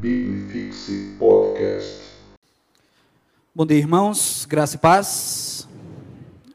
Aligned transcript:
Biblifixe 0.00 1.16
Podcast. 1.18 2.02
Bom 3.52 3.66
dia, 3.66 3.78
irmãos. 3.78 4.46
Graça 4.48 4.76
e 4.76 4.78
paz. 4.78 5.68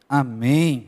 Amém. 0.07 0.87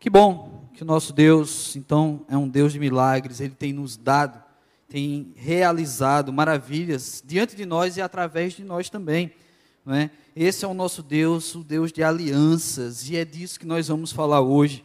Que 0.00 0.08
bom 0.08 0.66
que 0.72 0.82
o 0.82 0.86
nosso 0.86 1.12
Deus, 1.12 1.76
então, 1.76 2.24
é 2.30 2.36
um 2.36 2.48
Deus 2.48 2.72
de 2.72 2.80
milagres. 2.80 3.42
Ele 3.42 3.52
tem 3.52 3.74
nos 3.74 3.94
dado, 3.94 4.42
tem 4.88 5.34
realizado 5.36 6.32
maravilhas 6.32 7.22
diante 7.22 7.54
de 7.54 7.66
nós 7.66 7.98
e 7.98 8.00
através 8.00 8.54
de 8.54 8.64
nós 8.64 8.88
também. 8.88 9.30
Não 9.84 9.94
é? 9.94 10.10
Esse 10.34 10.64
é 10.64 10.68
o 10.68 10.72
nosso 10.72 11.02
Deus, 11.02 11.54
o 11.54 11.62
Deus 11.62 11.92
de 11.92 12.02
alianças, 12.02 13.06
e 13.10 13.16
é 13.16 13.24
disso 13.24 13.60
que 13.60 13.66
nós 13.66 13.88
vamos 13.88 14.12
falar 14.12 14.40
hoje. 14.40 14.82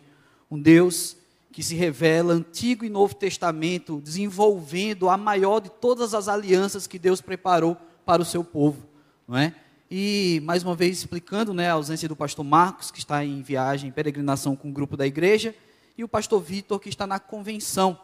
Um 0.49 0.59
Deus 0.59 1.15
que 1.51 1.61
se 1.61 1.75
revela 1.75 2.33
Antigo 2.33 2.85
e 2.85 2.89
Novo 2.89 3.13
Testamento, 3.13 3.99
desenvolvendo 4.01 5.09
a 5.09 5.17
maior 5.17 5.59
de 5.59 5.69
todas 5.69 6.13
as 6.13 6.27
alianças 6.27 6.87
que 6.87 6.97
Deus 6.97 7.19
preparou 7.21 7.75
para 8.05 8.21
o 8.21 8.25
seu 8.25 8.43
povo, 8.43 8.87
não 9.27 9.37
é? 9.37 9.53
E 9.89 10.41
mais 10.45 10.63
uma 10.63 10.73
vez 10.73 10.99
explicando, 10.99 11.53
né, 11.53 11.69
a 11.69 11.73
ausência 11.73 12.07
do 12.07 12.15
pastor 12.15 12.45
Marcos, 12.45 12.89
que 12.89 12.99
está 12.99 13.25
em 13.25 13.41
viagem, 13.41 13.89
em 13.89 13.91
peregrinação 13.91 14.55
com 14.55 14.69
o 14.69 14.71
grupo 14.71 14.95
da 14.95 15.05
igreja, 15.05 15.53
e 15.97 16.03
o 16.03 16.07
pastor 16.07 16.41
Vitor, 16.41 16.79
que 16.79 16.87
está 16.87 17.05
na 17.05 17.19
convenção, 17.19 17.99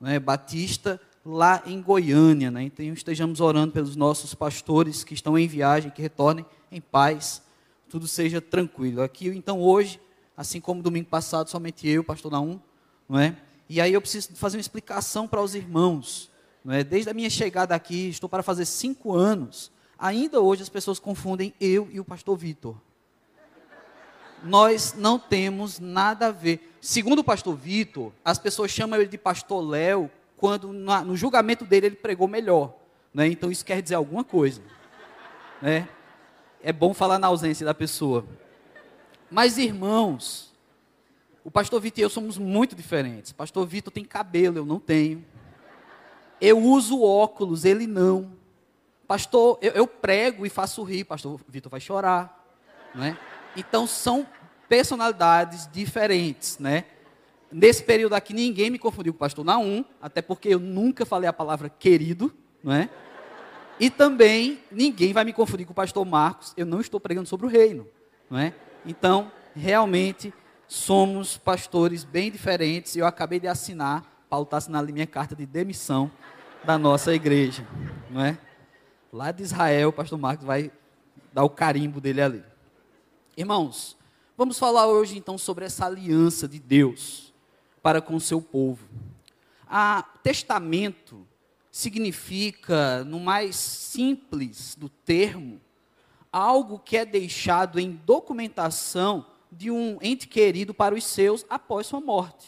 né, 0.00 0.18
batista, 0.18 0.98
lá 1.26 1.62
em 1.66 1.82
Goiânia, 1.82 2.50
né? 2.50 2.62
Então 2.62 2.86
estejamos 2.86 3.40
orando 3.40 3.72
pelos 3.72 3.96
nossos 3.96 4.32
pastores 4.34 5.04
que 5.04 5.12
estão 5.12 5.36
em 5.36 5.46
viagem, 5.46 5.90
que 5.90 6.00
retornem 6.00 6.46
em 6.70 6.80
paz, 6.80 7.42
tudo 7.88 8.06
seja 8.06 8.40
tranquilo. 8.40 9.02
Aqui 9.02 9.28
então 9.28 9.60
hoje, 9.60 10.00
assim 10.36 10.60
como 10.60 10.82
domingo 10.82 11.08
passado, 11.08 11.50
somente 11.50 11.86
eu, 11.88 12.04
pastor 12.04 12.30
Naum, 12.30 12.60
não 13.08 13.18
é? 13.18 13.36
E 13.68 13.80
aí 13.80 13.92
eu 13.92 14.00
preciso 14.00 14.34
fazer 14.34 14.56
uma 14.56 14.60
explicação 14.60 15.26
para 15.26 15.42
os 15.42 15.54
irmãos, 15.54 16.30
não 16.64 16.74
é? 16.74 16.84
Desde 16.84 17.10
a 17.10 17.14
minha 17.14 17.30
chegada 17.30 17.74
aqui, 17.74 18.08
estou 18.08 18.28
para 18.28 18.42
fazer 18.42 18.64
cinco 18.64 19.14
anos, 19.14 19.72
ainda 19.98 20.40
hoje 20.40 20.62
as 20.62 20.68
pessoas 20.68 20.98
confundem 20.98 21.54
eu 21.60 21.88
e 21.92 21.98
o 21.98 22.04
pastor 22.04 22.36
Vitor. 22.36 22.76
Nós 24.42 24.94
não 24.96 25.18
temos 25.18 25.80
nada 25.80 26.28
a 26.28 26.30
ver. 26.30 26.76
Segundo 26.80 27.20
o 27.20 27.24
pastor 27.24 27.56
Vitor, 27.56 28.12
as 28.24 28.38
pessoas 28.38 28.70
chamam 28.70 29.00
ele 29.00 29.08
de 29.08 29.18
pastor 29.18 29.66
Léo 29.66 30.10
quando 30.36 30.72
no 30.72 31.16
julgamento 31.16 31.64
dele 31.64 31.86
ele 31.86 31.96
pregou 31.96 32.28
melhor. 32.28 32.74
Né? 33.12 33.28
Então 33.28 33.50
isso 33.50 33.64
quer 33.64 33.80
dizer 33.82 33.94
alguma 33.94 34.22
coisa. 34.22 34.60
Né? 35.60 35.88
É 36.62 36.72
bom 36.72 36.92
falar 36.92 37.18
na 37.18 37.26
ausência 37.26 37.64
da 37.64 37.74
pessoa. 37.74 38.24
Mas 39.30 39.58
irmãos, 39.58 40.52
o 41.46 41.50
pastor 41.50 41.80
Vitor 41.80 42.00
e 42.00 42.02
eu 42.02 42.10
somos 42.10 42.38
muito 42.38 42.74
diferentes. 42.74 43.30
O 43.30 43.34
pastor 43.36 43.64
Vitor 43.68 43.92
tem 43.92 44.04
cabelo, 44.04 44.58
eu 44.58 44.66
não 44.66 44.80
tenho. 44.80 45.24
Eu 46.40 46.58
uso 46.58 47.00
óculos, 47.00 47.64
ele 47.64 47.86
não. 47.86 48.32
Pastor, 49.06 49.56
eu, 49.62 49.70
eu 49.70 49.86
prego 49.86 50.44
e 50.44 50.50
faço 50.50 50.82
rir, 50.82 51.04
pastor 51.04 51.40
Vitor 51.48 51.70
vai 51.70 51.78
chorar, 51.78 52.44
né? 52.92 53.16
Então 53.56 53.86
são 53.86 54.26
personalidades 54.68 55.70
diferentes, 55.72 56.58
né? 56.58 56.84
Nesse 57.52 57.84
período 57.84 58.14
aqui 58.14 58.34
ninguém 58.34 58.68
me 58.68 58.78
confundiu 58.78 59.12
com 59.12 59.18
o 59.18 59.20
pastor 59.20 59.44
Naum, 59.44 59.84
até 60.02 60.20
porque 60.20 60.48
eu 60.48 60.58
nunca 60.58 61.06
falei 61.06 61.28
a 61.28 61.32
palavra 61.32 61.68
querido, 61.68 62.34
não 62.60 62.72
é? 62.72 62.90
E 63.78 63.88
também 63.88 64.58
ninguém 64.68 65.12
vai 65.12 65.24
me 65.24 65.32
confundir 65.32 65.64
com 65.64 65.72
o 65.72 65.76
pastor 65.76 66.04
Marcos, 66.04 66.52
eu 66.56 66.66
não 66.66 66.80
estou 66.80 66.98
pregando 66.98 67.28
sobre 67.28 67.46
o 67.46 67.48
reino, 67.48 67.86
não 68.28 68.36
é? 68.36 68.52
Então, 68.84 69.30
realmente 69.54 70.34
somos 70.68 71.36
pastores 71.36 72.04
bem 72.04 72.30
diferentes 72.30 72.96
e 72.96 72.98
eu 72.98 73.06
acabei 73.06 73.38
de 73.38 73.46
assinar, 73.46 74.24
Paulo 74.28 74.44
está 74.44 74.56
assinando 74.56 74.92
minha 74.92 75.06
carta 75.06 75.34
de 75.34 75.46
demissão 75.46 76.10
da 76.64 76.76
nossa 76.76 77.14
igreja, 77.14 77.66
não 78.10 78.20
é? 78.20 78.38
Lá 79.12 79.30
de 79.30 79.42
Israel, 79.42 79.90
o 79.90 79.92
pastor 79.92 80.18
Marcos 80.18 80.44
vai 80.44 80.70
dar 81.32 81.44
o 81.44 81.50
carimbo 81.50 82.00
dele 82.00 82.20
ali. 82.20 82.44
Irmãos, 83.36 83.96
vamos 84.36 84.58
falar 84.58 84.86
hoje 84.86 85.16
então 85.16 85.38
sobre 85.38 85.64
essa 85.64 85.86
aliança 85.86 86.48
de 86.48 86.58
Deus 86.58 87.32
para 87.82 88.00
com 88.00 88.16
o 88.16 88.20
seu 88.20 88.42
povo. 88.42 88.88
A 89.68 90.02
testamento 90.22 91.26
significa, 91.70 93.04
no 93.04 93.20
mais 93.20 93.54
simples 93.54 94.74
do 94.74 94.88
termo, 94.88 95.60
algo 96.32 96.78
que 96.78 96.96
é 96.96 97.04
deixado 97.04 97.78
em 97.78 97.92
documentação 97.92 99.26
de 99.56 99.70
um 99.70 99.98
ente 100.02 100.28
querido 100.28 100.74
para 100.74 100.94
os 100.94 101.04
seus 101.04 101.44
após 101.48 101.86
sua 101.86 102.00
morte. 102.00 102.46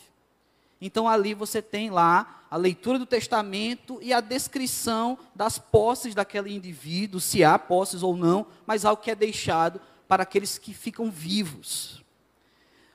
Então 0.81 1.09
ali 1.09 1.35
você 1.35 1.63
tem 1.63 1.91
lá 1.91 2.45
a 2.51 2.57
leitura 2.57 2.99
do 2.99 3.07
testamento 3.07 3.99
e 4.01 4.13
a 4.13 4.21
descrição 4.21 5.19
das 5.35 5.59
posses 5.59 6.15
daquele 6.15 6.55
indivíduo, 6.55 7.21
se 7.21 7.43
há 7.43 7.59
posses 7.59 8.03
ou 8.03 8.17
não, 8.17 8.47
mas 8.67 8.85
algo 8.85 9.03
que 9.03 9.11
é 9.11 9.15
deixado 9.15 9.81
para 10.07 10.23
aqueles 10.23 10.57
que 10.57 10.73
ficam 10.73 11.11
vivos. 11.11 12.03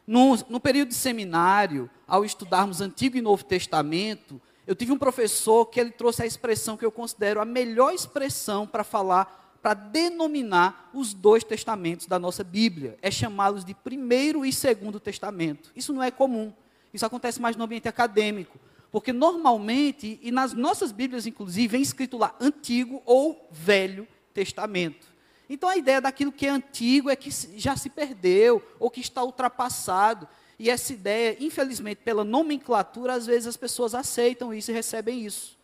No, 0.06 0.36
no 0.50 0.60
período 0.60 0.90
de 0.90 0.96
seminário, 0.96 1.90
ao 2.08 2.26
estudarmos 2.26 2.82
Antigo 2.82 3.18
e 3.18 3.22
Novo 3.22 3.44
Testamento, 3.44 4.42
eu 4.66 4.76
tive 4.76 4.92
um 4.92 4.98
professor 4.98 5.66
que 5.66 5.80
ele 5.80 5.92
trouxe 5.92 6.24
a 6.24 6.26
expressão 6.26 6.78
que 6.78 6.86
eu 6.86 6.92
considero 6.92 7.42
a 7.42 7.46
melhor 7.46 7.94
expressão 7.94 8.66
para 8.66 8.84
falar 8.84 9.43
para 9.64 9.76
denominar 9.76 10.90
os 10.94 11.14
dois 11.14 11.42
testamentos 11.42 12.06
da 12.06 12.20
nossa 12.20 12.44
Bíblia. 12.44 12.98
É 13.02 13.10
chamá-los 13.10 13.64
de 13.64 13.74
primeiro 13.74 14.46
e 14.46 14.52
segundo 14.52 15.00
testamento. 15.00 15.72
Isso 15.74 15.94
não 15.94 16.04
é 16.04 16.12
comum. 16.12 16.52
Isso 16.94 17.06
acontece 17.06 17.42
mais 17.42 17.56
no 17.56 17.64
ambiente 17.64 17.88
acadêmico. 17.88 18.60
Porque 18.92 19.14
normalmente, 19.14 20.20
e 20.22 20.32
nas 20.32 20.52
nossas 20.52 20.92
Bíblias, 20.92 21.26
inclusive, 21.26 21.70
vem 21.70 21.82
escrito 21.82 22.18
lá 22.18 22.36
Antigo 22.42 23.02
ou 23.06 23.48
Velho 23.50 24.06
Testamento. 24.34 25.08
Então 25.50 25.70
a 25.70 25.78
ideia 25.78 26.02
daquilo 26.02 26.34
que 26.34 26.46
é 26.46 26.50
antigo 26.50 27.10
é 27.10 27.16
que 27.16 27.30
já 27.58 27.78
se 27.78 27.90
perdeu, 27.90 28.62
ou 28.78 28.92
que 28.92 29.00
está 29.00 29.24
ultrapassado. 29.24 30.28
E 30.60 30.70
essa 30.70 30.92
ideia, 30.92 31.38
infelizmente, 31.40 32.02
pela 32.04 32.26
nomenclatura, 32.26 33.14
às 33.14 33.26
vezes 33.26 33.48
as 33.48 33.58
pessoas 33.58 33.96
aceitam 33.96 34.54
isso 34.54 34.72
e 34.72 34.74
recebem 34.74 35.26
isso 35.26 35.63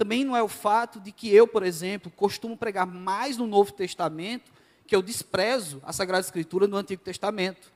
também 0.00 0.24
não 0.24 0.34
é 0.34 0.42
o 0.42 0.48
fato 0.48 0.98
de 0.98 1.12
que 1.12 1.30
eu, 1.30 1.46
por 1.46 1.62
exemplo, 1.62 2.10
costumo 2.16 2.56
pregar 2.56 2.86
mais 2.86 3.36
no 3.36 3.46
Novo 3.46 3.70
Testamento 3.70 4.50
que 4.86 4.96
eu 4.96 5.02
desprezo 5.02 5.78
a 5.84 5.92
Sagrada 5.92 6.24
Escritura 6.24 6.66
no 6.66 6.78
Antigo 6.78 7.02
Testamento. 7.02 7.70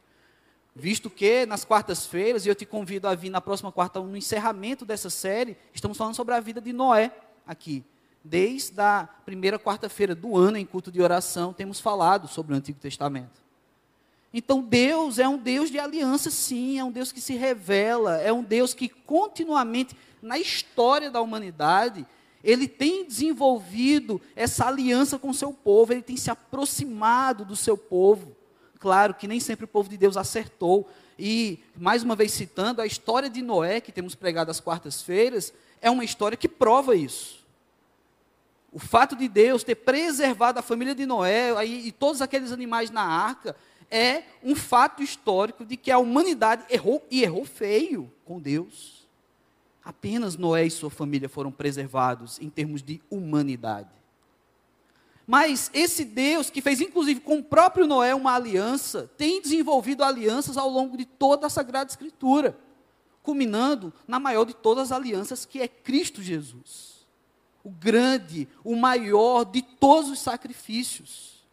Visto 0.75 1.11
que 1.11 1.45
nas 1.45 1.67
quartas-feiras, 1.67 2.47
e 2.47 2.49
eu 2.49 2.55
te 2.55 2.65
convido 2.65 3.07
a 3.07 3.15
vir 3.15 3.29
na 3.29 3.43
próxima 3.43 3.71
quarta, 3.71 4.01
no 4.01 4.17
encerramento 4.17 4.87
dessa 4.87 5.11
série, 5.11 5.55
estamos 5.75 5.99
falando 5.99 6.15
sobre 6.15 6.33
a 6.33 6.41
vida 6.41 6.63
de 6.63 6.73
Noé 6.73 7.13
aqui. 7.47 7.85
Desde 8.25 8.81
a 8.81 9.07
primeira 9.27 9.59
quarta-feira 9.59 10.15
do 10.15 10.35
ano, 10.35 10.57
em 10.57 10.65
culto 10.65 10.91
de 10.91 11.03
oração, 11.03 11.53
temos 11.53 11.79
falado 11.79 12.27
sobre 12.27 12.55
o 12.55 12.57
Antigo 12.57 12.81
Testamento. 12.81 13.45
Então, 14.33 14.63
Deus 14.63 15.19
é 15.19 15.29
um 15.29 15.37
Deus 15.37 15.71
de 15.71 15.79
aliança, 15.79 16.31
sim, 16.31 16.79
é 16.79 16.85
um 16.85 16.91
Deus 16.91 17.13
que 17.13 17.21
se 17.21 17.35
revela, 17.35 18.17
é 18.17 18.33
um 18.33 18.43
Deus 18.43 18.73
que 18.73 18.89
continuamente, 18.89 19.95
na 20.25 20.39
história 20.39 21.11
da 21.11 21.21
humanidade, 21.21 22.07
ele 22.43 22.67
tem 22.67 23.07
desenvolvido 23.07 24.21
essa 24.35 24.67
aliança 24.67 25.19
com 25.19 25.29
o 25.29 25.35
seu 25.35 25.53
povo, 25.53 25.93
ele 25.93 26.03
tem 26.03 26.17
se 26.17 26.31
aproximado 26.31 27.45
do 27.45 27.55
seu 27.55 27.77
povo. 27.77 28.35
Claro 28.79 29.15
que 29.15 29.29
nem 29.29 29.39
sempre 29.39 29.67
o 29.67 29.69
povo 29.69 29.89
de 29.89 29.97
Deus 29.97 30.17
acertou. 30.17 30.89
E, 31.19 31.61
mais 31.77 32.03
uma 32.03 32.17
vez 32.17 32.33
citando, 32.33 32.81
a 32.81 32.87
história 32.87 33.31
de 33.31 33.41
Noé, 33.43 33.81
que 33.81 33.93
temos 33.93 34.15
pregado 34.15 34.51
às 34.51 34.61
quartas-feiras, 34.61 35.53
é 35.81 35.91
uma 35.91 36.05
história 36.05 36.37
que 36.37 36.49
prova 36.49 36.97
isso. 36.97 37.45
O 38.73 38.79
fato 38.79 39.15
de 39.15 39.29
Deus 39.29 39.63
ter 39.63 39.77
preservado 39.77 40.59
a 40.59 40.63
família 40.63 40.95
de 40.95 41.07
Noé 41.07 41.65
e 41.65 41.93
todos 41.93 42.21
aqueles 42.21 42.51
animais 42.51 42.91
na 42.91 43.03
arca 43.03 43.55
é 43.91 44.25
um 44.43 44.57
fato 44.57 45.03
histórico 45.03 45.65
de 45.65 45.77
que 45.77 45.91
a 45.91 45.99
humanidade 45.99 46.65
errou 46.69 47.07
e 47.11 47.23
errou 47.23 47.45
feio 47.45 48.11
com 48.25 48.41
Deus. 48.41 49.04
Apenas 49.85 50.37
Noé 50.37 50.65
e 50.65 50.71
sua 50.71 50.89
família 50.89 51.29
foram 51.29 51.53
preservados 51.53 52.41
em 52.41 52.49
termos 52.49 52.83
de 52.83 53.03
humanidade. 53.11 53.91
Mas 55.27 55.71
esse 55.75 56.05
Deus, 56.05 56.49
que 56.49 56.63
fez 56.63 56.81
inclusive 56.81 57.21
com 57.21 57.39
o 57.39 57.45
próprio 57.45 57.87
Noé 57.87 58.15
uma 58.15 58.35
aliança, 58.35 59.11
tem 59.19 59.43
desenvolvido 59.43 60.03
alianças 60.03 60.57
ao 60.57 60.71
longo 60.71 60.97
de 60.97 61.05
toda 61.05 61.47
a 61.47 61.51
Sagrada 61.51 61.91
Escritura, 61.91 62.59
culminando 63.23 63.93
na 64.09 64.19
maior 64.19 64.45
de 64.45 64.55
todas 64.55 64.91
as 64.91 64.93
alianças, 64.93 65.45
que 65.45 65.61
é 65.61 65.69
Cristo 65.69 66.23
Jesus. 66.23 67.07
O 67.63 67.71
grande, 67.71 68.49
o 68.63 68.77
maior 68.77 69.45
de 69.45 69.63
todos 69.63 70.11
os 70.11 70.19
sacrifícios. 70.19 71.45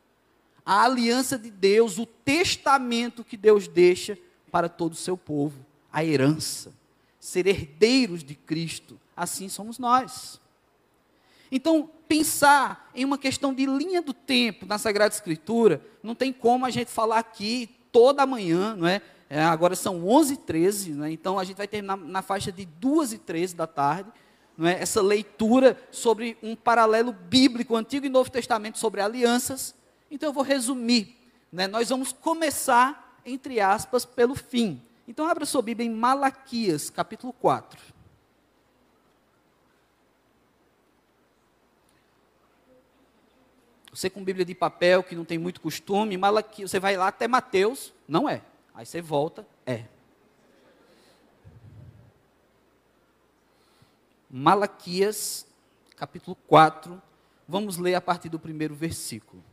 A 0.66 0.84
aliança 0.84 1.38
de 1.38 1.50
Deus, 1.50 1.98
o 1.98 2.06
testamento 2.06 3.24
que 3.24 3.36
Deus 3.36 3.68
deixa 3.68 4.18
para 4.52 4.70
todo 4.70 4.94
o 4.94 4.98
seu 4.98 5.18
povo, 5.18 5.66
a 5.92 6.04
herança 6.04 6.74
ser 7.22 7.46
herdeiros 7.46 8.24
de 8.24 8.34
Cristo, 8.34 9.00
assim 9.16 9.48
somos 9.48 9.78
nós. 9.78 10.42
Então, 11.52 11.88
pensar 12.08 12.90
em 12.96 13.06
uma 13.06 13.18
questão 13.18 13.54
de 13.54 13.66
linha 13.68 14.02
do 14.02 14.12
tempo 14.12 14.66
na 14.66 14.80
Sagrada 14.80 15.14
Escritura, 15.14 15.86
não 16.02 16.16
tem 16.16 16.34
como 16.34 16.66
a 16.66 16.72
gente 16.72 16.90
falar 16.90 17.20
aqui 17.20 17.70
toda 17.92 18.26
manhã, 18.26 18.76
não 18.76 18.88
é? 18.88 19.02
é 19.30 19.40
agora 19.40 19.76
são 19.76 20.02
11h13, 20.02 20.96
né? 20.96 21.12
então 21.12 21.38
a 21.38 21.44
gente 21.44 21.58
vai 21.58 21.68
terminar 21.68 21.96
na 21.96 22.24
faixa 22.24 22.52
de 22.52 22.68
2h13 22.82 23.56
da 23.56 23.68
tarde, 23.68 24.10
não 24.58 24.68
é, 24.68 24.82
essa 24.82 25.02
leitura 25.02 25.78
sobre 25.92 26.38
um 26.42 26.56
paralelo 26.56 27.14
bíblico, 27.14 27.76
Antigo 27.76 28.06
e 28.06 28.10
Novo 28.10 28.32
Testamento, 28.32 28.80
sobre 28.80 29.00
alianças. 29.00 29.76
Então 30.10 30.30
eu 30.30 30.34
vou 30.34 30.44
resumir. 30.44 31.16
Né? 31.52 31.68
Nós 31.68 31.90
vamos 31.90 32.12
começar, 32.12 33.20
entre 33.26 33.60
aspas, 33.60 34.06
pelo 34.06 34.36
fim. 34.36 34.82
Então 35.12 35.28
abra 35.28 35.46
sua 35.46 35.62
Bíblia 35.62 35.86
em 35.86 35.94
Malaquias, 35.94 36.90
capítulo 36.90 37.34
4. 37.34 37.78
Você 43.92 44.10
com 44.10 44.24
Bíblia 44.24 44.46
de 44.46 44.56
papel, 44.56 45.04
que 45.04 45.14
não 45.14 45.26
tem 45.26 45.38
muito 45.38 45.60
costume, 45.60 46.16
Malaquias, 46.16 46.72
você 46.72 46.80
vai 46.80 46.96
lá 46.96 47.10
até 47.10 47.28
Mateus, 47.28 47.94
não 48.08 48.30
é. 48.30 48.42
Aí 48.74 48.86
você 48.86 49.02
volta, 49.02 49.46
é. 49.66 49.84
Malaquias, 54.30 55.46
capítulo 55.98 56.38
4, 56.48 57.02
vamos 57.46 57.76
ler 57.76 57.96
a 57.96 58.02
partir 58.02 58.30
do 58.30 58.40
primeiro 58.40 58.74
versículo. 58.74 59.44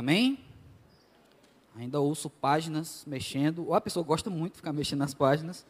Amém? 0.00 0.38
Ainda 1.76 2.00
ouço 2.00 2.30
páginas 2.30 3.04
mexendo, 3.06 3.66
ou 3.66 3.74
a 3.74 3.82
pessoa 3.82 4.02
gosta 4.02 4.30
muito 4.30 4.52
de 4.52 4.56
ficar 4.56 4.72
mexendo 4.72 5.00
nas 5.00 5.12
páginas, 5.12 5.66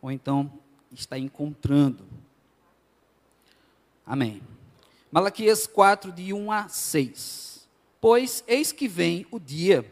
ou 0.00 0.10
então 0.10 0.52
está 0.90 1.16
encontrando. 1.16 2.04
Amém. 4.04 4.42
Malaquias 5.12 5.64
4, 5.64 6.10
de 6.10 6.32
1 6.32 6.50
a 6.50 6.68
6. 6.68 7.68
Pois 8.00 8.42
eis 8.48 8.72
que 8.72 8.88
vem 8.88 9.28
o 9.30 9.38
dia 9.38 9.88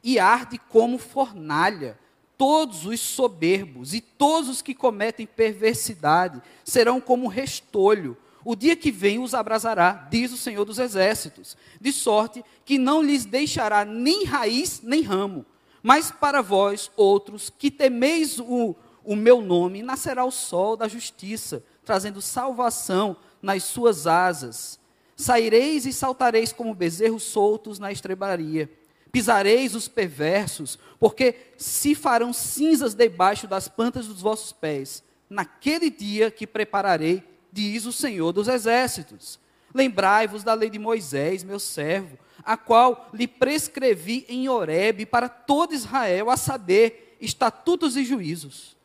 e 0.00 0.20
arde 0.20 0.56
como 0.56 0.96
fornalha. 0.96 1.98
Todos 2.36 2.86
os 2.86 3.00
soberbos 3.00 3.94
e 3.94 4.00
todos 4.00 4.48
os 4.48 4.62
que 4.62 4.76
cometem 4.76 5.26
perversidade 5.26 6.40
serão 6.62 7.00
como 7.00 7.26
restolho. 7.26 8.16
O 8.50 8.56
dia 8.56 8.74
que 8.74 8.90
vem 8.90 9.18
os 9.18 9.34
abrasará, 9.34 10.08
diz 10.10 10.32
o 10.32 10.36
Senhor 10.38 10.64
dos 10.64 10.78
Exércitos, 10.78 11.54
de 11.78 11.92
sorte 11.92 12.42
que 12.64 12.78
não 12.78 13.02
lhes 13.02 13.26
deixará 13.26 13.84
nem 13.84 14.24
raiz 14.24 14.80
nem 14.82 15.02
ramo. 15.02 15.44
Mas 15.82 16.10
para 16.10 16.40
vós, 16.40 16.90
outros, 16.96 17.50
que 17.50 17.70
temeis 17.70 18.38
o, 18.38 18.74
o 19.04 19.14
meu 19.14 19.42
nome, 19.42 19.82
nascerá 19.82 20.24
o 20.24 20.30
sol 20.30 20.78
da 20.78 20.88
justiça, 20.88 21.62
trazendo 21.84 22.22
salvação 22.22 23.18
nas 23.42 23.64
suas 23.64 24.06
asas. 24.06 24.80
Saireis 25.14 25.84
e 25.84 25.92
saltareis 25.92 26.50
como 26.50 26.74
bezerros 26.74 27.24
soltos 27.24 27.78
na 27.78 27.92
estrebaria 27.92 28.70
pisareis 29.12 29.74
os 29.74 29.88
perversos, 29.88 30.78
porque 30.98 31.34
se 31.56 31.94
farão 31.94 32.32
cinzas 32.32 32.94
debaixo 32.94 33.46
das 33.46 33.66
plantas 33.66 34.06
dos 34.06 34.20
vossos 34.20 34.52
pés, 34.52 35.02
naquele 35.28 35.90
dia 35.90 36.30
que 36.30 36.46
prepararei, 36.46 37.24
diz 37.58 37.86
o 37.86 37.92
Senhor 37.92 38.32
dos 38.32 38.46
Exércitos. 38.46 39.40
Lembrai-vos 39.74 40.44
da 40.44 40.54
lei 40.54 40.70
de 40.70 40.78
Moisés, 40.78 41.42
meu 41.42 41.58
servo, 41.58 42.16
a 42.44 42.56
qual 42.56 43.10
lhe 43.12 43.26
prescrevi 43.26 44.24
em 44.28 44.48
Horebe 44.48 45.04
para 45.04 45.28
todo 45.28 45.74
Israel, 45.74 46.30
a 46.30 46.36
saber, 46.36 47.16
estatutos 47.20 47.96
e 47.96 48.04
juízos. 48.04 48.76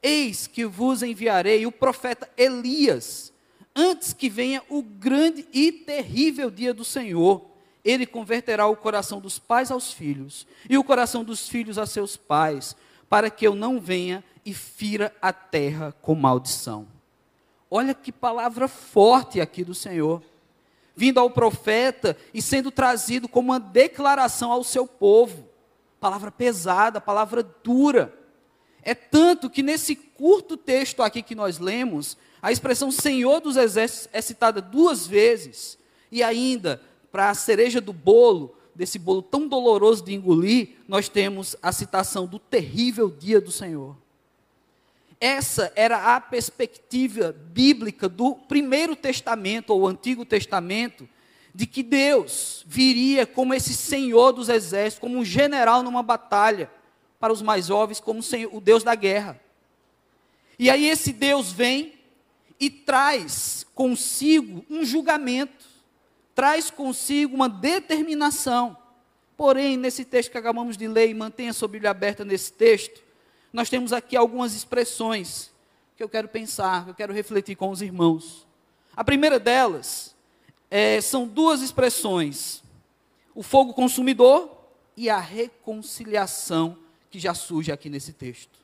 Eis 0.00 0.46
que 0.46 0.64
vos 0.64 1.02
enviarei 1.02 1.66
o 1.66 1.72
profeta 1.72 2.30
Elias, 2.36 3.32
antes 3.74 4.12
que 4.12 4.30
venha 4.30 4.62
o 4.68 4.80
grande 4.80 5.46
e 5.52 5.72
terrível 5.72 6.50
dia 6.50 6.72
do 6.72 6.84
Senhor 6.84 7.50
ele 7.84 8.06
converterá 8.06 8.66
o 8.66 8.76
coração 8.76 9.20
dos 9.20 9.38
pais 9.38 9.70
aos 9.70 9.90
filhos, 9.90 10.46
e 10.68 10.76
o 10.76 10.84
coração 10.84 11.24
dos 11.24 11.48
filhos 11.48 11.78
a 11.78 11.86
seus 11.86 12.14
pais, 12.14 12.76
para 13.08 13.30
que 13.30 13.46
eu 13.46 13.54
não 13.54 13.80
venha 13.80 14.22
e 14.44 14.52
fira 14.52 15.14
a 15.20 15.32
terra 15.32 15.94
com 16.02 16.14
maldição. 16.14 16.99
Olha 17.70 17.94
que 17.94 18.10
palavra 18.10 18.66
forte 18.66 19.40
aqui 19.40 19.62
do 19.62 19.74
Senhor, 19.74 20.20
vindo 20.96 21.20
ao 21.20 21.30
profeta 21.30 22.16
e 22.34 22.42
sendo 22.42 22.70
trazido 22.70 23.28
como 23.28 23.52
uma 23.52 23.60
declaração 23.60 24.50
ao 24.50 24.64
seu 24.64 24.86
povo. 24.86 25.48
Palavra 26.00 26.32
pesada, 26.32 27.00
palavra 27.00 27.42
dura. 27.42 28.12
É 28.82 28.94
tanto 28.94 29.48
que 29.48 29.62
nesse 29.62 29.94
curto 29.94 30.56
texto 30.56 31.02
aqui 31.02 31.22
que 31.22 31.34
nós 31.34 31.58
lemos, 31.58 32.16
a 32.42 32.50
expressão 32.50 32.90
Senhor 32.90 33.40
dos 33.40 33.56
Exércitos 33.56 34.08
é 34.12 34.20
citada 34.20 34.60
duas 34.60 35.06
vezes, 35.06 35.78
e 36.10 36.22
ainda 36.22 36.82
para 37.12 37.30
a 37.30 37.34
cereja 37.34 37.80
do 37.80 37.92
bolo, 37.92 38.56
desse 38.74 38.98
bolo 38.98 39.22
tão 39.22 39.46
doloroso 39.46 40.04
de 40.04 40.14
engolir, 40.14 40.76
nós 40.88 41.08
temos 41.08 41.54
a 41.62 41.70
citação 41.70 42.26
do 42.26 42.38
terrível 42.38 43.10
dia 43.10 43.40
do 43.40 43.52
Senhor. 43.52 43.96
Essa 45.20 45.70
era 45.76 46.16
a 46.16 46.20
perspectiva 46.20 47.32
bíblica 47.32 48.08
do 48.08 48.34
Primeiro 48.34 48.96
Testamento 48.96 49.70
ou 49.70 49.86
Antigo 49.86 50.24
Testamento, 50.24 51.08
de 51.54 51.66
que 51.66 51.82
Deus 51.82 52.64
viria 52.66 53.26
como 53.26 53.52
esse 53.52 53.74
Senhor 53.74 54.32
dos 54.32 54.48
exércitos, 54.48 55.00
como 55.00 55.18
um 55.18 55.24
general 55.24 55.82
numa 55.82 56.02
batalha, 56.02 56.70
para 57.18 57.32
os 57.32 57.42
mais 57.42 57.66
jovens, 57.66 58.00
como 58.00 58.20
o 58.50 58.60
Deus 58.60 58.82
da 58.82 58.94
guerra. 58.94 59.38
E 60.58 60.70
aí 60.70 60.88
esse 60.88 61.12
Deus 61.12 61.52
vem 61.52 61.94
e 62.58 62.70
traz 62.70 63.66
consigo 63.74 64.64
um 64.70 64.84
julgamento 64.84 65.70
traz 66.40 66.70
consigo 66.70 67.34
uma 67.34 67.50
determinação. 67.50 68.74
Porém, 69.36 69.76
nesse 69.76 70.06
texto 70.06 70.30
que 70.30 70.38
acabamos 70.38 70.74
de 70.74 70.88
ler, 70.88 71.10
e 71.10 71.14
mantenha 71.14 71.52
sua 71.52 71.68
Bíblia 71.68 71.90
aberta 71.90 72.24
nesse 72.24 72.50
texto, 72.50 73.02
nós 73.52 73.68
temos 73.68 73.92
aqui 73.92 74.16
algumas 74.16 74.54
expressões 74.54 75.50
que 75.96 76.02
eu 76.02 76.08
quero 76.08 76.28
pensar, 76.28 76.84
que 76.84 76.90
eu 76.90 76.94
quero 76.94 77.12
refletir 77.12 77.56
com 77.56 77.70
os 77.70 77.82
irmãos. 77.82 78.46
A 78.96 79.04
primeira 79.04 79.38
delas 79.38 80.14
é, 80.70 81.00
são 81.00 81.26
duas 81.26 81.60
expressões: 81.60 82.62
o 83.34 83.42
fogo 83.42 83.74
consumidor 83.74 84.56
e 84.96 85.10
a 85.10 85.18
reconciliação 85.18 86.76
que 87.10 87.18
já 87.18 87.34
surge 87.34 87.72
aqui 87.72 87.90
nesse 87.90 88.12
texto. 88.12 88.58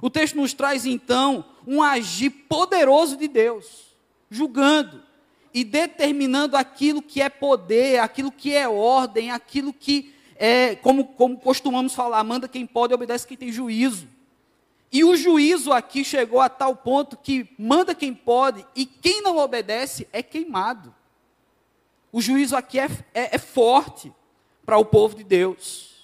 O 0.00 0.08
texto 0.08 0.36
nos 0.36 0.52
traz 0.52 0.86
então 0.86 1.44
um 1.66 1.82
agir 1.82 2.30
poderoso 2.30 3.16
de 3.16 3.26
Deus, 3.26 3.96
julgando, 4.30 5.02
e 5.52 5.62
determinando 5.64 6.56
aquilo 6.56 7.00
que 7.00 7.20
é 7.22 7.28
poder, 7.28 8.00
aquilo 8.00 8.30
que 8.32 8.54
é 8.54 8.68
ordem, 8.68 9.30
aquilo 9.30 9.72
que 9.72 10.13
é, 10.36 10.74
como, 10.76 11.04
como 11.04 11.36
costumamos 11.38 11.94
falar, 11.94 12.22
manda 12.24 12.48
quem 12.48 12.66
pode, 12.66 12.94
obedece 12.94 13.26
quem 13.26 13.36
tem 13.36 13.52
juízo. 13.52 14.08
E 14.92 15.02
o 15.02 15.16
juízo 15.16 15.72
aqui 15.72 16.04
chegou 16.04 16.40
a 16.40 16.48
tal 16.48 16.76
ponto 16.76 17.16
que 17.16 17.48
manda 17.58 17.94
quem 17.94 18.14
pode 18.14 18.64
e 18.76 18.86
quem 18.86 19.22
não 19.22 19.38
obedece 19.38 20.06
é 20.12 20.22
queimado. 20.22 20.94
O 22.12 22.20
juízo 22.20 22.54
aqui 22.54 22.78
é, 22.78 22.88
é, 23.12 23.34
é 23.34 23.38
forte 23.38 24.12
para 24.64 24.78
o 24.78 24.84
povo 24.84 25.16
de 25.16 25.24
Deus. 25.24 25.94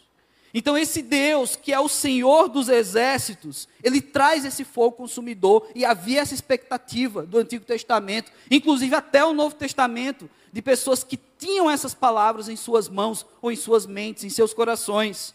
Então, 0.53 0.77
esse 0.77 1.03
Deus, 1.03 1.55
que 1.55 1.73
é 1.73 1.79
o 1.79 1.89
Senhor 1.89 2.49
dos 2.49 2.69
exércitos, 2.69 3.69
ele 3.83 4.01
traz 4.01 4.45
esse 4.45 4.65
fogo 4.65 4.97
consumidor, 4.97 5.69
e 5.75 5.85
havia 5.85 6.21
essa 6.21 6.35
expectativa 6.35 7.25
do 7.25 7.39
Antigo 7.39 7.65
Testamento, 7.65 8.33
inclusive 8.51 8.95
até 8.95 9.25
o 9.25 9.33
Novo 9.33 9.55
Testamento, 9.55 10.29
de 10.53 10.61
pessoas 10.61 11.05
que 11.05 11.19
tinham 11.39 11.71
essas 11.71 11.95
palavras 11.95 12.49
em 12.49 12.57
suas 12.57 12.89
mãos, 12.89 13.25
ou 13.41 13.53
em 13.53 13.57
suas 13.57 13.87
mentes, 13.87 14.25
em 14.25 14.31
seus 14.31 14.53
corações. 14.53 15.35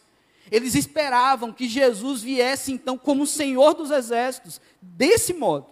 Eles 0.52 0.76
esperavam 0.76 1.52
que 1.52 1.68
Jesus 1.68 2.22
viesse 2.22 2.72
então 2.72 2.98
como 2.98 3.26
Senhor 3.26 3.74
dos 3.74 3.92
exércitos, 3.92 4.62
desse 4.82 5.34
modo. 5.34 5.68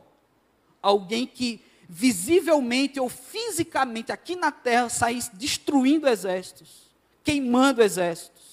Alguém 0.82 1.28
que 1.28 1.62
visivelmente 1.88 3.00
ou 3.00 3.10
fisicamente 3.10 4.12
aqui 4.12 4.36
na 4.36 4.52
terra 4.52 4.90
saísse 4.90 5.36
destruindo 5.36 6.08
exércitos, 6.08 6.90
queimando 7.24 7.84
exércitos 7.84 8.44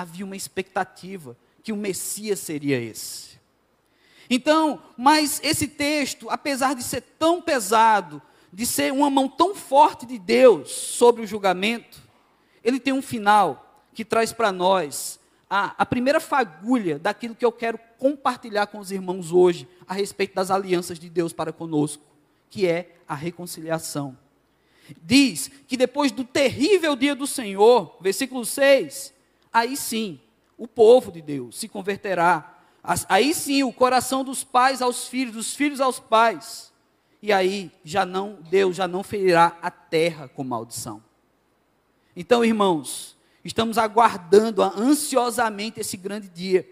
havia 0.00 0.24
uma 0.24 0.36
expectativa 0.36 1.36
que 1.62 1.72
o 1.72 1.76
Messias 1.76 2.40
seria 2.40 2.80
esse. 2.80 3.38
Então, 4.28 4.82
mas 4.96 5.40
esse 5.42 5.66
texto, 5.66 6.30
apesar 6.30 6.74
de 6.74 6.82
ser 6.82 7.02
tão 7.18 7.42
pesado, 7.42 8.22
de 8.52 8.66
ser 8.66 8.92
uma 8.92 9.08
mão 9.08 9.28
tão 9.28 9.54
forte 9.54 10.04
de 10.06 10.18
Deus 10.18 10.70
sobre 10.70 11.22
o 11.22 11.26
julgamento, 11.26 12.00
ele 12.64 12.80
tem 12.80 12.92
um 12.92 13.02
final 13.02 13.84
que 13.94 14.04
traz 14.04 14.32
para 14.32 14.52
nós 14.52 15.20
a, 15.48 15.74
a 15.78 15.86
primeira 15.86 16.20
fagulha 16.20 16.98
daquilo 16.98 17.34
que 17.34 17.44
eu 17.44 17.52
quero 17.52 17.78
compartilhar 17.98 18.66
com 18.68 18.78
os 18.78 18.90
irmãos 18.90 19.32
hoje 19.32 19.68
a 19.86 19.94
respeito 19.94 20.34
das 20.34 20.50
alianças 20.50 20.98
de 20.98 21.10
Deus 21.10 21.32
para 21.32 21.52
conosco, 21.52 22.02
que 22.48 22.66
é 22.66 22.96
a 23.06 23.14
reconciliação. 23.14 24.16
Diz 25.02 25.50
que 25.66 25.76
depois 25.76 26.12
do 26.12 26.24
terrível 26.24 26.96
dia 26.96 27.14
do 27.14 27.26
Senhor, 27.26 27.96
versículo 28.00 28.44
6, 28.44 29.12
aí 29.52 29.76
sim 29.76 30.20
o 30.56 30.66
povo 30.66 31.10
de 31.10 31.22
Deus 31.22 31.58
se 31.58 31.68
converterá. 31.68 32.58
Aí 33.08 33.34
sim 33.34 33.62
o 33.62 33.72
coração 33.72 34.24
dos 34.24 34.42
pais 34.42 34.80
aos 34.80 35.06
filhos, 35.06 35.34
dos 35.34 35.54
filhos 35.54 35.80
aos 35.80 35.98
pais. 35.98 36.69
E 37.22 37.32
aí 37.32 37.70
já 37.84 38.06
não 38.06 38.38
Deus 38.50 38.76
já 38.76 38.88
não 38.88 39.02
ferirá 39.02 39.58
a 39.60 39.70
terra 39.70 40.28
com 40.28 40.42
maldição. 40.42 41.02
Então, 42.16 42.44
irmãos, 42.44 43.16
Estamos 43.44 43.78
aguardando 43.78 44.62
ansiosamente 44.62 45.80
esse 45.80 45.96
grande 45.96 46.28
dia. 46.28 46.68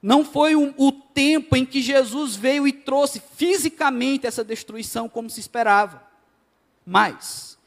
Não 0.00 0.24
foi 0.24 0.56
o, 0.56 0.74
o 0.76 0.90
tempo 0.90 1.54
em 1.54 1.64
que 1.64 1.80
Jesus 1.80 2.34
veio 2.34 2.66
e 2.66 2.72
trouxe 2.72 3.20
fisicamente 3.34 4.26
essa 4.26 4.42
destruição 4.42 5.08
como 5.08 5.28
se 5.28 5.40
esperava. 5.40 6.02
Mas, 6.84 7.58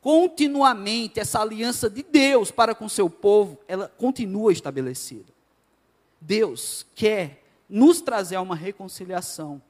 continuamente, 0.00 1.20
essa 1.20 1.40
aliança 1.40 1.90
de 1.90 2.02
Deus 2.02 2.50
para 2.50 2.74
com 2.74 2.88
seu 2.88 3.10
povo, 3.10 3.58
ela 3.66 3.88
continua 3.88 4.52
estabelecida. 4.52 5.32
Deus 6.20 6.86
quer 6.94 7.42
nos 7.68 8.00
trazer 8.00 8.36
a 8.36 8.40
uma 8.40 8.56
reconciliação. 8.56 9.60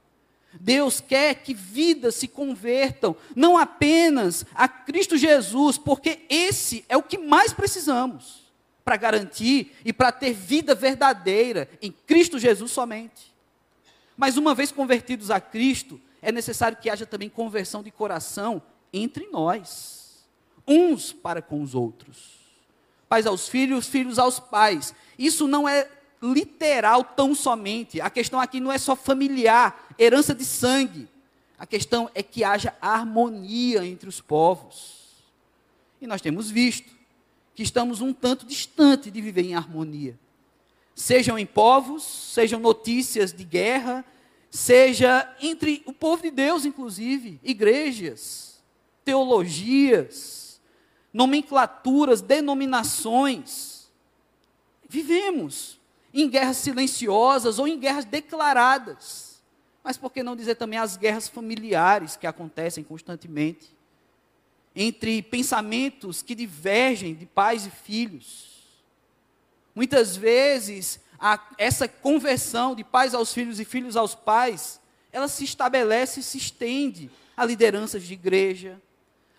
Deus 0.59 0.99
quer 1.01 1.35
que 1.35 1.53
vidas 1.53 2.15
se 2.15 2.27
convertam, 2.27 3.15
não 3.35 3.57
apenas 3.57 4.45
a 4.53 4.67
Cristo 4.67 5.17
Jesus, 5.17 5.77
porque 5.77 6.21
esse 6.29 6.85
é 6.87 6.97
o 6.97 7.03
que 7.03 7.17
mais 7.17 7.53
precisamos 7.53 8.45
para 8.83 8.97
garantir 8.97 9.75
e 9.83 9.91
para 9.91 10.11
ter 10.11 10.33
vida 10.33 10.75
verdadeira 10.75 11.69
em 11.81 11.91
Cristo 11.91 12.37
Jesus 12.37 12.71
somente. 12.71 13.33
Mas 14.15 14.37
uma 14.37 14.53
vez 14.55 14.71
convertidos 14.71 15.29
a 15.31 15.39
Cristo, 15.41 15.99
é 16.21 16.31
necessário 16.31 16.77
que 16.77 16.89
haja 16.89 17.05
também 17.05 17.29
conversão 17.29 17.83
de 17.83 17.91
coração 17.91 18.61
entre 18.93 19.27
nós, 19.27 20.25
uns 20.67 21.11
para 21.11 21.41
com 21.41 21.61
os 21.61 21.75
outros. 21.75 22.35
Pais 23.09 23.25
aos 23.25 23.47
filhos, 23.47 23.87
filhos 23.87 24.17
aos 24.17 24.39
pais. 24.39 24.93
Isso 25.17 25.47
não 25.47 25.67
é 25.67 25.89
literal 26.33 27.03
tão 27.03 27.35
somente. 27.35 28.01
A 28.01 28.09
questão 28.09 28.39
aqui 28.39 28.59
não 28.59 28.71
é 28.71 28.77
só 28.77 28.95
familiar, 28.95 29.87
herança 29.97 30.33
de 30.33 30.45
sangue. 30.45 31.07
A 31.57 31.65
questão 31.65 32.09
é 32.13 32.21
que 32.21 32.43
haja 32.43 32.75
harmonia 32.81 33.85
entre 33.85 34.09
os 34.09 34.19
povos. 34.19 35.23
E 36.01 36.07
nós 36.07 36.21
temos 36.21 36.49
visto 36.49 36.93
que 37.53 37.63
estamos 37.63 38.01
um 38.01 38.13
tanto 38.13 38.45
distante 38.45 39.09
de 39.09 39.21
viver 39.21 39.43
em 39.43 39.55
harmonia. 39.55 40.19
Sejam 40.93 41.39
em 41.39 41.45
povos, 41.45 42.03
sejam 42.03 42.59
notícias 42.59 43.31
de 43.33 43.43
guerra, 43.43 44.05
seja 44.49 45.33
entre 45.41 45.81
o 45.85 45.93
povo 45.93 46.23
de 46.23 46.31
Deus, 46.31 46.65
inclusive, 46.65 47.39
igrejas, 47.43 48.61
teologias, 49.03 50.61
nomenclaturas, 51.13 52.21
denominações. 52.21 53.89
Vivemos 54.87 55.79
em 56.23 56.29
guerras 56.29 56.57
silenciosas 56.57 57.59
ou 57.59 57.67
em 57.67 57.79
guerras 57.79 58.05
declaradas. 58.05 59.41
Mas 59.83 59.97
por 59.97 60.11
que 60.11 60.23
não 60.23 60.35
dizer 60.35 60.55
também 60.55 60.79
as 60.79 60.97
guerras 60.97 61.27
familiares 61.27 62.15
que 62.15 62.25
acontecem 62.25 62.83
constantemente? 62.83 63.75
entre 64.75 65.21
pensamentos 65.21 66.21
que 66.21 66.35
divergem 66.35 67.15
de 67.15 67.25
pais 67.25 67.65
e 67.65 67.69
filhos. 67.69 68.53
Muitas 69.73 70.17
vezes, 70.17 70.99
a, 71.17 71.39
essa 71.57 71.87
conversão 71.87 72.75
de 72.75 72.83
pais 72.83 73.13
aos 73.13 73.33
filhos 73.33 73.59
e 73.59 73.65
filhos 73.65 73.95
aos 73.95 74.13
pais, 74.13 74.81
ela 75.13 75.29
se 75.29 75.45
estabelece 75.45 76.19
e 76.19 76.23
se 76.23 76.37
estende 76.37 77.09
a 77.37 77.45
lideranças 77.45 78.03
de 78.03 78.13
igreja, 78.13 78.81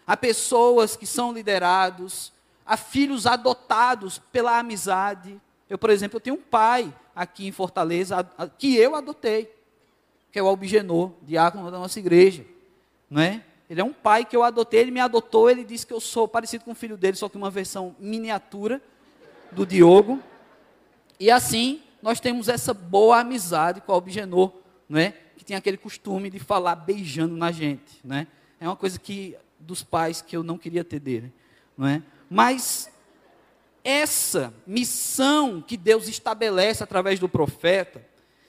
a 0.06 0.16
pessoas 0.16 0.96
que 0.96 1.06
são 1.06 1.32
liderados, 1.32 2.32
a 2.64 2.76
filhos 2.76 3.26
adotados 3.26 4.18
pela 4.32 4.58
amizade. 4.58 5.38
Eu, 5.68 5.78
por 5.78 5.90
exemplo, 5.90 6.16
eu 6.16 6.20
tenho 6.20 6.36
um 6.36 6.42
pai 6.42 6.92
aqui 7.14 7.46
em 7.46 7.52
Fortaleza 7.52 8.22
que 8.58 8.76
eu 8.76 8.94
adotei, 8.94 9.52
que 10.30 10.38
é 10.38 10.42
o 10.42 10.46
Albigenor, 10.46 11.12
diácono 11.22 11.70
da 11.70 11.78
nossa 11.78 11.98
igreja, 11.98 12.44
não 13.10 13.22
é? 13.22 13.42
Ele 13.68 13.80
é 13.80 13.84
um 13.84 13.92
pai 13.92 14.24
que 14.24 14.36
eu 14.36 14.44
adotei, 14.44 14.80
ele 14.80 14.90
me 14.92 15.00
adotou, 15.00 15.50
ele 15.50 15.64
disse 15.64 15.86
que 15.86 15.92
eu 15.92 16.00
sou 16.00 16.28
parecido 16.28 16.64
com 16.64 16.70
o 16.70 16.74
filho 16.74 16.96
dele, 16.96 17.16
só 17.16 17.28
que 17.28 17.36
uma 17.36 17.50
versão 17.50 17.96
miniatura 17.98 18.80
do 19.50 19.66
Diogo. 19.66 20.20
E 21.18 21.30
assim, 21.30 21.82
nós 22.00 22.20
temos 22.20 22.48
essa 22.48 22.72
boa 22.72 23.20
amizade 23.20 23.80
com 23.80 23.90
o 23.90 23.94
Albigenor, 23.94 24.52
não 24.88 25.00
é? 25.00 25.14
Que 25.36 25.44
tem 25.44 25.56
aquele 25.56 25.76
costume 25.76 26.30
de 26.30 26.38
falar 26.38 26.76
beijando 26.76 27.36
na 27.36 27.50
gente, 27.50 27.98
né? 28.04 28.28
É 28.60 28.68
uma 28.68 28.76
coisa 28.76 29.00
que 29.00 29.36
dos 29.58 29.82
pais 29.82 30.22
que 30.22 30.36
eu 30.36 30.44
não 30.44 30.56
queria 30.56 30.84
ter 30.84 31.00
dele, 31.00 31.32
não 31.76 31.88
é? 31.88 32.02
Mas 32.30 32.88
essa 33.86 34.52
missão 34.66 35.62
que 35.62 35.76
Deus 35.76 36.08
estabelece 36.08 36.82
através 36.82 37.20
do 37.20 37.28
profeta 37.28 38.04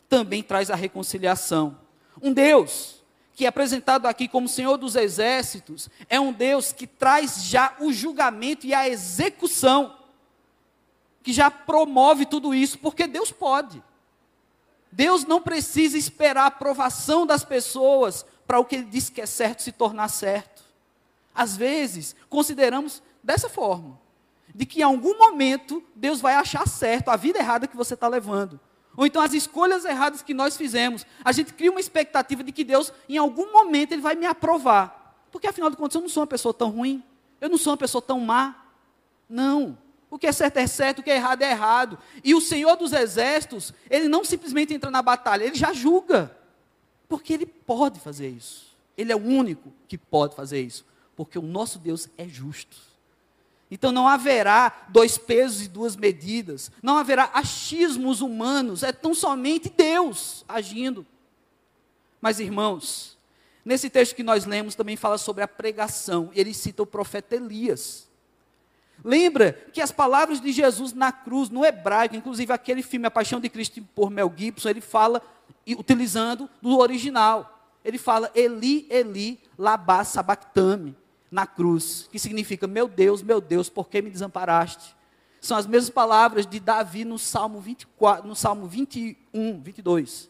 também 0.09 0.41
traz 0.41 0.71
a 0.71 0.75
reconciliação. 0.75 1.77
Um 2.19 2.33
Deus 2.33 2.97
que 3.35 3.45
é 3.45 3.47
apresentado 3.47 4.07
aqui 4.07 4.27
como 4.27 4.47
Senhor 4.47 4.77
dos 4.77 4.95
Exércitos, 4.95 5.89
é 6.09 6.19
um 6.19 6.33
Deus 6.33 6.71
que 6.71 6.87
traz 6.87 7.43
já 7.43 7.75
o 7.79 7.93
julgamento 7.93 8.65
e 8.65 8.73
a 8.73 8.89
execução, 8.89 9.95
que 11.21 11.31
já 11.31 11.51
promove 11.51 12.25
tudo 12.25 12.55
isso, 12.55 12.79
porque 12.79 13.05
Deus 13.05 13.31
pode. 13.31 13.83
Deus 14.91 15.23
não 15.23 15.39
precisa 15.39 15.99
esperar 15.99 16.45
a 16.45 16.47
aprovação 16.47 17.27
das 17.27 17.43
pessoas 17.43 18.25
para 18.47 18.57
o 18.57 18.65
que 18.65 18.77
Ele 18.77 18.85
diz 18.85 19.07
que 19.07 19.21
é 19.21 19.27
certo 19.27 19.61
se 19.61 19.71
tornar 19.71 20.07
certo. 20.07 20.63
Às 21.35 21.55
vezes, 21.55 22.15
consideramos 22.27 23.03
dessa 23.21 23.47
forma, 23.47 23.99
de 24.57 24.65
que 24.65 24.79
em 24.79 24.83
algum 24.83 25.15
momento 25.19 25.83
Deus 25.95 26.19
vai 26.19 26.33
achar 26.33 26.67
certo 26.67 27.09
a 27.09 27.15
vida 27.15 27.37
errada 27.37 27.67
que 27.67 27.77
você 27.77 27.93
está 27.93 28.07
levando. 28.07 28.59
Ou 28.95 29.05
então 29.05 29.21
as 29.21 29.31
escolhas 29.31 29.85
erradas 29.85 30.23
que 30.23 30.33
nós 30.33 30.57
fizemos. 30.57 31.05
A 31.23 31.31
gente 31.31 31.53
cria 31.53 31.69
uma 31.69 31.79
expectativa 31.79 32.43
de 32.43 32.51
que 32.51 32.63
Deus, 32.63 32.91
em 33.07 33.17
algum 33.17 33.53
momento, 33.53 33.91
Ele 33.91 34.01
vai 34.01 34.15
me 34.15 34.25
aprovar. 34.25 35.27
Porque 35.31 35.45
afinal 35.45 35.69
de 35.69 35.77
contas, 35.77 35.93
eu 35.93 36.01
não 36.01 36.09
sou 36.09 36.21
uma 36.21 36.27
pessoa 36.27 36.55
tão 36.55 36.71
ruim. 36.71 37.03
Eu 37.39 37.49
não 37.49 37.57
sou 37.59 37.69
uma 37.69 37.77
pessoa 37.77 38.01
tão 38.01 38.19
má. 38.19 38.65
Não. 39.29 39.77
O 40.09 40.17
que 40.17 40.25
é 40.25 40.31
certo 40.31 40.57
é 40.57 40.65
certo, 40.65 40.99
o 40.99 41.03
que 41.03 41.11
é 41.11 41.17
errado 41.17 41.43
é 41.43 41.51
errado. 41.51 41.99
E 42.23 42.33
o 42.33 42.41
Senhor 42.41 42.75
dos 42.77 42.93
Exércitos, 42.93 43.71
Ele 43.87 44.07
não 44.07 44.25
simplesmente 44.25 44.73
entra 44.73 44.89
na 44.89 45.03
batalha, 45.03 45.43
Ele 45.43 45.53
já 45.53 45.71
julga. 45.71 46.35
Porque 47.07 47.31
Ele 47.31 47.45
pode 47.45 47.99
fazer 47.99 48.29
isso. 48.29 48.75
Ele 48.97 49.11
é 49.11 49.15
o 49.15 49.23
único 49.23 49.71
que 49.87 49.99
pode 49.99 50.35
fazer 50.35 50.59
isso. 50.59 50.83
Porque 51.15 51.37
o 51.37 51.43
nosso 51.43 51.77
Deus 51.77 52.09
é 52.17 52.27
justo. 52.27 52.86
Então 53.69 53.91
não 53.91 54.07
haverá 54.07 54.85
dois 54.87 55.17
pesos 55.17 55.63
e 55.63 55.67
duas 55.67 55.95
medidas, 55.95 56.71
não 56.81 56.97
haverá 56.97 57.29
achismos 57.33 58.21
humanos, 58.21 58.81
é 58.81 58.93
tão 58.93 59.13
somente 59.13 59.69
Deus 59.69 60.45
agindo. 60.47 61.05
Mas 62.21 62.39
irmãos, 62.39 63.17
nesse 63.65 63.89
texto 63.89 64.15
que 64.15 64.23
nós 64.23 64.45
lemos 64.45 64.73
também 64.73 64.95
fala 64.95 65.17
sobre 65.17 65.43
a 65.43 65.47
pregação, 65.47 66.31
ele 66.33 66.53
cita 66.53 66.83
o 66.83 66.85
profeta 66.85 67.35
Elias. 67.35 68.07
Lembra 69.03 69.53
que 69.73 69.81
as 69.81 69.91
palavras 69.91 70.39
de 70.39 70.51
Jesus 70.51 70.93
na 70.93 71.11
cruz, 71.11 71.49
no 71.49 71.65
hebraico, 71.65 72.15
inclusive 72.15 72.51
aquele 72.53 72.81
filme 72.81 73.05
A 73.05 73.11
Paixão 73.11 73.39
de 73.39 73.49
Cristo 73.49 73.81
por 73.93 74.09
Mel 74.09 74.33
Gibson, 74.35 74.69
ele 74.69 74.81
fala, 74.81 75.21
utilizando 75.77 76.49
do 76.61 76.79
original, 76.79 77.69
ele 77.83 77.97
fala 77.97 78.31
Eli, 78.33 78.87
Eli, 78.89 79.39
laba 79.57 80.03
sabachthani 80.03 80.95
na 81.31 81.45
cruz, 81.45 82.07
que 82.11 82.19
significa: 82.19 82.67
Meu 82.67 82.87
Deus, 82.87 83.21
meu 83.21 83.41
Deus, 83.41 83.69
por 83.69 83.89
que 83.89 84.01
me 84.01 84.09
desamparaste? 84.09 84.95
São 85.39 85.57
as 85.57 85.67
mesmas 85.67 85.89
palavras 85.89 86.45
de 86.45 86.59
Davi 86.59 87.05
no 87.05 87.19
Salmo 87.19 87.59
24, 87.61 88.27
no 88.27 88.35
Salmo 88.35 88.67
21, 88.67 89.61
22, 89.61 90.29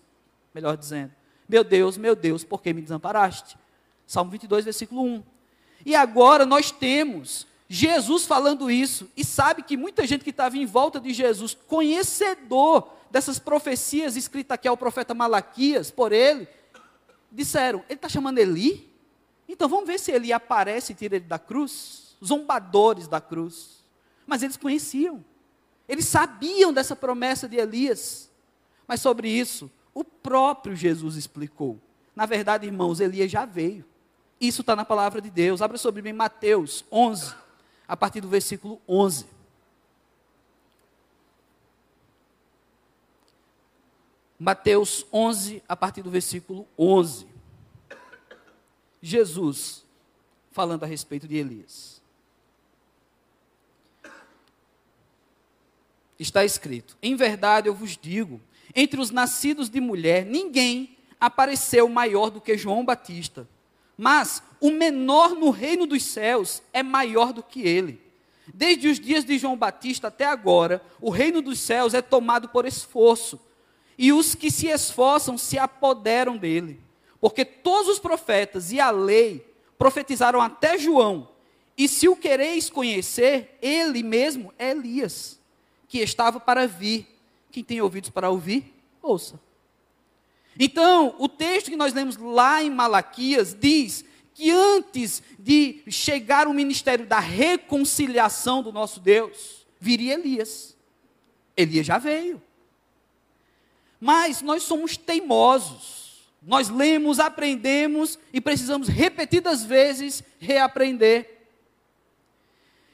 melhor 0.54 0.76
dizendo. 0.76 1.12
Meu 1.48 1.64
Deus, 1.64 1.98
meu 1.98 2.16
Deus, 2.16 2.44
por 2.44 2.62
que 2.62 2.74
me 2.74 2.82
desamparaste? 2.82 3.58
Salmo 4.06 4.32
22, 4.32 4.66
versículo 4.66 5.02
1. 5.02 5.24
E 5.86 5.96
agora 5.96 6.46
nós 6.46 6.72
temos 6.72 7.48
Jesus 7.70 8.26
falando 8.26 8.72
isso, 8.72 9.10
e 9.16 9.24
sabe 9.24 9.62
que 9.62 9.76
muita 9.76 10.08
gente 10.08 10.24
que 10.24 10.30
estava 10.30 10.58
em 10.58 10.66
volta 10.66 11.00
de 11.00 11.14
Jesus, 11.14 11.58
conhecedor 11.68 12.90
dessas 13.12 13.40
profecias 13.40 14.16
escritas 14.16 14.56
aqui 14.56 14.68
ao 14.68 14.78
profeta 14.78 15.14
Malaquias, 15.14 15.92
por 15.92 16.12
ele, 16.12 16.48
disseram: 17.32 17.84
Ele 17.90 17.96
está 17.96 18.08
chamando 18.08 18.38
Eli? 18.38 18.87
Então 19.48 19.70
vamos 19.70 19.88
ver 19.88 20.00
se 20.00 20.12
ele 20.12 20.34
aparece 20.34 20.92
e 20.92 20.96
tira 20.96 21.16
ele 21.16 21.26
da 21.26 21.40
cruz. 21.40 22.16
Zombadores 22.24 23.08
da 23.08 23.22
cruz. 23.22 23.84
Mas 24.26 24.44
eles 24.44 24.58
conheciam. 24.58 25.24
Eles 25.88 26.06
sabiam 26.06 26.74
dessa 26.74 26.96
promessa 26.96 27.48
de 27.48 27.56
Elias. 27.56 28.30
Mas 28.88 29.02
sobre 29.02 29.30
isso, 29.30 29.72
o 29.94 30.04
próprio 30.04 30.76
Jesus 30.76 31.16
explicou. 31.16 31.80
Na 32.16 32.26
verdade, 32.26 32.66
irmãos, 32.66 33.00
Elias 33.00 33.32
já 33.32 33.46
veio. 33.46 33.86
Isso 34.40 34.62
está 34.62 34.76
na 34.76 34.86
palavra 34.86 35.22
de 35.22 35.30
Deus. 35.30 35.62
Abra 35.62 35.78
sobre 35.78 36.02
mim 36.02 36.14
Mateus 36.14 36.84
11, 36.92 37.34
a 37.88 37.96
partir 37.96 38.22
do 38.22 38.28
versículo 38.28 38.82
11. 38.88 39.26
Mateus 44.40 45.06
11, 45.12 45.64
a 45.68 45.76
partir 45.76 46.04
do 46.04 46.12
versículo 46.12 46.68
11. 46.78 47.28
Jesus 49.02 49.86
falando 50.52 50.84
a 50.84 50.88
respeito 50.88 51.28
de 51.28 51.38
Elias. 51.38 52.02
Está 56.20 56.44
escrito: 56.44 56.98
Em 57.02 57.16
verdade 57.16 57.68
eu 57.68 57.74
vos 57.74 57.98
digo, 57.98 58.42
entre 58.76 59.00
os 59.00 59.12
nascidos 59.12 59.70
de 59.70 59.80
mulher, 59.80 60.26
ninguém 60.26 60.98
apareceu 61.20 61.88
maior 61.90 62.30
do 62.30 62.42
que 62.42 62.58
João 62.58 62.84
Batista. 62.84 63.48
Mas 63.98 64.44
o 64.60 64.70
menor 64.70 65.36
no 65.36 65.50
reino 65.50 65.88
dos 65.88 66.04
céus 66.04 66.62
é 66.72 66.84
maior 66.84 67.34
do 67.34 67.42
que 67.42 67.62
ele. 67.62 68.02
Desde 68.54 68.88
os 68.88 69.00
dias 69.00 69.26
de 69.26 69.38
João 69.38 69.58
Batista 69.58 70.08
até 70.08 70.26
agora, 70.26 70.82
o 71.02 71.10
reino 71.10 71.42
dos 71.42 71.60
céus 71.60 71.94
é 71.94 72.02
tomado 72.02 72.50
por 72.50 72.66
esforço, 72.66 73.40
e 73.98 74.14
os 74.14 74.36
que 74.36 74.50
se 74.52 74.68
esforçam 74.68 75.38
se 75.38 75.58
apoderam 75.58 76.38
dele. 76.38 76.80
Porque 77.20 77.44
todos 77.44 77.90
os 77.90 78.00
profetas 78.00 78.72
e 78.72 78.80
a 78.80 78.92
lei 78.92 79.46
profetizaram 79.78 80.42
até 80.42 80.78
João, 80.78 81.30
e 81.78 81.88
se 81.88 82.10
o 82.10 82.16
quereis 82.16 82.70
conhecer, 82.70 83.58
ele 83.62 84.02
mesmo 84.02 84.52
é 84.58 84.72
Elias, 84.72 85.40
que 85.88 86.00
estava 86.00 86.40
para 86.40 86.68
vir. 86.68 87.08
Quem 87.52 87.64
tem 87.64 87.80
ouvidos 87.82 88.10
para 88.10 88.30
ouvir, 88.30 88.74
ouça. 89.02 89.40
Então, 90.60 91.16
o 91.20 91.30
texto 91.30 91.70
que 91.70 91.76
nós 91.76 91.94
lemos 91.94 92.18
lá 92.18 92.64
em 92.64 92.72
Malaquias 92.72 93.54
diz 93.54 94.04
que 94.34 94.50
antes 94.50 95.22
de 95.38 95.84
chegar 95.88 96.48
o 96.48 96.54
ministério 96.54 97.06
da 97.06 97.20
reconciliação 97.20 98.64
do 98.64 98.72
nosso 98.72 99.00
Deus, 99.00 99.68
viria 99.80 100.16
Elias. 100.16 100.76
Elias 101.56 101.86
já 101.86 102.00
veio. 102.00 102.42
Mas 104.00 104.42
nós 104.42 104.64
somos 104.64 104.98
teimosos. 104.98 106.07
Nós 106.42 106.70
lemos, 106.70 107.20
aprendemos 107.20 108.18
e 108.32 108.40
precisamos 108.40 108.88
repetidas 108.88 109.64
vezes 109.64 110.24
reaprender. 110.40 111.38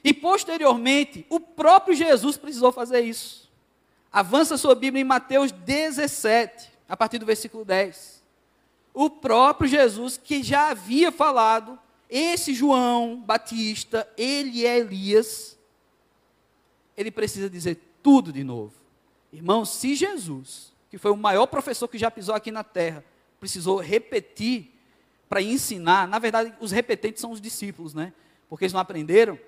E 0.02 0.12
posteriormente, 0.12 1.24
o 1.28 1.38
próprio 1.40 1.96
Jesus 1.96 2.36
precisou 2.36 2.72
fazer 2.72 3.00
isso. 3.00 3.50
Avança 4.12 4.56
sua 4.56 4.74
Bíblia 4.74 5.00
em 5.00 5.04
Mateus 5.04 5.50
17, 5.50 6.70
a 6.88 6.96
partir 6.96 7.18
do 7.18 7.26
versículo 7.26 7.64
10. 7.64 8.22
O 8.92 9.10
próprio 9.10 9.68
Jesus 9.68 10.16
que 10.16 10.42
já 10.42 10.70
havia 10.70 11.10
falado, 11.10 11.78
esse 12.08 12.54
João 12.54 13.20
Batista, 13.20 14.08
ele 14.16 14.66
é 14.66 14.78
Elias, 14.78 15.58
ele 16.96 17.10
precisa 17.10 17.50
dizer 17.50 17.80
tudo 18.02 18.32
de 18.32 18.44
novo. 18.44 18.72
Irmãos, 19.32 19.70
se 19.70 19.94
Jesus 19.94 20.74
que 20.94 20.98
foi 20.98 21.10
o 21.10 21.16
maior 21.16 21.46
professor 21.46 21.88
que 21.88 21.98
já 21.98 22.08
pisou 22.08 22.36
aqui 22.36 22.52
na 22.52 22.62
terra, 22.62 23.04
precisou 23.44 23.78
repetir 23.78 24.72
para 25.28 25.42
ensinar. 25.42 26.08
Na 26.08 26.18
verdade, 26.18 26.54
os 26.60 26.72
repetentes 26.72 27.20
são 27.20 27.30
os 27.30 27.42
discípulos, 27.42 27.92
né? 27.92 28.10
Porque 28.48 28.64
eles 28.64 28.72
não 28.72 28.80
aprenderam. 28.80 29.38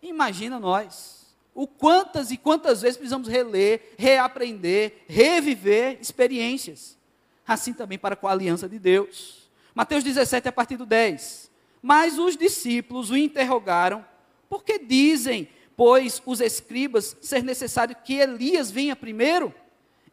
Imagina 0.00 0.60
nós. 0.60 1.34
O 1.52 1.66
quantas 1.66 2.30
e 2.30 2.36
quantas 2.36 2.80
vezes 2.80 2.96
precisamos 2.96 3.26
reler, 3.26 3.94
reaprender, 3.98 5.02
reviver 5.08 5.98
experiências. 6.00 6.96
Assim 7.44 7.72
também 7.72 7.98
para 7.98 8.14
com 8.14 8.28
a 8.28 8.30
aliança 8.30 8.68
de 8.68 8.78
Deus. 8.78 9.50
Mateus 9.74 10.04
17, 10.04 10.46
a 10.46 10.52
partir 10.52 10.76
do 10.76 10.86
10. 10.86 11.50
Mas 11.82 12.20
os 12.20 12.36
discípulos 12.36 13.10
o 13.10 13.16
interrogaram, 13.16 14.06
porque 14.48 14.78
dizem, 14.78 15.48
pois 15.76 16.22
os 16.24 16.40
escribas, 16.40 17.16
ser 17.20 17.42
necessário 17.42 17.96
que 18.04 18.14
Elias 18.14 18.70
venha 18.70 18.94
primeiro? 18.94 19.52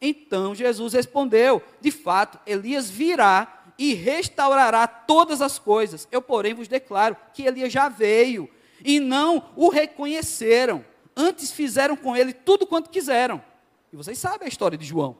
Então 0.01 0.53
Jesus 0.53 0.93
respondeu: 0.93 1.61
De 1.81 1.91
fato, 1.91 2.39
Elias 2.45 2.89
virá 2.89 3.65
e 3.77 3.93
restaurará 3.93 4.87
todas 4.87 5.41
as 5.41 5.59
coisas. 5.59 6.07
Eu, 6.11 6.21
porém, 6.21 6.53
vos 6.53 6.67
declaro 6.67 7.15
que 7.33 7.43
Elias 7.43 7.71
já 7.71 7.89
veio 7.89 8.49
e 8.83 8.99
não 8.99 9.49
o 9.55 9.69
reconheceram. 9.69 10.83
Antes 11.15 11.51
fizeram 11.51 11.95
com 11.95 12.15
ele 12.15 12.33
tudo 12.33 12.67
quanto 12.67 12.89
quiseram. 12.89 13.41
E 13.91 13.95
vocês 13.95 14.17
sabem 14.17 14.45
a 14.45 14.49
história 14.49 14.77
de 14.77 14.85
João. 14.85 15.17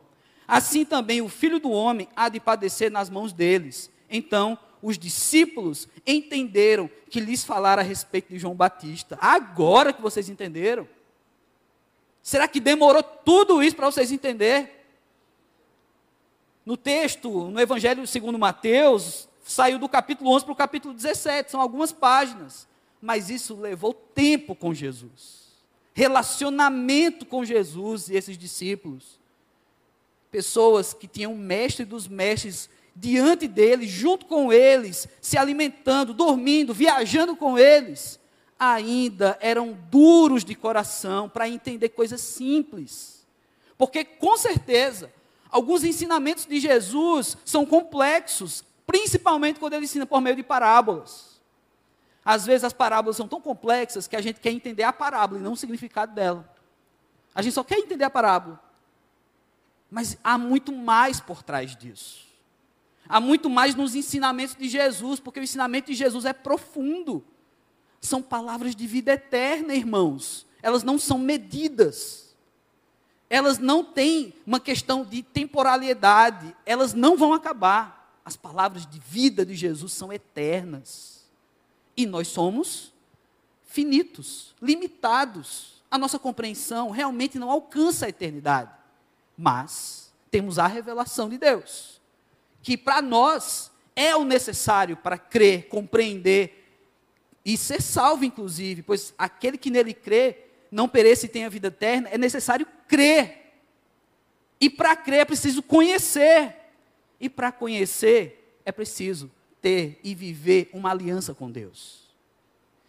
Assim 0.48 0.86
também 0.86 1.22
o 1.22 1.30
filho 1.30 1.60
do 1.60 1.72
homem 1.72 2.08
há 2.16 2.30
de 2.30 2.40
padecer 2.40 2.92
nas 2.92 3.10
mãos 3.10 3.34
deles. 3.34 3.92
Então 4.10 4.58
os 4.82 4.98
discípulos 4.98 5.88
entenderam 6.06 6.90
que 7.10 7.20
lhes 7.20 7.44
falara 7.44 7.82
a 7.82 7.84
respeito 7.84 8.30
de 8.30 8.40
João 8.40 8.56
Batista. 8.56 9.18
Agora 9.20 9.92
que 9.92 10.02
vocês 10.02 10.30
entenderam. 10.30 10.88
Será 12.28 12.46
que 12.46 12.60
demorou 12.60 13.02
tudo 13.02 13.64
isso 13.64 13.78
para 13.78 13.90
vocês 13.90 14.12
entenderem? 14.12 14.70
No 16.66 16.76
texto, 16.76 17.46
no 17.50 17.58
Evangelho 17.58 18.06
segundo 18.06 18.38
Mateus, 18.38 19.30
saiu 19.46 19.80
do 19.80 19.88
capítulo 19.88 20.32
11 20.32 20.44
para 20.44 20.52
o 20.52 20.58
capítulo 20.58 20.94
17, 20.94 21.50
são 21.50 21.62
algumas 21.62 21.94
páginas. 21.94 22.68
Mas 23.02 23.30
isso 23.30 23.56
levou 23.56 23.94
tempo 23.94 24.54
com 24.54 24.74
Jesus. 24.74 25.54
Relacionamento 25.94 27.26
com 27.26 27.46
Jesus 27.46 28.10
e 28.10 28.18
esses 28.18 28.38
discípulos. 28.38 29.18
Pessoas 30.30 30.94
que 30.94 31.08
tinham 31.08 31.32
o 31.32 31.38
mestre 31.38 31.86
dos 31.86 32.10
mestres 32.10 32.70
diante 32.94 33.48
deles, 33.48 33.90
junto 33.90 34.26
com 34.26 34.52
eles, 34.52 35.08
se 35.22 35.38
alimentando, 35.38 36.14
dormindo, 36.14 36.74
viajando 36.74 37.38
com 37.38 37.58
eles 37.58 38.20
ainda 38.60 39.38
eram 39.42 39.78
duros 39.90 40.44
de 40.44 40.56
coração 40.56 41.30
para 41.30 41.48
entender 41.48 41.90
coisas 41.90 42.22
simples. 42.22 43.26
Porque, 43.78 44.04
com 44.04 44.36
certeza, 44.38 45.12
alguns 45.50 45.84
ensinamentos 45.84 46.46
de 46.46 46.60
Jesus 46.60 47.38
são 47.46 47.66
complexos, 47.66 48.64
principalmente 48.86 49.60
quando 49.60 49.74
ele 49.74 49.86
ensina 49.86 50.06
por 50.06 50.22
meio 50.22 50.36
de 50.36 50.44
parábolas. 50.44 51.40
Às 52.26 52.46
vezes 52.46 52.64
as 52.64 52.74
parábolas 52.74 53.16
são 53.16 53.28
tão 53.28 53.40
complexas 53.40 54.08
que 54.08 54.16
a 54.16 54.22
gente 54.22 54.40
quer 54.40 54.52
entender 54.52 54.84
a 54.84 54.92
parábola 54.92 55.40
e 55.40 55.44
não 55.44 55.54
o 55.54 55.58
significado 55.58 56.14
dela. 56.14 56.54
A 57.34 57.42
gente 57.42 57.54
só 57.54 57.64
quer 57.64 57.78
entender 57.78 58.04
a 58.04 58.10
parábola. 58.10 58.62
Mas 59.90 60.18
há 60.24 60.38
muito 60.38 60.74
mais 60.74 61.22
por 61.22 61.44
trás 61.44 61.76
disso. 61.76 62.28
Há 63.08 63.22
muito 63.22 63.50
mais 63.50 63.76
nos 63.76 63.96
ensinamentos 63.96 64.56
de 64.56 64.68
Jesus, 64.68 65.20
porque 65.20 65.40
o 65.40 65.44
ensinamento 65.44 65.88
de 65.88 65.94
Jesus 65.94 66.26
é 66.26 66.34
profundo 66.34 67.24
são 68.08 68.22
palavras 68.22 68.76
de 68.76 68.88
vida 68.88 69.14
eterna, 69.14 69.76
irmãos. 69.76 70.46
Elas 70.62 70.84
não 70.84 70.98
são 70.98 71.18
medidas. 71.18 72.36
Elas 73.30 73.60
não 73.60 73.84
têm 73.84 74.34
uma 74.46 74.60
questão 74.60 75.04
de 75.04 75.22
temporalidade. 75.22 76.56
Elas 76.66 76.94
não 76.94 77.18
vão 77.18 77.34
acabar. 77.34 78.20
As 78.26 78.36
palavras 78.36 78.86
de 78.86 79.00
vida 79.00 79.46
de 79.46 79.56
Jesus 79.56 79.94
são 79.94 80.12
eternas. 80.12 81.26
E 81.96 82.06
nós 82.06 82.28
somos 82.28 82.94
finitos, 83.66 84.56
limitados. 84.62 85.84
A 85.90 85.98
nossa 85.98 86.18
compreensão 86.18 86.90
realmente 86.90 87.38
não 87.38 87.52
alcança 87.52 88.06
a 88.06 88.10
eternidade. 88.10 88.72
Mas 89.38 90.12
temos 90.32 90.58
a 90.58 90.68
revelação 90.68 91.30
de 91.30 91.38
Deus, 91.38 92.02
que 92.62 92.78
para 92.78 93.02
nós 93.02 93.72
é 93.96 94.16
o 94.16 94.26
necessário 94.26 94.98
para 94.98 95.18
crer, 95.18 95.68
compreender 95.70 96.67
e 97.48 97.56
ser 97.56 97.82
salvo, 97.82 98.26
inclusive, 98.26 98.84
pois 98.84 99.14
aquele 99.18 99.58
que 99.58 99.72
nele 99.72 99.94
crê 99.94 100.36
não 100.70 100.86
pereça 100.86 101.26
e 101.26 101.30
tenha 101.30 101.50
vida 101.50 101.70
eterna, 101.70 102.10
é 102.10 102.18
necessário 102.18 102.68
crer. 102.90 103.54
E 104.60 104.70
para 104.70 104.98
crer 104.98 105.22
é 105.22 105.26
preciso 105.26 105.64
conhecer. 105.64 106.54
E 107.18 107.30
para 107.30 107.50
conhecer 107.50 108.60
é 108.66 108.72
preciso 108.74 109.32
ter 109.62 109.98
e 110.04 110.14
viver 110.14 110.70
uma 110.74 110.92
aliança 110.92 111.34
com 111.34 111.50
Deus. 111.50 112.02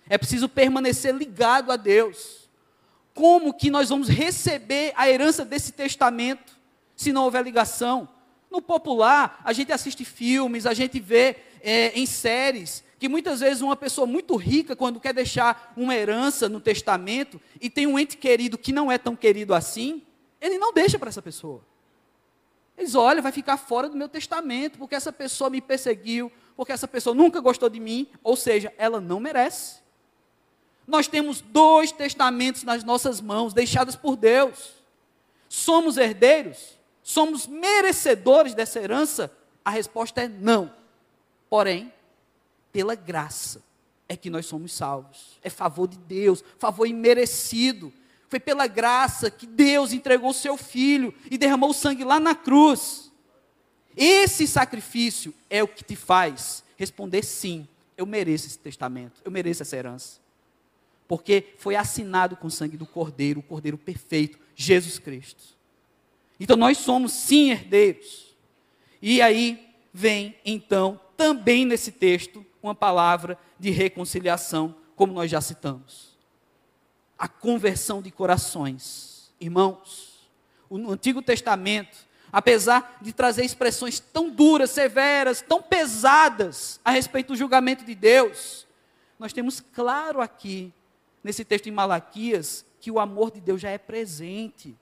É 0.08 0.18
preciso 0.18 0.48
permanecer 0.48 1.14
ligado 1.14 1.70
a 1.70 1.76
Deus. 1.76 2.48
Como 3.14 3.54
que 3.54 3.70
nós 3.70 3.90
vamos 3.90 4.08
receber 4.08 4.92
a 4.96 5.08
herança 5.08 5.44
desse 5.44 5.70
testamento 5.70 6.58
se 6.96 7.12
não 7.12 7.22
houver 7.22 7.44
ligação? 7.44 8.08
No 8.50 8.60
popular, 8.60 9.40
a 9.44 9.52
gente 9.52 9.70
assiste 9.70 10.04
filmes, 10.04 10.66
a 10.66 10.74
gente 10.74 10.98
vê 10.98 11.36
é, 11.60 11.96
em 11.96 12.06
séries 12.06 12.82
que 12.98 13.08
muitas 13.08 13.40
vezes 13.40 13.62
uma 13.62 13.76
pessoa 13.76 14.06
muito 14.06 14.34
rica, 14.36 14.74
quando 14.74 14.98
quer 14.98 15.14
deixar 15.14 15.72
uma 15.76 15.94
herança 15.94 16.48
no 16.48 16.60
testamento 16.60 17.40
e 17.60 17.70
tem 17.70 17.86
um 17.86 17.98
ente 17.98 18.16
querido 18.16 18.58
que 18.58 18.72
não 18.72 18.90
é 18.90 18.98
tão 18.98 19.14
querido 19.14 19.54
assim, 19.54 20.02
ele 20.40 20.58
não 20.58 20.72
deixa 20.72 20.98
para 20.98 21.08
essa 21.08 21.22
pessoa. 21.22 21.62
Eles 22.76 22.94
olha, 22.94 23.22
vai 23.22 23.32
ficar 23.32 23.56
fora 23.56 23.88
do 23.88 23.96
meu 23.96 24.08
testamento, 24.08 24.78
porque 24.78 24.94
essa 24.94 25.12
pessoa 25.12 25.50
me 25.50 25.60
perseguiu, 25.60 26.30
porque 26.56 26.72
essa 26.72 26.88
pessoa 26.88 27.14
nunca 27.14 27.40
gostou 27.40 27.68
de 27.68 27.80
mim, 27.80 28.08
ou 28.22 28.36
seja, 28.36 28.72
ela 28.78 29.00
não 29.00 29.20
merece. 29.20 29.80
Nós 30.86 31.06
temos 31.06 31.40
dois 31.40 31.92
testamentos 31.92 32.62
nas 32.62 32.82
nossas 32.82 33.20
mãos, 33.20 33.52
deixados 33.52 33.94
por 33.94 34.16
Deus. 34.16 34.72
Somos 35.48 35.96
herdeiros? 35.96 36.78
Somos 37.02 37.46
merecedores 37.46 38.54
dessa 38.54 38.80
herança? 38.80 39.32
A 39.64 39.70
resposta 39.70 40.22
é 40.22 40.28
não. 40.28 40.72
Porém, 41.50 41.92
pela 42.72 42.94
graça 42.94 43.62
é 44.08 44.16
que 44.16 44.30
nós 44.30 44.46
somos 44.46 44.72
salvos. 44.72 45.38
É 45.42 45.50
favor 45.50 45.86
de 45.86 45.98
Deus, 45.98 46.42
favor 46.58 46.86
imerecido. 46.86 47.92
Foi 48.28 48.40
pela 48.40 48.66
graça 48.66 49.30
que 49.30 49.46
Deus 49.46 49.92
entregou 49.92 50.32
seu 50.32 50.56
filho 50.56 51.14
e 51.30 51.36
derramou 51.36 51.70
o 51.70 51.74
sangue 51.74 52.04
lá 52.04 52.18
na 52.18 52.34
cruz. 52.34 53.12
Esse 53.96 54.46
sacrifício 54.46 55.34
é 55.50 55.62
o 55.62 55.68
que 55.68 55.84
te 55.84 55.96
faz 55.96 56.62
responder 56.76 57.24
sim. 57.24 57.66
Eu 57.96 58.06
mereço 58.06 58.46
esse 58.46 58.58
testamento, 58.58 59.20
eu 59.24 59.30
mereço 59.30 59.62
essa 59.62 59.76
herança. 59.76 60.20
Porque 61.08 61.54
foi 61.58 61.74
assinado 61.74 62.36
com 62.36 62.46
o 62.46 62.50
sangue 62.50 62.76
do 62.76 62.86
Cordeiro, 62.86 63.40
o 63.40 63.42
Cordeiro 63.42 63.76
perfeito, 63.76 64.38
Jesus 64.54 64.98
Cristo. 64.98 65.42
Então 66.38 66.56
nós 66.56 66.78
somos 66.78 67.12
sim 67.12 67.50
herdeiros. 67.50 68.36
E 69.02 69.20
aí 69.20 69.68
vem 69.92 70.36
então 70.44 71.00
também 71.16 71.64
nesse 71.64 71.90
texto 71.90 72.46
uma 72.68 72.74
palavra 72.74 73.38
de 73.58 73.70
reconciliação, 73.70 74.74
como 74.94 75.12
nós 75.12 75.30
já 75.30 75.40
citamos. 75.40 76.16
a 77.18 77.26
conversão 77.26 78.00
de 78.00 78.10
corações. 78.12 79.32
Irmãos, 79.40 80.28
o 80.70 80.92
Antigo 80.92 81.20
Testamento, 81.20 81.96
apesar 82.32 82.98
de 83.02 83.12
trazer 83.12 83.44
expressões 83.44 83.98
tão 83.98 84.30
duras, 84.30 84.70
severas, 84.70 85.42
tão 85.42 85.60
pesadas 85.60 86.78
a 86.84 86.92
respeito 86.92 87.28
do 87.28 87.36
julgamento 87.36 87.84
de 87.84 87.94
Deus, 87.94 88.66
nós 89.18 89.32
temos 89.32 89.60
claro 89.60 90.20
aqui, 90.20 90.72
nesse 91.24 91.44
texto 91.44 91.66
em 91.66 91.72
Malaquias, 91.72 92.64
que 92.80 92.90
o 92.90 93.00
amor 93.00 93.32
de 93.32 93.40
Deus 93.40 93.60
já 93.60 93.70
é 93.70 93.78
presente. 93.78 94.76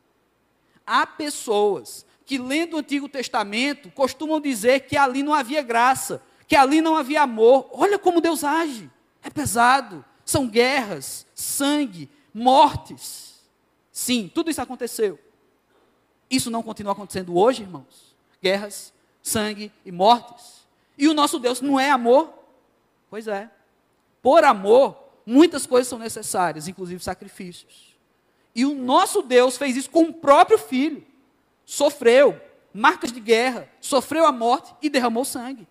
Há 0.86 1.06
pessoas 1.06 2.04
que, 2.26 2.36
lendo 2.36 2.74
o 2.74 2.80
Antigo 2.80 3.08
Testamento, 3.08 3.90
costumam 3.90 4.40
dizer 4.40 4.80
que 4.80 4.96
ali 4.96 5.22
não 5.22 5.32
havia 5.32 5.62
graça, 5.62 6.20
que 6.46 6.54
ali 6.54 6.80
não 6.80 6.96
havia 6.96 7.22
amor. 7.22 7.68
Olha 7.72 7.98
como 7.98 8.20
Deus 8.20 8.44
age. 8.44 8.90
É 9.22 9.30
pesado. 9.30 10.04
São 10.24 10.48
guerras, 10.48 11.26
sangue, 11.34 12.10
mortes. 12.32 13.40
Sim, 13.92 14.30
tudo 14.32 14.50
isso 14.50 14.60
aconteceu. 14.60 15.18
Isso 16.30 16.50
não 16.50 16.62
continua 16.62 16.92
acontecendo 16.92 17.36
hoje, 17.36 17.62
irmãos? 17.62 18.16
Guerras, 18.42 18.92
sangue 19.22 19.72
e 19.84 19.92
mortes. 19.92 20.66
E 20.98 21.08
o 21.08 21.14
nosso 21.14 21.38
Deus 21.38 21.60
não 21.60 21.78
é 21.78 21.90
amor? 21.90 22.32
Pois 23.08 23.28
é. 23.28 23.50
Por 24.20 24.44
amor, 24.44 24.96
muitas 25.24 25.66
coisas 25.66 25.88
são 25.88 25.98
necessárias, 25.98 26.66
inclusive 26.66 27.02
sacrifícios. 27.02 27.96
E 28.54 28.64
o 28.64 28.74
nosso 28.74 29.22
Deus 29.22 29.56
fez 29.56 29.76
isso 29.76 29.90
com 29.90 30.04
o 30.04 30.14
próprio 30.14 30.58
filho. 30.58 31.06
Sofreu 31.64 32.40
marcas 32.72 33.12
de 33.12 33.20
guerra, 33.20 33.68
sofreu 33.80 34.26
a 34.26 34.32
morte 34.32 34.74
e 34.82 34.90
derramou 34.90 35.24
sangue 35.24 35.66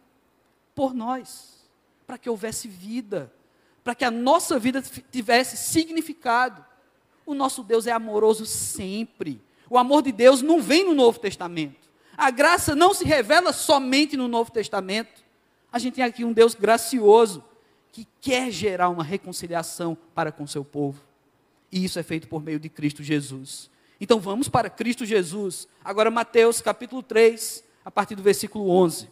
por 0.75 0.93
nós, 0.93 1.65
para 2.05 2.17
que 2.17 2.29
houvesse 2.29 2.67
vida, 2.67 3.33
para 3.83 3.95
que 3.95 4.03
a 4.03 4.11
nossa 4.11 4.59
vida 4.59 4.83
tivesse 5.11 5.55
significado. 5.55 6.63
O 7.25 7.33
nosso 7.33 7.63
Deus 7.63 7.88
é 7.88 7.91
amoroso 7.91 8.45
sempre. 8.45 9.41
O 9.69 9.77
amor 9.77 10.03
de 10.03 10.11
Deus 10.11 10.41
não 10.41 10.61
vem 10.61 10.83
no 10.85 10.93
Novo 10.93 11.17
Testamento. 11.17 11.89
A 12.17 12.29
graça 12.29 12.75
não 12.75 12.93
se 12.93 13.05
revela 13.05 13.51
somente 13.51 14.15
no 14.15 14.27
Novo 14.27 14.51
Testamento. 14.51 15.23
A 15.71 15.79
gente 15.79 15.95
tem 15.95 16.03
aqui 16.03 16.23
um 16.23 16.33
Deus 16.33 16.53
gracioso 16.53 17.43
que 17.91 18.07
quer 18.19 18.51
gerar 18.51 18.89
uma 18.89 19.03
reconciliação 19.03 19.97
para 20.13 20.31
com 20.31 20.45
seu 20.45 20.63
povo. 20.63 21.01
E 21.71 21.83
isso 21.83 21.97
é 21.97 22.03
feito 22.03 22.27
por 22.27 22.41
meio 22.41 22.59
de 22.59 22.69
Cristo 22.69 23.01
Jesus. 23.01 23.69
Então 23.99 24.19
vamos 24.19 24.49
para 24.49 24.69
Cristo 24.69 25.05
Jesus. 25.05 25.67
Agora 25.83 26.11
Mateus 26.11 26.61
capítulo 26.61 27.01
3, 27.01 27.63
a 27.83 27.91
partir 27.91 28.15
do 28.15 28.23
versículo 28.23 28.69
11. 28.69 29.09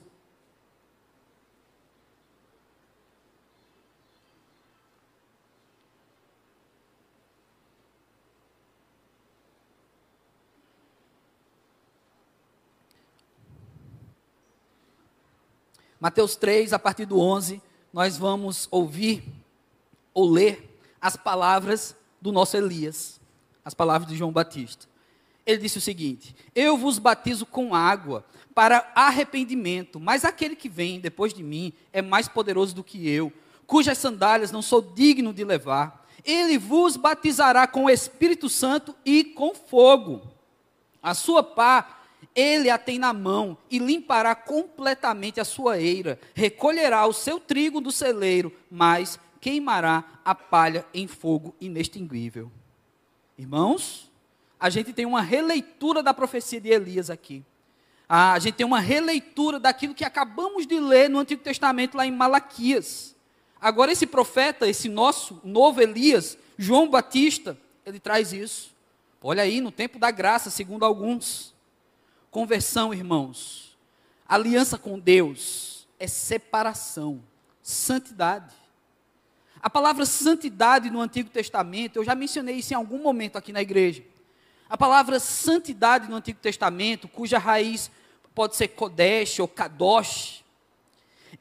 Mateus 16.03 16.35
3, 16.35 16.73
a 16.73 16.79
partir 16.79 17.05
do 17.05 17.17
11, 17.17 17.61
nós 17.93 18.17
vamos 18.17 18.67
ouvir 18.69 19.23
ou 20.13 20.29
ler 20.29 20.77
as 20.99 21.15
palavras 21.15 21.95
do 22.21 22.29
nosso 22.29 22.57
Elias, 22.57 23.21
as 23.63 23.73
palavras 23.73 24.09
de 24.09 24.17
João 24.17 24.29
Batista. 24.29 24.85
Ele 25.45 25.59
disse 25.59 25.77
o 25.77 25.81
seguinte: 25.81 26.35
Eu 26.53 26.77
vos 26.77 26.99
batizo 26.99 27.45
com 27.45 27.73
água 27.73 28.25
para 28.53 28.91
arrependimento, 28.93 29.97
mas 29.97 30.25
aquele 30.25 30.57
que 30.57 30.67
vem 30.67 30.99
depois 30.99 31.33
de 31.33 31.41
mim 31.41 31.71
é 31.93 32.01
mais 32.01 32.27
poderoso 32.27 32.75
do 32.75 32.83
que 32.83 33.07
eu, 33.07 33.31
cujas 33.65 33.97
sandálias 33.97 34.51
não 34.51 34.61
sou 34.61 34.81
digno 34.81 35.33
de 35.33 35.45
levar. 35.45 36.05
Ele 36.25 36.57
vos 36.57 36.97
batizará 36.97 37.65
com 37.65 37.85
o 37.85 37.89
Espírito 37.89 38.49
Santo 38.49 38.93
e 39.05 39.23
com 39.23 39.55
fogo. 39.55 40.21
A 41.01 41.13
sua 41.13 41.41
pá 41.41 42.02
ele 42.35 42.69
a 42.69 42.77
tem 42.77 42.97
na 42.97 43.13
mão 43.13 43.57
e 43.69 43.77
limpará 43.77 44.33
completamente 44.35 45.39
a 45.39 45.45
sua 45.45 45.79
eira, 45.79 46.19
recolherá 46.33 47.05
o 47.05 47.13
seu 47.13 47.39
trigo 47.39 47.79
do 47.79 47.91
celeiro, 47.91 48.51
mas 48.69 49.19
queimará 49.39 50.03
a 50.23 50.33
palha 50.33 50.85
em 50.93 51.07
fogo 51.07 51.55
inextinguível. 51.59 52.51
Irmãos, 53.37 54.11
a 54.59 54.69
gente 54.69 54.93
tem 54.93 55.05
uma 55.05 55.21
releitura 55.21 56.01
da 56.01 56.13
profecia 56.13 56.61
de 56.61 56.69
Elias 56.69 57.09
aqui. 57.09 57.43
A 58.07 58.37
gente 58.39 58.55
tem 58.55 58.65
uma 58.65 58.79
releitura 58.79 59.59
daquilo 59.59 59.93
que 59.93 60.05
acabamos 60.05 60.65
de 60.65 60.79
ler 60.79 61.09
no 61.09 61.19
Antigo 61.19 61.43
Testamento, 61.43 61.97
lá 61.97 62.05
em 62.05 62.11
Malaquias. 62.11 63.15
Agora, 63.59 63.91
esse 63.91 64.05
profeta, 64.05 64.67
esse 64.67 64.89
nosso 64.89 65.39
novo 65.43 65.81
Elias, 65.81 66.37
João 66.57 66.89
Batista, 66.89 67.57
ele 67.85 67.99
traz 67.99 68.33
isso. 68.33 68.73
Olha 69.21 69.43
aí, 69.43 69.61
no 69.61 69.71
tempo 69.71 69.97
da 69.97 70.11
graça, 70.11 70.49
segundo 70.49 70.83
alguns. 70.83 71.52
Conversão, 72.33 72.91
irmãos. 72.91 73.77
Aliança 74.27 74.75
com 74.75 74.97
Deus 74.97 75.87
é 75.99 76.07
separação, 76.07 77.23
santidade. 77.61 78.55
A 79.61 79.69
palavra 79.69 80.03
santidade 80.03 80.89
no 80.89 80.99
Antigo 80.99 81.29
Testamento, 81.29 81.97
eu 81.97 82.03
já 82.03 82.15
mencionei 82.15 82.55
isso 82.55 82.73
em 82.73 82.75
algum 82.75 82.97
momento 82.97 83.37
aqui 83.37 83.53
na 83.53 83.61
igreja. 83.61 84.03
A 84.67 84.75
palavra 84.75 85.19
santidade 85.19 86.09
no 86.09 86.15
Antigo 86.15 86.39
Testamento, 86.39 87.07
cuja 87.07 87.37
raiz 87.37 87.91
pode 88.33 88.55
ser 88.55 88.69
Kodesh 88.69 89.37
ou 89.37 89.47
Kadosh, 89.47 90.43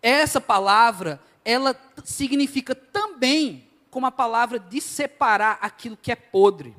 essa 0.03 0.43
palavra, 0.43 1.19
ela 1.43 1.75
significa 2.05 2.75
também 2.75 3.67
como 3.91 4.05
a 4.05 4.13
palavra 4.13 4.59
de 4.59 4.79
separar 4.79 5.57
aquilo 5.63 5.97
que 5.97 6.13
é 6.13 6.17
podre. 6.17 6.77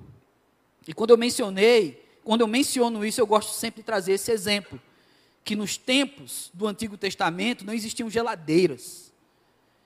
E 0.87 0.93
quando 0.93 1.09
eu 1.09 1.17
mencionei 1.17 2.02
quando 2.23 2.41
eu 2.41 2.47
menciono 2.47 3.05
isso, 3.05 3.19
eu 3.19 3.27
gosto 3.27 3.51
sempre 3.53 3.81
de 3.81 3.85
trazer 3.85 4.13
esse 4.13 4.31
exemplo. 4.31 4.79
Que 5.43 5.55
nos 5.55 5.77
tempos 5.77 6.49
do 6.53 6.67
Antigo 6.67 6.97
Testamento 6.97 7.65
não 7.65 7.73
existiam 7.73 8.09
geladeiras. 8.09 9.11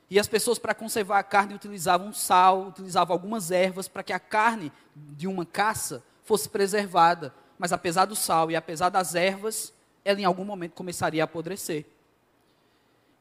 E 0.10 0.20
as 0.20 0.28
pessoas, 0.28 0.58
para 0.60 0.74
conservar 0.74 1.20
a 1.20 1.24
carne, 1.24 1.56
utilizavam 1.56 2.14
sal, 2.14 2.68
utilizavam 2.68 3.14
algumas 3.14 3.52
ervas 3.52 3.88
para 3.88 4.04
que 4.04 4.14
a 4.14 4.20
carne 4.20 4.72
de 4.96 5.28
uma 5.28 5.46
caça 5.46 6.04
fosse 6.24 6.48
preservada. 6.48 7.34
Mas 7.58 7.74
apesar 7.74 8.06
do 8.06 8.16
sal 8.16 8.52
e 8.52 8.56
apesar 8.56 8.90
das 8.90 9.16
ervas, 9.16 9.74
ela 10.06 10.22
em 10.22 10.26
algum 10.26 10.46
momento 10.46 10.74
começaria 10.74 11.24
a 11.24 11.26
apodrecer. 11.26 11.86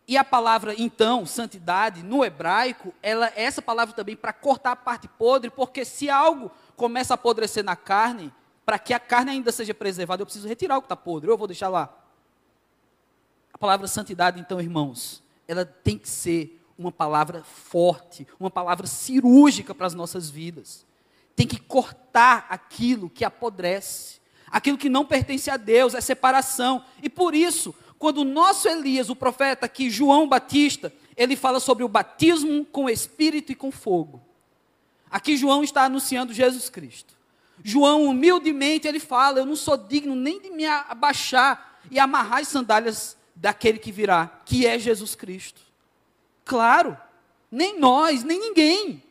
E 0.06 0.16
a 0.16 0.22
palavra, 0.22 0.72
então, 0.78 1.26
santidade, 1.26 2.04
no 2.04 2.24
hebraico, 2.24 2.94
ela, 3.02 3.32
essa 3.34 3.60
palavra 3.60 3.92
também 3.92 4.14
para 4.14 4.32
cortar 4.32 4.72
a 4.72 4.76
parte 4.76 5.08
podre, 5.08 5.50
porque 5.50 5.84
se 5.84 6.08
algo 6.08 6.50
começa 6.76 7.14
a 7.14 7.16
apodrecer 7.16 7.64
na 7.64 7.74
carne, 7.74 8.32
para 8.66 8.80
que 8.80 8.92
a 8.92 8.98
carne 8.98 9.30
ainda 9.30 9.52
seja 9.52 9.72
preservada, 9.72 10.22
eu 10.22 10.26
preciso 10.26 10.48
retirar 10.48 10.76
o 10.76 10.82
que 10.82 10.86
está 10.86 10.96
podre, 10.96 11.30
eu 11.30 11.38
vou 11.38 11.46
deixar 11.46 11.68
lá. 11.68 11.96
A 13.54 13.56
palavra 13.56 13.86
santidade, 13.86 14.40
então, 14.40 14.60
irmãos, 14.60 15.22
ela 15.46 15.64
tem 15.64 15.96
que 15.96 16.08
ser 16.08 16.60
uma 16.76 16.90
palavra 16.90 17.44
forte, 17.44 18.26
uma 18.40 18.50
palavra 18.50 18.88
cirúrgica 18.88 19.72
para 19.72 19.86
as 19.86 19.94
nossas 19.94 20.28
vidas. 20.28 20.84
Tem 21.36 21.46
que 21.46 21.60
cortar 21.60 22.46
aquilo 22.50 23.08
que 23.08 23.24
apodrece, 23.24 24.20
aquilo 24.48 24.76
que 24.76 24.88
não 24.88 25.06
pertence 25.06 25.48
a 25.48 25.56
Deus, 25.56 25.94
é 25.94 26.00
separação. 26.00 26.84
E 27.00 27.08
por 27.08 27.36
isso, 27.36 27.72
quando 28.00 28.18
o 28.18 28.24
nosso 28.24 28.68
Elias, 28.68 29.08
o 29.08 29.16
profeta 29.16 29.66
aqui, 29.66 29.88
João 29.88 30.28
Batista, 30.28 30.92
ele 31.16 31.36
fala 31.36 31.60
sobre 31.60 31.84
o 31.84 31.88
batismo 31.88 32.64
com 32.66 32.90
espírito 32.90 33.52
e 33.52 33.54
com 33.54 33.70
fogo. 33.70 34.20
Aqui 35.08 35.36
João 35.36 35.62
está 35.62 35.84
anunciando 35.84 36.34
Jesus 36.34 36.68
Cristo. 36.68 37.15
João, 37.62 38.04
humildemente, 38.06 38.86
ele 38.86 39.00
fala: 39.00 39.38
Eu 39.38 39.46
não 39.46 39.56
sou 39.56 39.76
digno 39.76 40.14
nem 40.14 40.40
de 40.40 40.50
me 40.50 40.66
abaixar 40.66 41.78
e 41.90 41.98
amarrar 41.98 42.40
as 42.40 42.48
sandálias 42.48 43.16
daquele 43.34 43.78
que 43.78 43.92
virá, 43.92 44.40
que 44.44 44.66
é 44.66 44.78
Jesus 44.78 45.14
Cristo. 45.14 45.60
Claro, 46.44 46.96
nem 47.50 47.78
nós, 47.78 48.22
nem 48.22 48.38
ninguém. 48.38 49.02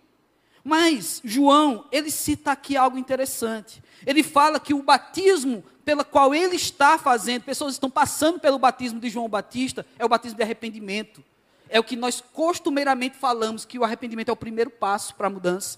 Mas 0.63 1.21
João, 1.23 1.86
ele 1.91 2.10
cita 2.10 2.51
aqui 2.51 2.75
algo 2.75 2.97
interessante. 2.97 3.84
Ele 4.05 4.23
fala 4.23 4.60
que 4.60 4.73
o 4.73 4.81
batismo 4.81 5.63
pela 5.86 6.03
qual 6.03 6.34
ele 6.34 6.55
está 6.55 6.97
fazendo, 6.97 7.43
pessoas 7.43 7.73
estão 7.73 7.91
passando 7.91 8.39
pelo 8.39 8.58
batismo 8.58 8.99
de 8.99 9.08
João 9.08 9.29
Batista, 9.29 9.86
é 9.99 10.03
o 10.03 10.10
batismo 10.10 10.38
de 10.38 10.43
arrependimento. 10.43 11.23
É 11.69 11.79
o 11.79 11.84
que 11.84 11.95
nós 11.95 12.21
costumeiramente 12.34 13.15
falamos, 13.17 13.65
que 13.65 13.77
o 13.77 13.84
arrependimento 13.84 14.29
é 14.29 14.31
o 14.31 14.36
primeiro 14.36 14.71
passo 14.71 15.13
para 15.15 15.27
a 15.27 15.29
mudança. 15.29 15.77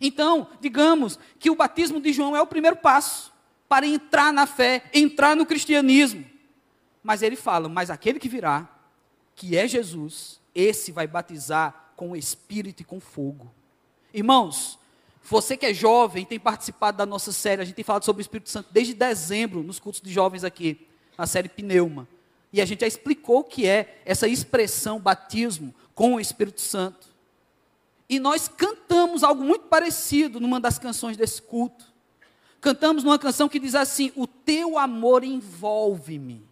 Então, 0.00 0.48
digamos 0.60 1.18
que 1.38 1.50
o 1.50 1.56
batismo 1.56 2.00
de 2.00 2.12
João 2.12 2.36
é 2.36 2.42
o 2.42 2.46
primeiro 2.46 2.76
passo 2.76 3.32
para 3.68 3.86
entrar 3.86 4.32
na 4.32 4.46
fé, 4.46 4.84
entrar 4.92 5.34
no 5.34 5.46
cristianismo. 5.46 6.24
Mas 7.02 7.22
ele 7.22 7.36
fala: 7.36 7.68
Mas 7.68 7.90
aquele 7.90 8.18
que 8.18 8.28
virá, 8.28 8.68
que 9.34 9.56
é 9.56 9.66
Jesus, 9.66 10.40
esse 10.54 10.92
vai 10.92 11.06
batizar 11.06 11.92
com 11.96 12.12
o 12.12 12.16
Espírito 12.16 12.82
e 12.82 12.84
com 12.84 13.00
fogo. 13.00 13.52
Irmãos, 14.12 14.78
você 15.22 15.56
que 15.56 15.66
é 15.66 15.74
jovem, 15.74 16.24
tem 16.24 16.38
participado 16.38 16.98
da 16.98 17.06
nossa 17.06 17.32
série, 17.32 17.62
a 17.62 17.64
gente 17.64 17.74
tem 17.74 17.84
falado 17.84 18.04
sobre 18.04 18.20
o 18.20 18.24
Espírito 18.24 18.50
Santo 18.50 18.68
desde 18.70 18.94
dezembro, 18.94 19.62
nos 19.62 19.78
cultos 19.78 20.00
de 20.00 20.12
jovens 20.12 20.44
aqui, 20.44 20.86
na 21.16 21.26
série 21.26 21.48
Pneuma. 21.48 22.06
E 22.52 22.60
a 22.60 22.64
gente 22.64 22.82
já 22.82 22.86
explicou 22.86 23.40
o 23.40 23.44
que 23.44 23.66
é 23.66 24.00
essa 24.04 24.28
expressão 24.28 25.00
batismo 25.00 25.74
com 25.94 26.14
o 26.14 26.20
Espírito 26.20 26.60
Santo. 26.60 27.08
E 28.08 28.18
nós 28.18 28.48
cantamos 28.48 29.24
algo 29.24 29.42
muito 29.42 29.66
parecido 29.66 30.38
numa 30.38 30.60
das 30.60 30.78
canções 30.78 31.16
desse 31.16 31.40
culto. 31.40 31.92
Cantamos 32.60 33.04
numa 33.04 33.18
canção 33.18 33.48
que 33.48 33.58
diz 33.58 33.74
assim: 33.74 34.12
O 34.14 34.26
teu 34.26 34.78
amor 34.78 35.24
envolve-me. 35.24 36.46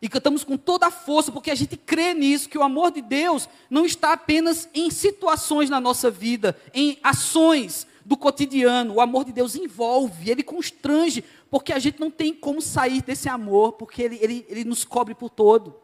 E 0.00 0.08
cantamos 0.08 0.42
com 0.42 0.56
toda 0.56 0.88
a 0.88 0.90
força, 0.90 1.30
porque 1.30 1.50
a 1.50 1.54
gente 1.54 1.76
crê 1.76 2.12
nisso, 2.12 2.48
que 2.48 2.58
o 2.58 2.62
amor 2.62 2.90
de 2.90 3.00
Deus 3.00 3.48
não 3.70 3.86
está 3.86 4.12
apenas 4.12 4.68
em 4.74 4.90
situações 4.90 5.70
na 5.70 5.80
nossa 5.80 6.10
vida, 6.10 6.56
em 6.74 6.98
ações 7.04 7.86
do 8.04 8.16
cotidiano. 8.16 8.94
O 8.94 9.00
amor 9.00 9.24
de 9.24 9.32
Deus 9.32 9.54
envolve, 9.54 10.28
ele 10.28 10.42
constrange, 10.42 11.22
porque 11.48 11.72
a 11.72 11.78
gente 11.78 12.00
não 12.00 12.10
tem 12.10 12.34
como 12.34 12.60
sair 12.60 13.00
desse 13.00 13.28
amor, 13.28 13.74
porque 13.74 14.02
ele, 14.02 14.18
ele, 14.20 14.46
ele 14.48 14.64
nos 14.64 14.82
cobre 14.82 15.14
por 15.14 15.30
todo. 15.30 15.76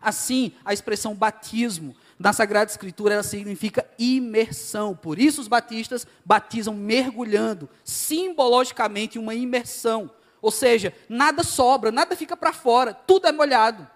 Assim, 0.00 0.52
a 0.64 0.72
expressão 0.72 1.14
batismo 1.14 1.94
na 2.22 2.32
Sagrada 2.32 2.70
Escritura 2.70 3.14
ela 3.14 3.22
significa 3.24 3.84
imersão. 3.98 4.94
Por 4.94 5.18
isso 5.18 5.40
os 5.40 5.48
batistas 5.48 6.06
batizam 6.24 6.72
mergulhando, 6.72 7.68
simbologicamente 7.82 9.18
uma 9.18 9.34
imersão. 9.34 10.08
Ou 10.40 10.52
seja, 10.52 10.94
nada 11.08 11.42
sobra, 11.42 11.90
nada 11.90 12.14
fica 12.14 12.36
para 12.36 12.52
fora, 12.52 12.94
tudo 12.94 13.26
é 13.26 13.32
molhado. 13.32 13.88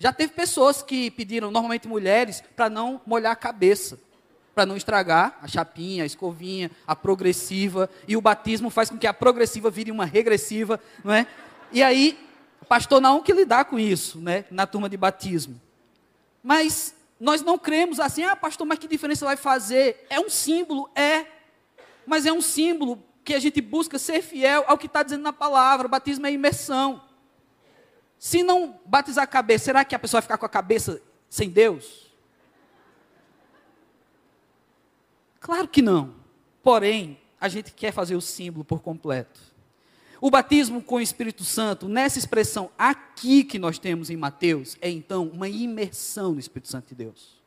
Já 0.00 0.12
teve 0.12 0.32
pessoas 0.32 0.82
que 0.82 1.12
pediram, 1.12 1.52
normalmente 1.52 1.86
mulheres, 1.86 2.42
para 2.56 2.68
não 2.68 3.00
molhar 3.06 3.30
a 3.30 3.36
cabeça, 3.36 4.00
para 4.52 4.66
não 4.66 4.76
estragar 4.76 5.38
a 5.40 5.46
chapinha, 5.46 6.02
a 6.02 6.06
escovinha, 6.06 6.72
a 6.84 6.96
progressiva, 6.96 7.88
e 8.08 8.16
o 8.16 8.20
batismo 8.20 8.68
faz 8.68 8.90
com 8.90 8.98
que 8.98 9.06
a 9.06 9.14
progressiva 9.14 9.70
vire 9.70 9.92
uma 9.92 10.04
regressiva, 10.04 10.80
não 11.04 11.12
é? 11.12 11.24
E 11.70 11.84
aí, 11.84 12.18
pastor 12.68 13.00
não 13.00 13.22
que 13.22 13.32
lidar 13.32 13.66
com 13.66 13.78
isso, 13.78 14.18
né, 14.20 14.44
na 14.50 14.66
turma 14.66 14.88
de 14.88 14.96
batismo. 14.96 15.60
Mas 16.42 16.97
nós 17.20 17.42
não 17.42 17.58
cremos 17.58 17.98
assim, 17.98 18.22
ah, 18.22 18.36
pastor, 18.36 18.66
mas 18.66 18.78
que 18.78 18.86
diferença 18.86 19.24
vai 19.24 19.36
fazer? 19.36 20.06
É 20.08 20.20
um 20.20 20.30
símbolo, 20.30 20.88
é. 20.94 21.26
Mas 22.06 22.26
é 22.26 22.32
um 22.32 22.40
símbolo 22.40 23.02
que 23.24 23.34
a 23.34 23.38
gente 23.38 23.60
busca 23.60 23.98
ser 23.98 24.22
fiel 24.22 24.64
ao 24.66 24.78
que 24.78 24.86
está 24.86 25.02
dizendo 25.02 25.22
na 25.22 25.32
palavra. 25.32 25.86
O 25.86 25.90
batismo 25.90 26.26
é 26.26 26.32
imersão. 26.32 27.02
Se 28.18 28.42
não 28.42 28.80
batizar 28.84 29.24
a 29.24 29.26
cabeça, 29.26 29.66
será 29.66 29.84
que 29.84 29.94
a 29.94 29.98
pessoa 29.98 30.20
vai 30.20 30.22
ficar 30.22 30.38
com 30.38 30.46
a 30.46 30.48
cabeça 30.48 31.02
sem 31.28 31.50
Deus? 31.50 32.10
Claro 35.40 35.68
que 35.68 35.82
não. 35.82 36.14
Porém, 36.62 37.20
a 37.40 37.48
gente 37.48 37.72
quer 37.72 37.92
fazer 37.92 38.16
o 38.16 38.20
símbolo 38.20 38.64
por 38.64 38.80
completo. 38.80 39.40
O 40.20 40.30
batismo 40.30 40.82
com 40.82 40.96
o 40.96 41.00
Espírito 41.00 41.44
Santo, 41.44 41.88
nessa 41.88 42.18
expressão 42.18 42.70
aqui 42.76 43.44
que 43.44 43.58
nós 43.58 43.78
temos 43.78 44.10
em 44.10 44.16
Mateus, 44.16 44.76
é 44.80 44.90
então 44.90 45.28
uma 45.28 45.48
imersão 45.48 46.32
no 46.32 46.40
Espírito 46.40 46.68
Santo 46.68 46.88
de 46.88 46.94
Deus 46.94 47.38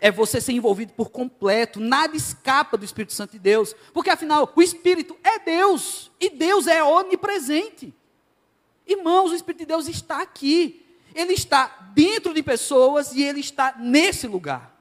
é 0.00 0.10
você 0.10 0.40
ser 0.40 0.52
envolvido 0.52 0.92
por 0.92 1.10
completo, 1.10 1.80
nada 1.80 2.16
escapa 2.16 2.76
do 2.76 2.84
Espírito 2.84 3.12
Santo 3.12 3.32
de 3.32 3.38
Deus, 3.38 3.74
porque 3.92 4.10
afinal, 4.10 4.50
o 4.54 4.62
Espírito 4.62 5.16
é 5.22 5.38
Deus, 5.38 6.10
e 6.20 6.30
Deus 6.30 6.66
é 6.66 6.82
onipresente. 6.82 7.94
Irmãos, 8.86 9.30
o 9.30 9.34
Espírito 9.34 9.60
de 9.60 9.66
Deus 9.66 9.88
está 9.88 10.22
aqui, 10.22 10.86
ele 11.14 11.32
está 11.32 11.90
dentro 11.94 12.32
de 12.32 12.42
pessoas 12.42 13.12
e 13.12 13.22
ele 13.22 13.40
está 13.40 13.74
nesse 13.78 14.26
lugar. 14.26 14.76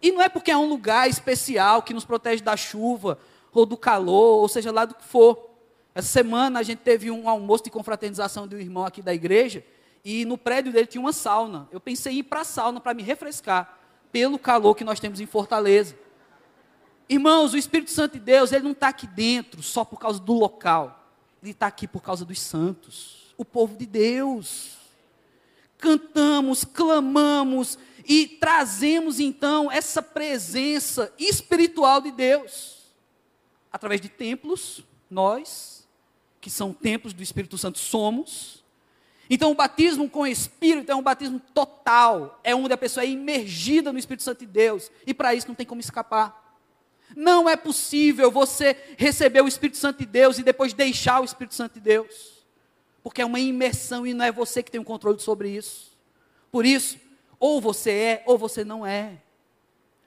E 0.00 0.10
não 0.10 0.22
é 0.22 0.28
porque 0.28 0.50
é 0.50 0.56
um 0.56 0.68
lugar 0.68 1.08
especial 1.08 1.82
que 1.82 1.94
nos 1.94 2.04
protege 2.04 2.42
da 2.42 2.56
chuva, 2.56 3.18
ou 3.52 3.66
do 3.66 3.76
calor, 3.76 4.40
ou 4.40 4.48
seja 4.48 4.72
lá 4.72 4.84
do 4.84 4.94
que 4.94 5.04
for. 5.04 5.51
Essa 5.94 6.08
semana 6.08 6.60
a 6.60 6.62
gente 6.62 6.78
teve 6.78 7.10
um 7.10 7.28
almoço 7.28 7.64
de 7.64 7.70
confraternização 7.70 8.48
de 8.48 8.56
um 8.56 8.58
irmão 8.58 8.84
aqui 8.84 9.02
da 9.02 9.12
igreja, 9.12 9.64
e 10.04 10.24
no 10.24 10.38
prédio 10.38 10.72
dele 10.72 10.86
tinha 10.86 11.00
uma 11.00 11.12
sauna. 11.12 11.68
Eu 11.70 11.80
pensei 11.80 12.14
em 12.14 12.18
ir 12.18 12.22
para 12.24 12.40
a 12.40 12.44
sauna 12.44 12.80
para 12.80 12.94
me 12.94 13.02
refrescar 13.02 13.78
pelo 14.10 14.38
calor 14.38 14.74
que 14.74 14.84
nós 14.84 15.00
temos 15.00 15.20
em 15.20 15.26
Fortaleza. 15.26 15.96
Irmãos, 17.08 17.52
o 17.52 17.58
Espírito 17.58 17.90
Santo 17.90 18.14
de 18.14 18.20
Deus, 18.20 18.52
ele 18.52 18.64
não 18.64 18.72
está 18.72 18.88
aqui 18.88 19.06
dentro 19.06 19.62
só 19.62 19.84
por 19.84 19.98
causa 19.98 20.18
do 20.18 20.32
local. 20.32 21.10
Ele 21.42 21.52
está 21.52 21.66
aqui 21.66 21.86
por 21.86 22.00
causa 22.00 22.24
dos 22.24 22.40
santos, 22.40 23.34
o 23.36 23.44
povo 23.44 23.76
de 23.76 23.86
Deus. 23.86 24.76
Cantamos, 25.78 26.64
clamamos 26.64 27.78
e 28.06 28.26
trazemos 28.26 29.20
então 29.20 29.70
essa 29.70 30.00
presença 30.00 31.12
espiritual 31.18 32.00
de 32.00 32.12
Deus. 32.12 32.82
Através 33.70 34.00
de 34.00 34.08
templos, 34.08 34.84
nós, 35.10 35.81
que 36.42 36.50
são 36.50 36.74
templos 36.74 37.14
do 37.14 37.22
Espírito 37.22 37.56
Santo, 37.56 37.78
somos 37.78 38.62
então, 39.34 39.50
o 39.50 39.54
batismo 39.54 40.10
com 40.10 40.20
o 40.20 40.26
Espírito 40.26 40.92
é 40.92 40.94
um 40.94 41.00
batismo 41.00 41.40
total, 41.54 42.38
é 42.44 42.54
onde 42.54 42.74
a 42.74 42.76
pessoa 42.76 43.02
é 43.02 43.08
imergida 43.08 43.90
no 43.90 43.98
Espírito 43.98 44.22
Santo 44.22 44.40
de 44.40 44.46
Deus, 44.46 44.90
e 45.06 45.14
para 45.14 45.34
isso 45.34 45.48
não 45.48 45.54
tem 45.54 45.64
como 45.64 45.80
escapar. 45.80 46.60
Não 47.16 47.48
é 47.48 47.56
possível 47.56 48.30
você 48.30 48.76
receber 48.98 49.40
o 49.40 49.48
Espírito 49.48 49.78
Santo 49.78 50.00
de 50.00 50.04
Deus 50.04 50.36
e 50.36 50.42
depois 50.42 50.74
deixar 50.74 51.20
o 51.20 51.24
Espírito 51.24 51.54
Santo 51.54 51.72
de 51.72 51.80
Deus, 51.80 52.44
porque 53.02 53.22
é 53.22 53.24
uma 53.24 53.40
imersão 53.40 54.06
e 54.06 54.12
não 54.12 54.22
é 54.22 54.30
você 54.30 54.62
que 54.62 54.70
tem 54.70 54.78
o 54.78 54.84
controle 54.84 55.18
sobre 55.18 55.48
isso. 55.48 55.96
Por 56.50 56.66
isso, 56.66 56.98
ou 57.40 57.58
você 57.58 57.90
é 57.90 58.22
ou 58.26 58.36
você 58.36 58.64
não 58.64 58.86
é. 58.86 59.16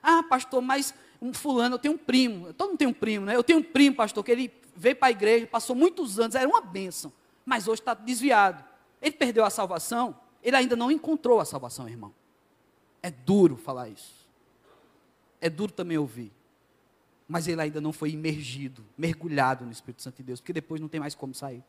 Ah, 0.04 0.21
pastor, 0.21 0.62
mas 0.62 0.93
um 1.19 1.34
fulano, 1.34 1.76
eu 1.76 1.80
tenho 1.80 1.95
um 1.95 1.98
primo, 1.98 2.54
todo 2.54 2.69
mundo 2.69 2.78
tem 2.78 2.88
um 2.88 2.93
primo, 2.93 3.26
né? 3.26 3.36
Eu 3.36 3.43
tenho 3.43 3.58
um 3.58 3.63
primo, 3.63 3.95
pastor, 3.95 4.24
que 4.24 4.32
ele 4.32 4.54
veio 4.75 4.95
para 4.95 5.07
a 5.07 5.11
igreja, 5.11 5.47
passou 5.47 5.75
muitos 5.75 6.19
anos, 6.19 6.35
era 6.35 6.47
uma 6.47 6.61
bênção, 6.61 7.11
mas 7.45 7.67
hoje 7.67 7.81
está 7.81 7.93
desviado. 7.93 8.63
Ele 9.01 9.15
perdeu 9.15 9.45
a 9.45 9.49
salvação, 9.49 10.15
ele 10.43 10.55
ainda 10.55 10.75
não 10.75 10.91
encontrou 10.91 11.39
a 11.39 11.45
salvação, 11.45 11.88
irmão. 11.88 12.13
É 13.01 13.09
duro 13.11 13.55
falar 13.55 13.89
isso. 13.89 14.13
É 15.39 15.49
duro 15.49 15.71
também 15.71 15.97
ouvir. 15.97 16.31
Mas 17.27 17.47
ele 17.47 17.61
ainda 17.61 17.81
não 17.81 17.93
foi 17.93 18.11
imergido, 18.11 18.85
mergulhado 18.97 19.65
no 19.65 19.71
Espírito 19.71 20.01
Santo 20.01 20.17
de 20.17 20.23
Deus, 20.23 20.39
porque 20.39 20.53
depois 20.53 20.79
não 20.79 20.88
tem 20.88 20.99
mais 20.99 21.15
como 21.15 21.33
sair. 21.33 21.63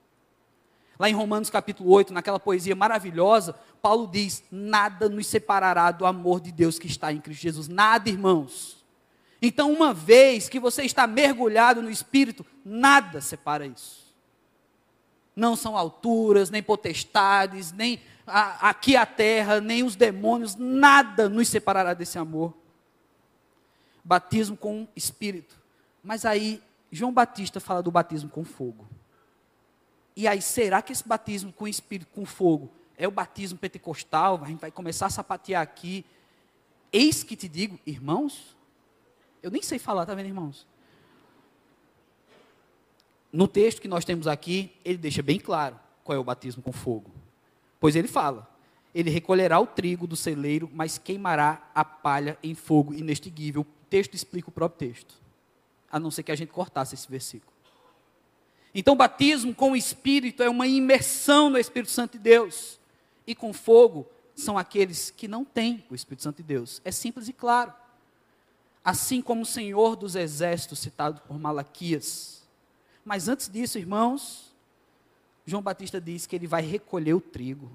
Lá 0.98 1.10
em 1.10 1.14
Romanos 1.14 1.50
capítulo 1.50 1.90
8, 1.90 2.12
naquela 2.12 2.40
poesia 2.40 2.74
maravilhosa, 2.74 3.54
Paulo 3.82 4.06
diz: 4.06 4.42
Nada 4.50 5.08
nos 5.08 5.26
separará 5.26 5.90
do 5.90 6.06
amor 6.06 6.40
de 6.40 6.50
Deus 6.50 6.78
que 6.78 6.86
está 6.86 7.12
em 7.12 7.20
Cristo 7.20 7.42
Jesus. 7.42 7.68
Nada, 7.68 8.08
irmãos. 8.08 8.85
Então, 9.40 9.72
uma 9.72 9.92
vez 9.92 10.48
que 10.48 10.58
você 10.58 10.82
está 10.82 11.06
mergulhado 11.06 11.82
no 11.82 11.90
Espírito, 11.90 12.44
nada 12.64 13.20
separa 13.20 13.66
isso 13.66 14.06
não 15.36 15.54
são 15.54 15.76
alturas, 15.76 16.48
nem 16.48 16.62
potestades, 16.62 17.70
nem 17.70 18.00
a, 18.26 18.70
aqui 18.70 18.96
a 18.96 19.04
terra, 19.04 19.60
nem 19.60 19.82
os 19.82 19.94
demônios, 19.94 20.56
nada 20.56 21.28
nos 21.28 21.48
separará 21.48 21.92
desse 21.92 22.18
amor. 22.18 22.56
Batismo 24.02 24.56
com 24.56 24.88
espírito. 24.96 25.60
Mas 26.02 26.24
aí, 26.24 26.62
João 26.90 27.12
Batista 27.12 27.60
fala 27.60 27.82
do 27.82 27.90
batismo 27.90 28.30
com 28.30 28.44
fogo. 28.44 28.88
E 30.16 30.26
aí, 30.26 30.40
será 30.40 30.80
que 30.80 30.92
esse 30.92 31.06
batismo 31.06 31.52
com 31.52 31.68
espírito, 31.68 32.10
com 32.14 32.24
fogo, 32.24 32.72
é 32.96 33.06
o 33.06 33.10
batismo 33.10 33.58
pentecostal? 33.58 34.40
A 34.42 34.46
gente 34.46 34.60
vai 34.60 34.70
começar 34.70 35.06
a 35.06 35.10
sapatear 35.10 35.60
aqui. 35.60 36.06
Eis 36.90 37.22
que 37.22 37.36
te 37.36 37.46
digo, 37.46 37.78
irmãos, 37.84 38.55
eu 39.46 39.50
nem 39.50 39.62
sei 39.62 39.78
falar, 39.78 40.06
tá 40.06 40.14
vendo, 40.14 40.26
irmãos? 40.26 40.66
no 43.36 43.46
texto 43.46 43.82
que 43.82 43.88
nós 43.88 44.02
temos 44.02 44.26
aqui, 44.26 44.72
ele 44.82 44.96
deixa 44.96 45.22
bem 45.22 45.38
claro 45.38 45.78
qual 46.02 46.16
é 46.16 46.18
o 46.18 46.24
batismo 46.24 46.62
com 46.62 46.72
fogo. 46.72 47.10
Pois 47.78 47.94
ele 47.94 48.08
fala: 48.08 48.48
ele 48.94 49.10
recolherá 49.10 49.60
o 49.60 49.66
trigo 49.66 50.06
do 50.06 50.16
celeiro, 50.16 50.70
mas 50.72 50.96
queimará 50.96 51.70
a 51.74 51.84
palha 51.84 52.38
em 52.42 52.54
fogo 52.54 52.94
inextinguível. 52.94 53.60
O 53.60 53.66
texto 53.90 54.14
explica 54.14 54.48
o 54.48 54.52
próprio 54.52 54.88
texto, 54.88 55.14
a 55.90 56.00
não 56.00 56.10
ser 56.10 56.22
que 56.22 56.32
a 56.32 56.34
gente 56.34 56.50
cortasse 56.50 56.94
esse 56.94 57.08
versículo. 57.08 57.52
Então, 58.74 58.96
batismo 58.96 59.54
com 59.54 59.72
o 59.72 59.76
Espírito 59.76 60.42
é 60.42 60.48
uma 60.48 60.66
imersão 60.66 61.50
no 61.50 61.58
Espírito 61.58 61.90
Santo 61.90 62.12
de 62.12 62.18
Deus. 62.18 62.78
E 63.26 63.34
com 63.34 63.52
fogo 63.52 64.06
são 64.34 64.56
aqueles 64.56 65.10
que 65.10 65.28
não 65.28 65.44
têm 65.44 65.84
o 65.90 65.94
Espírito 65.94 66.22
Santo 66.22 66.38
de 66.38 66.42
Deus. 66.42 66.80
É 66.84 66.90
simples 66.90 67.28
e 67.28 67.32
claro. 67.34 67.72
Assim 68.86 69.20
como 69.20 69.42
o 69.42 69.44
Senhor 69.46 69.96
dos 69.96 70.14
Exércitos, 70.14 70.78
citado 70.78 71.20
por 71.22 71.36
Malaquias, 71.40 72.46
mas 73.04 73.28
antes 73.28 73.48
disso, 73.48 73.80
irmãos, 73.80 74.54
João 75.44 75.60
Batista 75.60 76.00
diz 76.00 76.24
que 76.24 76.36
ele 76.36 76.46
vai 76.46 76.62
recolher 76.62 77.12
o 77.12 77.20
trigo, 77.20 77.68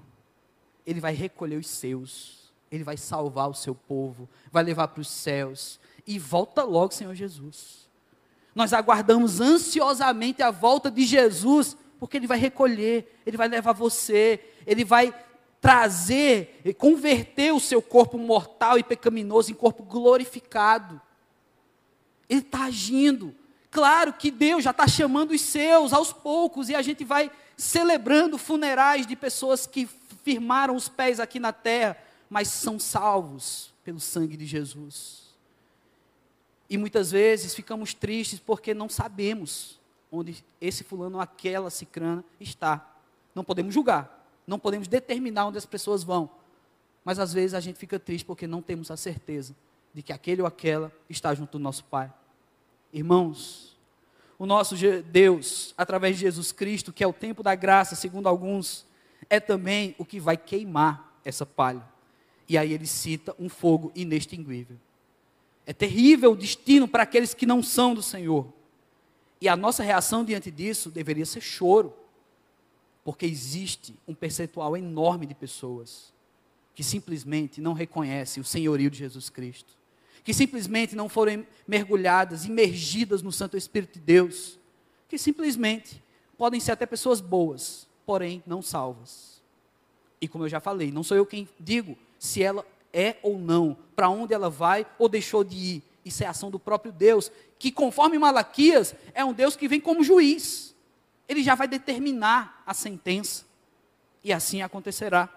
ele 0.86 1.00
vai 1.00 1.12
recolher 1.12 1.56
os 1.56 1.66
seus, 1.66 2.50
ele 2.70 2.82
vai 2.82 2.96
salvar 2.96 3.50
o 3.50 3.54
seu 3.54 3.74
povo, 3.74 4.26
vai 4.50 4.64
levar 4.64 4.88
para 4.88 5.02
os 5.02 5.08
céus 5.08 5.78
e 6.06 6.18
volta 6.18 6.62
logo, 6.62 6.94
Senhor 6.94 7.14
Jesus. 7.14 7.86
Nós 8.54 8.72
aguardamos 8.72 9.38
ansiosamente 9.38 10.42
a 10.42 10.50
volta 10.50 10.90
de 10.90 11.04
Jesus, 11.04 11.76
porque 12.00 12.16
ele 12.16 12.26
vai 12.26 12.38
recolher, 12.38 13.20
ele 13.26 13.36
vai 13.36 13.48
levar 13.48 13.74
você, 13.74 14.42
ele 14.66 14.82
vai 14.82 15.14
trazer 15.62 16.60
e 16.64 16.74
converter 16.74 17.54
o 17.54 17.60
seu 17.60 17.80
corpo 17.80 18.18
mortal 18.18 18.78
e 18.78 18.82
pecaminoso 18.82 19.52
em 19.52 19.54
corpo 19.54 19.84
glorificado. 19.84 21.00
Ele 22.28 22.40
está 22.40 22.64
agindo. 22.64 23.32
Claro 23.70 24.12
que 24.12 24.28
Deus 24.28 24.64
já 24.64 24.72
está 24.72 24.88
chamando 24.88 25.30
os 25.30 25.40
seus 25.40 25.92
aos 25.92 26.12
poucos 26.12 26.68
e 26.68 26.74
a 26.74 26.82
gente 26.82 27.04
vai 27.04 27.30
celebrando 27.56 28.36
funerais 28.36 29.06
de 29.06 29.14
pessoas 29.14 29.64
que 29.64 29.88
firmaram 30.24 30.74
os 30.74 30.88
pés 30.88 31.20
aqui 31.20 31.38
na 31.38 31.52
terra, 31.52 31.96
mas 32.28 32.48
são 32.48 32.80
salvos 32.80 33.72
pelo 33.84 34.00
sangue 34.00 34.36
de 34.36 34.44
Jesus. 34.44 35.22
E 36.68 36.76
muitas 36.76 37.12
vezes 37.12 37.54
ficamos 37.54 37.94
tristes 37.94 38.40
porque 38.40 38.74
não 38.74 38.88
sabemos 38.88 39.78
onde 40.10 40.44
esse 40.60 40.82
fulano 40.82 41.18
ou 41.18 41.22
aquela 41.22 41.70
cicrana 41.70 42.24
está. 42.40 42.84
Não 43.32 43.44
podemos 43.44 43.72
julgar, 43.72 44.21
não 44.46 44.58
podemos 44.58 44.88
determinar 44.88 45.46
onde 45.46 45.58
as 45.58 45.66
pessoas 45.66 46.02
vão. 46.02 46.30
Mas 47.04 47.18
às 47.18 47.32
vezes 47.32 47.54
a 47.54 47.60
gente 47.60 47.78
fica 47.78 47.98
triste 47.98 48.24
porque 48.24 48.46
não 48.46 48.62
temos 48.62 48.90
a 48.90 48.96
certeza 48.96 49.54
de 49.92 50.02
que 50.02 50.12
aquele 50.12 50.40
ou 50.40 50.46
aquela 50.46 50.92
está 51.08 51.34
junto 51.34 51.52
do 51.52 51.58
nosso 51.58 51.84
Pai. 51.84 52.12
Irmãos, 52.92 53.76
o 54.38 54.46
nosso 54.46 54.74
Deus, 55.04 55.74
através 55.76 56.16
de 56.16 56.22
Jesus 56.22 56.52
Cristo, 56.52 56.92
que 56.92 57.04
é 57.04 57.06
o 57.06 57.12
tempo 57.12 57.42
da 57.42 57.54
graça, 57.54 57.94
segundo 57.94 58.28
alguns, 58.28 58.86
é 59.28 59.38
também 59.38 59.94
o 59.98 60.04
que 60.04 60.18
vai 60.18 60.36
queimar 60.36 61.18
essa 61.24 61.46
palha. 61.46 61.82
E 62.48 62.58
aí 62.58 62.72
ele 62.72 62.86
cita 62.86 63.34
um 63.38 63.48
fogo 63.48 63.92
inextinguível. 63.94 64.76
É 65.64 65.72
terrível 65.72 66.32
o 66.32 66.36
destino 66.36 66.88
para 66.88 67.04
aqueles 67.04 67.34
que 67.34 67.46
não 67.46 67.62
são 67.62 67.94
do 67.94 68.02
Senhor. 68.02 68.52
E 69.40 69.48
a 69.48 69.56
nossa 69.56 69.82
reação 69.82 70.24
diante 70.24 70.50
disso 70.50 70.90
deveria 70.90 71.26
ser 71.26 71.40
choro, 71.40 71.94
porque 73.04 73.26
existe 73.26 73.94
um 74.06 74.14
percentual 74.14 74.76
enorme 74.76 75.26
de 75.26 75.34
pessoas 75.34 76.12
que 76.74 76.82
simplesmente 76.82 77.60
não 77.60 77.72
reconhecem 77.72 78.40
o 78.40 78.44
senhorio 78.44 78.90
de 78.90 78.98
Jesus 78.98 79.28
Cristo, 79.28 79.76
que 80.24 80.32
simplesmente 80.32 80.94
não 80.94 81.08
foram 81.08 81.44
mergulhadas, 81.66 82.44
imergidas 82.44 83.22
no 83.22 83.32
Santo 83.32 83.56
Espírito 83.56 83.94
de 83.94 84.00
Deus, 84.00 84.58
que 85.08 85.18
simplesmente 85.18 86.02
podem 86.38 86.60
ser 86.60 86.72
até 86.72 86.86
pessoas 86.86 87.20
boas, 87.20 87.86
porém 88.06 88.42
não 88.46 88.62
salvas. 88.62 89.42
E 90.20 90.28
como 90.28 90.44
eu 90.44 90.48
já 90.48 90.60
falei, 90.60 90.90
não 90.92 91.02
sou 91.02 91.16
eu 91.16 91.26
quem 91.26 91.48
digo 91.58 91.98
se 92.18 92.42
ela 92.42 92.64
é 92.92 93.16
ou 93.22 93.38
não, 93.38 93.76
para 93.96 94.08
onde 94.08 94.32
ela 94.32 94.48
vai 94.48 94.86
ou 94.98 95.08
deixou 95.08 95.42
de 95.42 95.56
ir. 95.56 95.82
Isso 96.04 96.22
é 96.22 96.26
ação 96.26 96.50
do 96.50 96.58
próprio 96.58 96.92
Deus, 96.92 97.30
que 97.58 97.70
conforme 97.70 98.18
Malaquias, 98.18 98.94
é 99.14 99.24
um 99.24 99.32
Deus 99.32 99.56
que 99.56 99.68
vem 99.68 99.80
como 99.80 100.02
juiz. 100.02 100.74
Ele 101.28 101.42
já 101.42 101.54
vai 101.54 101.68
determinar 101.68 102.62
a 102.66 102.74
sentença. 102.74 103.44
E 104.24 104.32
assim 104.32 104.62
acontecerá. 104.62 105.28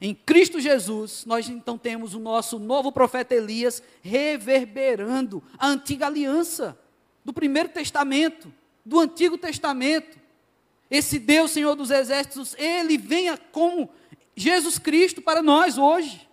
Em 0.00 0.14
Cristo 0.14 0.58
Jesus, 0.58 1.24
nós 1.26 1.48
então 1.48 1.76
temos 1.76 2.14
o 2.14 2.18
nosso 2.18 2.58
novo 2.58 2.90
profeta 2.90 3.34
Elias 3.34 3.82
reverberando 4.00 5.42
a 5.58 5.66
antiga 5.66 6.06
aliança 6.06 6.78
do 7.22 7.32
primeiro 7.32 7.68
testamento, 7.68 8.52
do 8.84 8.98
Antigo 8.98 9.36
Testamento. 9.36 10.18
Esse 10.90 11.18
Deus, 11.18 11.50
Senhor 11.50 11.74
dos 11.74 11.90
Exércitos, 11.90 12.56
ele 12.58 12.96
venha 12.96 13.36
como 13.36 13.90
Jesus 14.34 14.78
Cristo 14.78 15.20
para 15.20 15.42
nós 15.42 15.76
hoje. 15.76 16.29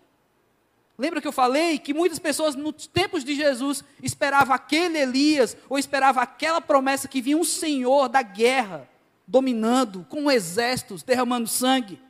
Lembra 0.98 1.22
que 1.22 1.28
eu 1.28 1.32
falei 1.32 1.78
que 1.78 1.94
muitas 1.94 2.18
pessoas 2.18 2.56
nos 2.56 2.88
tempos 2.88 3.24
de 3.24 3.36
Jesus 3.36 3.84
esperavam 4.02 4.56
aquele 4.56 4.98
Elias 4.98 5.56
ou 5.70 5.78
esperavam 5.78 6.24
aquela 6.24 6.60
promessa 6.60 7.08
que 7.08 7.22
vinha 7.22 7.38
um 7.38 7.44
Senhor 7.44 8.10
da 8.10 8.24
guerra 8.24 8.90
dominando 9.28 10.06
com 10.10 10.32
exércitos, 10.32 11.04
derramando 11.04 11.48
sangue? 11.48 12.02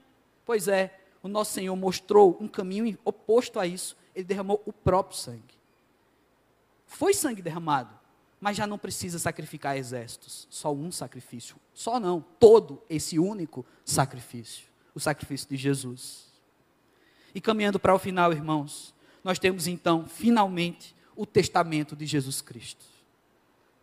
Pois 0.45 0.69
é, 0.69 0.97
o 1.21 1.27
nosso 1.27 1.51
Senhor 1.51 1.75
mostrou 1.75 2.37
um 2.39 2.47
caminho 2.47 2.97
oposto 3.03 3.59
a 3.59 3.67
isso. 3.67 3.97
Ele 4.15 4.23
derramou 4.23 4.61
o 4.65 4.71
próprio 4.71 5.17
sangue. 5.17 5.57
Foi 6.85 7.13
sangue 7.13 7.41
derramado, 7.41 7.93
mas 8.39 8.55
já 8.55 8.65
não 8.65 8.77
precisa 8.77 9.19
sacrificar 9.19 9.77
exércitos. 9.77 10.47
Só 10.49 10.73
um 10.73 10.91
sacrifício. 10.91 11.57
Só 11.73 11.99
não, 11.99 12.23
todo 12.39 12.81
esse 12.89 13.19
único 13.19 13.65
sacrifício. 13.83 14.67
O 14.95 14.99
sacrifício 14.99 15.49
de 15.49 15.57
Jesus. 15.57 16.26
E 17.37 17.39
caminhando 17.39 17.79
para 17.79 17.93
o 17.93 17.99
final, 17.99 18.33
irmãos, 18.33 18.95
nós 19.23 19.37
temos 19.37 19.67
então, 19.67 20.07
finalmente, 20.07 20.95
o 21.15 21.23
testamento 21.23 21.95
de 21.95 22.03
Jesus 22.03 22.41
Cristo. 22.41 22.83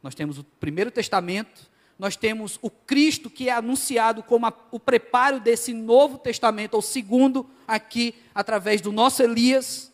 Nós 0.02 0.12
temos 0.12 0.40
o 0.40 0.44
primeiro 0.58 0.90
testamento, 0.90 1.70
nós 1.96 2.16
temos 2.16 2.58
o 2.60 2.68
Cristo 2.68 3.30
que 3.30 3.48
é 3.48 3.52
anunciado 3.52 4.24
como 4.24 4.46
a, 4.46 4.52
o 4.72 4.80
preparo 4.80 5.38
desse 5.38 5.72
novo 5.72 6.18
testamento, 6.18 6.74
ou 6.74 6.82
segundo 6.82 7.48
aqui, 7.64 8.16
através 8.34 8.80
do 8.80 8.90
nosso 8.90 9.22
Elias, 9.22 9.92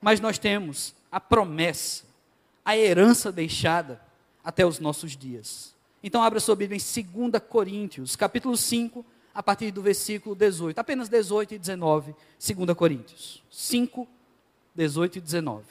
mas 0.00 0.18
nós 0.18 0.38
temos 0.38 0.94
a 1.10 1.20
promessa, 1.20 2.04
a 2.64 2.78
herança 2.78 3.30
deixada 3.30 4.00
até 4.42 4.64
os 4.64 4.78
nossos 4.78 5.14
dias. 5.14 5.74
Então, 6.02 6.22
abra 6.22 6.40
sua 6.40 6.56
Bíblia 6.56 6.80
em 6.80 7.28
2 7.28 7.42
Coríntios, 7.46 8.16
capítulo 8.16 8.56
5, 8.56 9.04
a 9.34 9.42
partir 9.42 9.70
do 9.70 9.82
versículo 9.82 10.34
18, 10.34 10.78
apenas 10.78 11.08
18 11.08 11.54
e 11.54 11.58
19, 11.58 12.14
2 12.38 12.76
Coríntios 12.76 13.42
5, 13.50 14.06
18 14.74 15.18
e 15.18 15.20
19. 15.20 15.64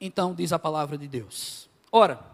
Então 0.00 0.34
diz 0.34 0.52
a 0.52 0.58
palavra 0.58 0.98
de 0.98 1.06
Deus: 1.06 1.68
Ora, 1.90 2.24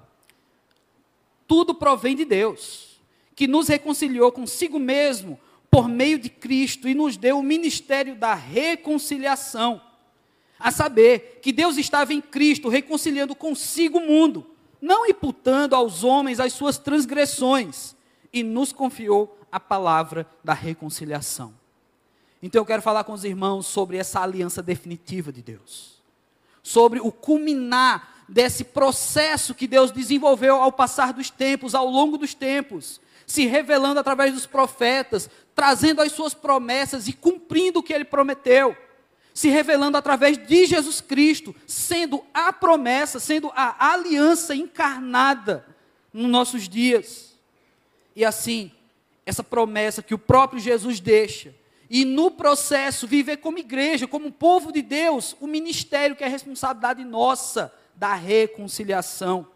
tudo 1.46 1.74
provém 1.74 2.16
de 2.16 2.24
Deus, 2.24 3.00
que 3.34 3.46
nos 3.46 3.68
reconciliou 3.68 4.32
consigo 4.32 4.78
mesmo 4.78 5.38
por 5.70 5.88
meio 5.88 6.18
de 6.18 6.30
Cristo 6.30 6.88
e 6.88 6.94
nos 6.94 7.16
deu 7.16 7.38
o 7.38 7.42
ministério 7.42 8.14
da 8.14 8.34
reconciliação. 8.34 9.82
A 10.58 10.72
saber, 10.72 11.38
que 11.40 11.52
Deus 11.52 11.76
estava 11.76 12.12
em 12.12 12.20
Cristo 12.20 12.68
reconciliando 12.68 13.34
consigo 13.34 13.98
o 13.98 14.06
mundo, 14.06 14.44
não 14.80 15.06
imputando 15.06 15.74
aos 15.74 16.04
homens 16.04 16.40
as 16.40 16.52
suas 16.52 16.78
transgressões, 16.78 17.96
e 18.32 18.42
nos 18.42 18.72
confiou 18.72 19.38
a 19.50 19.58
palavra 19.58 20.26
da 20.44 20.52
reconciliação. 20.52 21.54
Então 22.42 22.60
eu 22.60 22.66
quero 22.66 22.82
falar 22.82 23.04
com 23.04 23.12
os 23.12 23.24
irmãos 23.24 23.66
sobre 23.66 23.96
essa 23.96 24.20
aliança 24.20 24.62
definitiva 24.62 25.32
de 25.32 25.42
Deus 25.42 25.98
sobre 26.68 27.00
o 27.00 27.10
culminar 27.10 28.16
desse 28.28 28.62
processo 28.62 29.54
que 29.54 29.66
Deus 29.66 29.90
desenvolveu 29.90 30.56
ao 30.56 30.70
passar 30.70 31.14
dos 31.14 31.30
tempos, 31.30 31.74
ao 31.74 31.88
longo 31.88 32.18
dos 32.18 32.34
tempos, 32.34 33.00
se 33.26 33.46
revelando 33.46 33.98
através 33.98 34.34
dos 34.34 34.44
profetas, 34.44 35.30
trazendo 35.54 36.02
as 36.02 36.12
suas 36.12 36.34
promessas 36.34 37.08
e 37.08 37.14
cumprindo 37.14 37.78
o 37.78 37.82
que 37.82 37.90
ele 37.90 38.04
prometeu, 38.04 38.76
se 39.38 39.48
revelando 39.50 39.96
através 39.96 40.36
de 40.36 40.66
Jesus 40.66 41.00
Cristo, 41.00 41.54
sendo 41.64 42.24
a 42.34 42.52
promessa, 42.52 43.20
sendo 43.20 43.52
a 43.54 43.92
aliança 43.92 44.52
encarnada 44.52 45.64
nos 46.12 46.28
nossos 46.28 46.68
dias. 46.68 47.38
E 48.16 48.24
assim, 48.24 48.72
essa 49.24 49.44
promessa 49.44 50.02
que 50.02 50.12
o 50.12 50.18
próprio 50.18 50.58
Jesus 50.58 50.98
deixa, 50.98 51.54
e 51.88 52.04
no 52.04 52.32
processo 52.32 53.06
viver 53.06 53.36
como 53.36 53.60
igreja, 53.60 54.08
como 54.08 54.32
povo 54.32 54.72
de 54.72 54.82
Deus, 54.82 55.36
o 55.38 55.46
ministério 55.46 56.16
que 56.16 56.24
é 56.24 56.26
responsabilidade 56.26 57.04
nossa 57.04 57.72
da 57.94 58.14
reconciliação. 58.14 59.46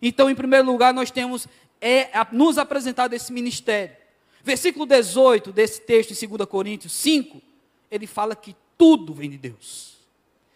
Então, 0.00 0.30
em 0.30 0.34
primeiro 0.36 0.64
lugar, 0.64 0.94
nós 0.94 1.10
temos 1.10 1.48
é, 1.80 2.08
nos 2.30 2.56
apresentado 2.56 3.14
esse 3.14 3.32
ministério. 3.32 3.96
Versículo 4.44 4.86
18 4.86 5.50
desse 5.50 5.80
texto 5.80 6.12
em 6.12 6.28
2 6.28 6.48
Coríntios 6.48 6.92
5, 6.92 7.42
ele 7.90 8.06
fala 8.06 8.36
que 8.36 8.54
tudo 8.78 9.12
vem 9.12 9.28
de 9.28 9.36
Deus. 9.36 9.98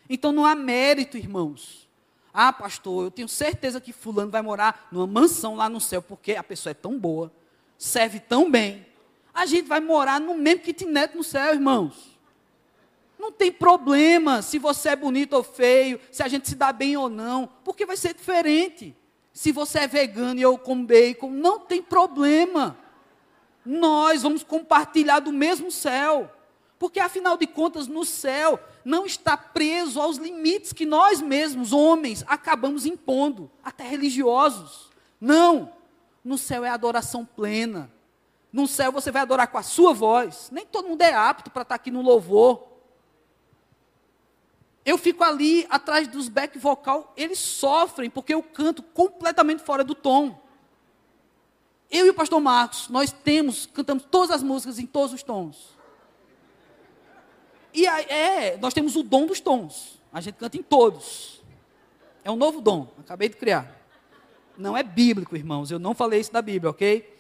Então 0.09 0.33
não 0.33 0.47
há 0.47 0.55
mérito, 0.55 1.19
irmãos. 1.19 1.89
Ah, 2.33 2.53
pastor, 2.53 3.05
eu 3.05 3.11
tenho 3.11 3.29
certeza 3.29 3.81
que 3.81 3.93
fulano 3.93 4.31
vai 4.31 4.41
morar 4.41 4.89
numa 4.91 5.07
mansão 5.07 5.55
lá 5.55 5.69
no 5.69 5.81
céu, 5.81 6.01
porque 6.01 6.35
a 6.35 6.43
pessoa 6.43 6.71
é 6.71 6.75
tão 6.75 6.99
boa, 6.99 7.31
serve 7.77 8.21
tão 8.21 8.51
bem, 8.51 8.87
a 9.35 9.45
gente 9.45 9.67
vai 9.67 9.81
morar 9.81 10.21
no 10.21 10.35
mesmo 10.35 10.63
kitnet 10.63 11.15
no 11.17 11.25
céu, 11.25 11.53
irmãos. 11.53 12.19
Não 13.19 13.31
tem 13.31 13.53
problema 13.53 14.43
se 14.43 14.59
você 14.59 14.91
é 14.91 14.97
bonito 14.97 15.35
ou 15.35 15.43
feio, 15.43 16.01
se 16.11 16.23
a 16.23 16.29
gente 16.29 16.49
se 16.49 16.55
dá 16.55 16.73
bem 16.73 16.97
ou 16.97 17.09
não, 17.09 17.49
porque 17.65 17.87
vai 17.87 17.97
ser 17.97 18.15
diferente. 18.15 18.97
Se 19.33 19.53
você 19.53 19.81
é 19.81 19.87
vegano 19.87 20.39
e 20.39 20.43
eu 20.43 20.59
como 20.59 20.85
bacon, 20.85 21.31
não 21.31 21.61
tem 21.61 21.83
problema. 21.83 22.77
Nós 23.65 24.23
vamos 24.23 24.43
compartilhar 24.43 25.21
do 25.21 25.33
mesmo 25.33 25.71
céu. 25.71 26.31
Porque 26.83 26.99
afinal 26.99 27.37
de 27.37 27.47
contas, 27.47 27.87
no 27.87 28.05
céu 28.05 28.59
não 28.85 29.07
está 29.07 29.37
preso 29.37 30.01
aos 30.01 30.17
limites 30.17 30.73
que 30.73 30.85
nós 30.85 31.21
mesmos, 31.21 31.73
homens, 31.73 32.25
acabamos 32.27 32.85
impondo, 32.85 33.49
até 33.63 33.87
religiosos. 33.87 34.91
Não. 35.21 35.73
No 36.25 36.37
céu 36.37 36.65
é 36.65 36.71
adoração 36.71 37.25
plena. 37.25 37.89
No 38.53 38.67
céu 38.67 38.91
você 38.91 39.13
vai 39.13 39.23
adorar 39.23 39.47
com 39.47 39.59
a 39.59 39.63
sua 39.63 39.95
voz. 39.95 40.51
Nem 40.51 40.67
todo 40.67 40.89
mundo 40.89 41.03
é 41.03 41.15
apto 41.15 41.53
para 41.53 41.63
estar 41.63 41.77
aqui 41.77 41.89
no 41.89 42.03
louvor. 42.03 42.65
Eu 44.85 44.99
fico 44.99 45.23
ali 45.23 45.65
atrás 45.71 46.09
dos 46.09 46.29
back 46.29 46.59
vocal, 46.59 47.13
eles 47.17 47.39
sofrem 47.39 48.11
porque 48.11 48.35
eu 48.35 48.43
canto 48.43 48.83
completamente 48.83 49.63
fora 49.63 49.85
do 49.85 49.95
tom. 49.95 50.37
Eu 51.89 52.07
e 52.07 52.11
o 52.11 52.15
pastor 52.15 52.41
Marcos, 52.41 52.89
nós 52.89 53.13
temos, 53.13 53.67
cantamos 53.67 54.05
todas 54.11 54.33
as 54.33 54.43
músicas 54.43 54.81
em 54.81 54.87
todos 54.87 55.15
os 55.15 55.23
tons. 55.23 55.81
E 57.75 57.87
aí, 57.87 58.05
é, 58.05 58.57
nós 58.59 58.75
temos 58.75 58.97
o 58.97 59.03
dom 59.03 59.27
dos 59.27 59.41
tons. 59.41 60.01
A 60.13 60.21
gente 60.21 60.35
canta 60.35 60.57
em 60.57 60.63
todos. 60.63 61.43
É 62.25 62.31
um 62.31 62.37
novo 62.37 62.61
dom, 62.61 62.89
acabei 62.99 63.29
de 63.29 63.37
criar. 63.37 63.81
Não 64.57 64.77
é 64.77 64.83
bíblico, 64.83 65.35
irmãos, 65.35 65.71
eu 65.71 65.79
não 65.79 65.95
falei 65.95 66.21
isso 66.21 66.33
da 66.33 66.43
Bíblia, 66.43 66.71
ok? 66.71 67.13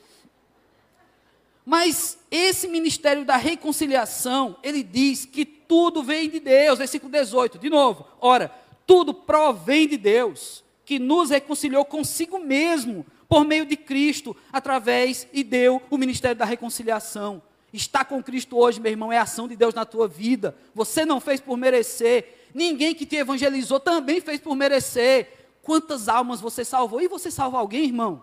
Mas 1.65 2.19
esse 2.31 2.69
ministério 2.69 3.25
da 3.25 3.37
reconciliação, 3.37 4.57
ele 4.63 4.83
diz 4.83 5.25
que 5.25 5.45
tudo 5.45 6.03
vem 6.03 6.29
de 6.29 6.41
Deus, 6.41 6.79
versículo 6.79 7.11
18, 7.11 7.59
de 7.59 7.71
novo. 7.71 8.07
Ora, 8.21 8.53
tudo 8.87 9.15
provém 9.15 9.89
de 9.89 9.97
Deus, 9.97 10.63
que 10.85 10.99
nos 10.99 11.31
reconciliou 11.31 11.85
consigo 11.85 12.39
mesmo 12.39 13.07
por 13.29 13.45
meio 13.45 13.65
de 13.65 13.77
Cristo, 13.77 14.37
através 14.53 15.27
e 15.33 15.43
deu 15.43 15.81
o 15.89 15.97
ministério 15.97 16.37
da 16.37 16.45
reconciliação. 16.45 17.41
Estar 17.73 18.05
com 18.05 18.23
Cristo 18.23 18.59
hoje, 18.59 18.81
meu 18.81 18.93
irmão, 18.93 19.13
é 19.13 19.19
ação 19.19 19.49
de 19.49 19.57
Deus 19.57 19.73
na 19.73 19.85
tua 19.85 20.07
vida. 20.07 20.55
Você 20.75 21.07
não 21.07 21.21
fez 21.21 21.41
por 21.41 21.57
merecer. 21.57 22.49
Ninguém 22.53 22.95
que 22.95 23.07
te 23.07 23.17
evangelizou 23.17 23.81
também 23.81 24.21
fez 24.21 24.41
por 24.41 24.55
merecer. 24.55 25.47
Quantas 25.63 26.09
almas 26.09 26.41
você 26.41 26.65
salvou? 26.65 27.01
E 27.01 27.09
você 27.09 27.31
salva 27.31 27.59
alguém, 27.59 27.85
irmão? 27.85 28.23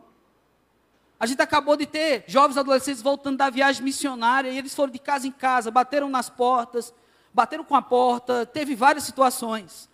A 1.19 1.25
gente 1.25 1.41
acabou 1.41 1.75
de 1.75 1.85
ter 1.85 2.23
jovens 2.27 2.57
adolescentes 2.57 3.01
voltando 3.01 3.37
da 3.37 3.49
viagem 3.49 3.83
missionária 3.83 4.49
e 4.49 4.57
eles 4.57 4.73
foram 4.73 4.91
de 4.91 4.99
casa 4.99 5.27
em 5.27 5.31
casa, 5.31 5.69
bateram 5.69 6.09
nas 6.09 6.29
portas, 6.29 6.93
bateram 7.33 7.63
com 7.63 7.75
a 7.75 7.81
porta, 7.81 8.45
teve 8.45 8.75
várias 8.75 9.03
situações. 9.03 9.89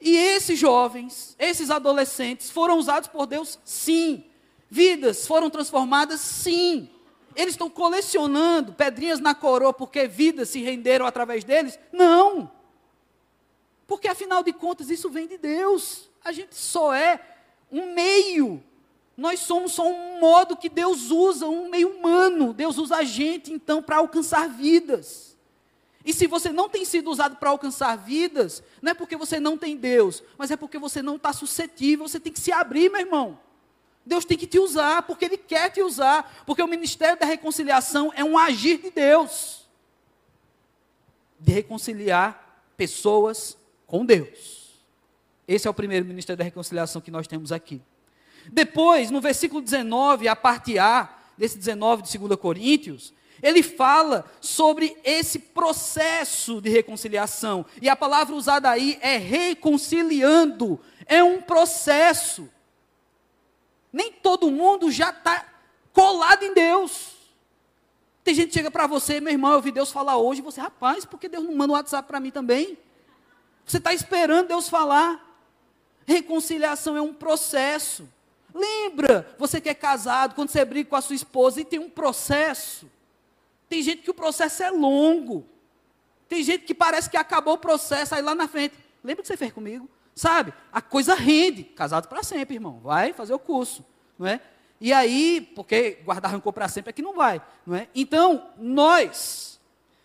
E 0.00 0.14
esses 0.14 0.58
jovens, 0.58 1.34
esses 1.38 1.70
adolescentes 1.70 2.50
foram 2.50 2.78
usados 2.78 3.08
por 3.08 3.26
Deus, 3.26 3.58
sim. 3.64 4.24
Vidas 4.70 5.26
foram 5.26 5.48
transformadas, 5.48 6.20
sim. 6.20 6.90
Eles 7.36 7.52
estão 7.52 7.68
colecionando 7.68 8.72
pedrinhas 8.72 9.20
na 9.20 9.34
coroa 9.34 9.72
porque 9.72 10.08
vidas 10.08 10.48
se 10.48 10.60
renderam 10.62 11.06
através 11.06 11.44
deles? 11.44 11.78
Não. 11.92 12.50
Porque 13.86 14.08
afinal 14.08 14.42
de 14.42 14.54
contas 14.54 14.88
isso 14.88 15.10
vem 15.10 15.28
de 15.28 15.36
Deus. 15.36 16.08
A 16.24 16.32
gente 16.32 16.56
só 16.56 16.94
é 16.94 17.20
um 17.70 17.94
meio. 17.94 18.62
Nós 19.16 19.40
somos 19.40 19.72
só 19.72 19.86
um 19.86 20.18
modo 20.18 20.56
que 20.56 20.68
Deus 20.68 21.10
usa, 21.10 21.46
um 21.46 21.68
meio 21.68 21.90
humano. 21.90 22.54
Deus 22.54 22.78
usa 22.78 22.96
a 22.96 23.04
gente 23.04 23.52
então 23.52 23.82
para 23.82 23.96
alcançar 23.96 24.48
vidas. 24.48 25.36
E 26.04 26.12
se 26.12 26.26
você 26.26 26.50
não 26.50 26.68
tem 26.68 26.84
sido 26.84 27.10
usado 27.10 27.36
para 27.36 27.50
alcançar 27.50 27.96
vidas, 27.96 28.62
não 28.80 28.92
é 28.92 28.94
porque 28.94 29.16
você 29.16 29.40
não 29.40 29.58
tem 29.58 29.76
Deus, 29.76 30.22
mas 30.38 30.50
é 30.50 30.56
porque 30.56 30.78
você 30.78 31.02
não 31.02 31.16
está 31.16 31.32
suscetível. 31.32 32.08
Você 32.08 32.18
tem 32.18 32.32
que 32.32 32.40
se 32.40 32.52
abrir, 32.52 32.90
meu 32.90 33.00
irmão. 33.00 33.38
Deus 34.06 34.24
tem 34.24 34.38
que 34.38 34.46
te 34.46 34.58
usar, 34.58 35.02
porque 35.02 35.24
Ele 35.24 35.36
quer 35.36 35.70
te 35.70 35.82
usar, 35.82 36.44
porque 36.46 36.62
o 36.62 36.68
ministério 36.68 37.18
da 37.18 37.26
reconciliação 37.26 38.12
é 38.14 38.24
um 38.24 38.38
agir 38.38 38.78
de 38.78 38.90
Deus 38.90 39.66
de 41.38 41.52
reconciliar 41.52 42.62
pessoas 42.76 43.58
com 43.86 44.06
Deus. 44.06 44.66
Esse 45.46 45.66
é 45.66 45.70
o 45.70 45.74
primeiro 45.74 46.06
ministério 46.06 46.38
da 46.38 46.44
reconciliação 46.44 47.00
que 47.00 47.10
nós 47.10 47.26
temos 47.26 47.52
aqui. 47.52 47.80
Depois, 48.50 49.10
no 49.10 49.20
versículo 49.20 49.60
19, 49.60 50.28
a 50.28 50.36
parte 50.36 50.78
A, 50.78 51.14
desse 51.36 51.58
19 51.58 52.02
de 52.02 52.18
2 52.18 52.40
Coríntios, 52.40 53.12
ele 53.42 53.62
fala 53.62 54.24
sobre 54.40 54.96
esse 55.04 55.38
processo 55.38 56.60
de 56.60 56.70
reconciliação. 56.70 57.66
E 57.82 57.88
a 57.88 57.96
palavra 57.96 58.34
usada 58.34 58.70
aí 58.70 58.98
é 59.00 59.16
reconciliando. 59.16 60.80
É 61.06 61.22
um 61.22 61.42
processo. 61.42 62.48
Nem 63.96 64.12
todo 64.12 64.50
mundo 64.50 64.90
já 64.90 65.08
está 65.08 65.42
colado 65.90 66.42
em 66.42 66.52
Deus. 66.52 67.16
Tem 68.22 68.34
gente 68.34 68.48
que 68.48 68.52
chega 68.52 68.70
para 68.70 68.86
você, 68.86 69.20
meu 69.20 69.32
irmão, 69.32 69.52
eu 69.52 69.56
ouvi 69.56 69.72
Deus 69.72 69.90
falar 69.90 70.18
hoje, 70.18 70.42
você, 70.42 70.60
rapaz, 70.60 71.06
por 71.06 71.18
que 71.18 71.30
Deus 71.30 71.42
não 71.42 71.54
manda 71.54 71.72
um 71.72 71.76
WhatsApp 71.76 72.06
para 72.06 72.20
mim 72.20 72.30
também? 72.30 72.76
Você 73.64 73.78
está 73.78 73.94
esperando 73.94 74.48
Deus 74.48 74.68
falar. 74.68 75.24
Reconciliação 76.04 76.94
é 76.94 77.00
um 77.00 77.14
processo. 77.14 78.06
Lembra, 78.52 79.34
você 79.38 79.62
que 79.62 79.70
é 79.70 79.74
casado, 79.74 80.34
quando 80.34 80.50
você 80.50 80.62
briga 80.62 80.90
com 80.90 80.96
a 80.96 81.00
sua 81.00 81.16
esposa 81.16 81.62
e 81.62 81.64
tem 81.64 81.78
um 81.78 81.88
processo. 81.88 82.90
Tem 83.66 83.80
gente 83.80 84.02
que 84.02 84.10
o 84.10 84.14
processo 84.14 84.62
é 84.62 84.70
longo. 84.70 85.46
Tem 86.28 86.42
gente 86.42 86.66
que 86.66 86.74
parece 86.74 87.08
que 87.08 87.16
acabou 87.16 87.54
o 87.54 87.58
processo, 87.58 88.14
aí 88.14 88.20
lá 88.20 88.34
na 88.34 88.46
frente. 88.46 88.76
Lembra 89.02 89.22
que 89.22 89.28
você 89.28 89.38
fez 89.38 89.54
comigo? 89.54 89.88
Sabe? 90.16 90.54
A 90.72 90.80
coisa 90.80 91.14
rende. 91.14 91.62
Casado 91.62 92.08
para 92.08 92.22
sempre, 92.22 92.56
irmão. 92.56 92.80
Vai 92.82 93.12
fazer 93.12 93.34
o 93.34 93.38
curso, 93.38 93.84
não 94.18 94.26
é? 94.26 94.40
E 94.80 94.92
aí, 94.92 95.52
porque 95.54 95.98
guardar 96.04 96.32
rancor 96.32 96.52
para 96.52 96.68
sempre 96.68 96.90
é 96.90 96.92
que 96.92 97.02
não 97.02 97.14
vai, 97.14 97.40
não 97.66 97.76
é? 97.76 97.88
Então, 97.94 98.50
nós 98.58 99.60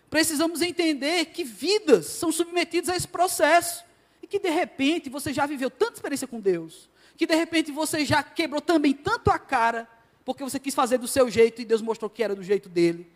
precisamos 0.09 0.61
entender 0.61 1.25
que 1.25 1.43
vidas 1.43 2.05
são 2.05 2.31
submetidas 2.31 2.89
a 2.89 2.95
esse 2.95 3.07
processo. 3.07 3.85
E 4.21 4.27
que 4.27 4.37
de 4.37 4.49
repente 4.49 5.09
você 5.09 5.33
já 5.33 5.45
viveu 5.45 5.69
tanta 5.69 5.93
experiência 5.93 6.27
com 6.27 6.39
Deus, 6.39 6.89
que 7.17 7.25
de 7.25 7.35
repente 7.35 7.71
você 7.71 8.05
já 8.05 8.21
quebrou 8.21 8.61
também 8.61 8.93
tanto 8.93 9.31
a 9.31 9.39
cara, 9.39 9.87
porque 10.23 10.43
você 10.43 10.59
quis 10.59 10.75
fazer 10.75 10.99
do 10.99 11.07
seu 11.07 11.29
jeito 11.29 11.61
e 11.61 11.65
Deus 11.65 11.81
mostrou 11.81 12.09
que 12.09 12.21
era 12.21 12.35
do 12.35 12.43
jeito 12.43 12.69
dele, 12.69 13.09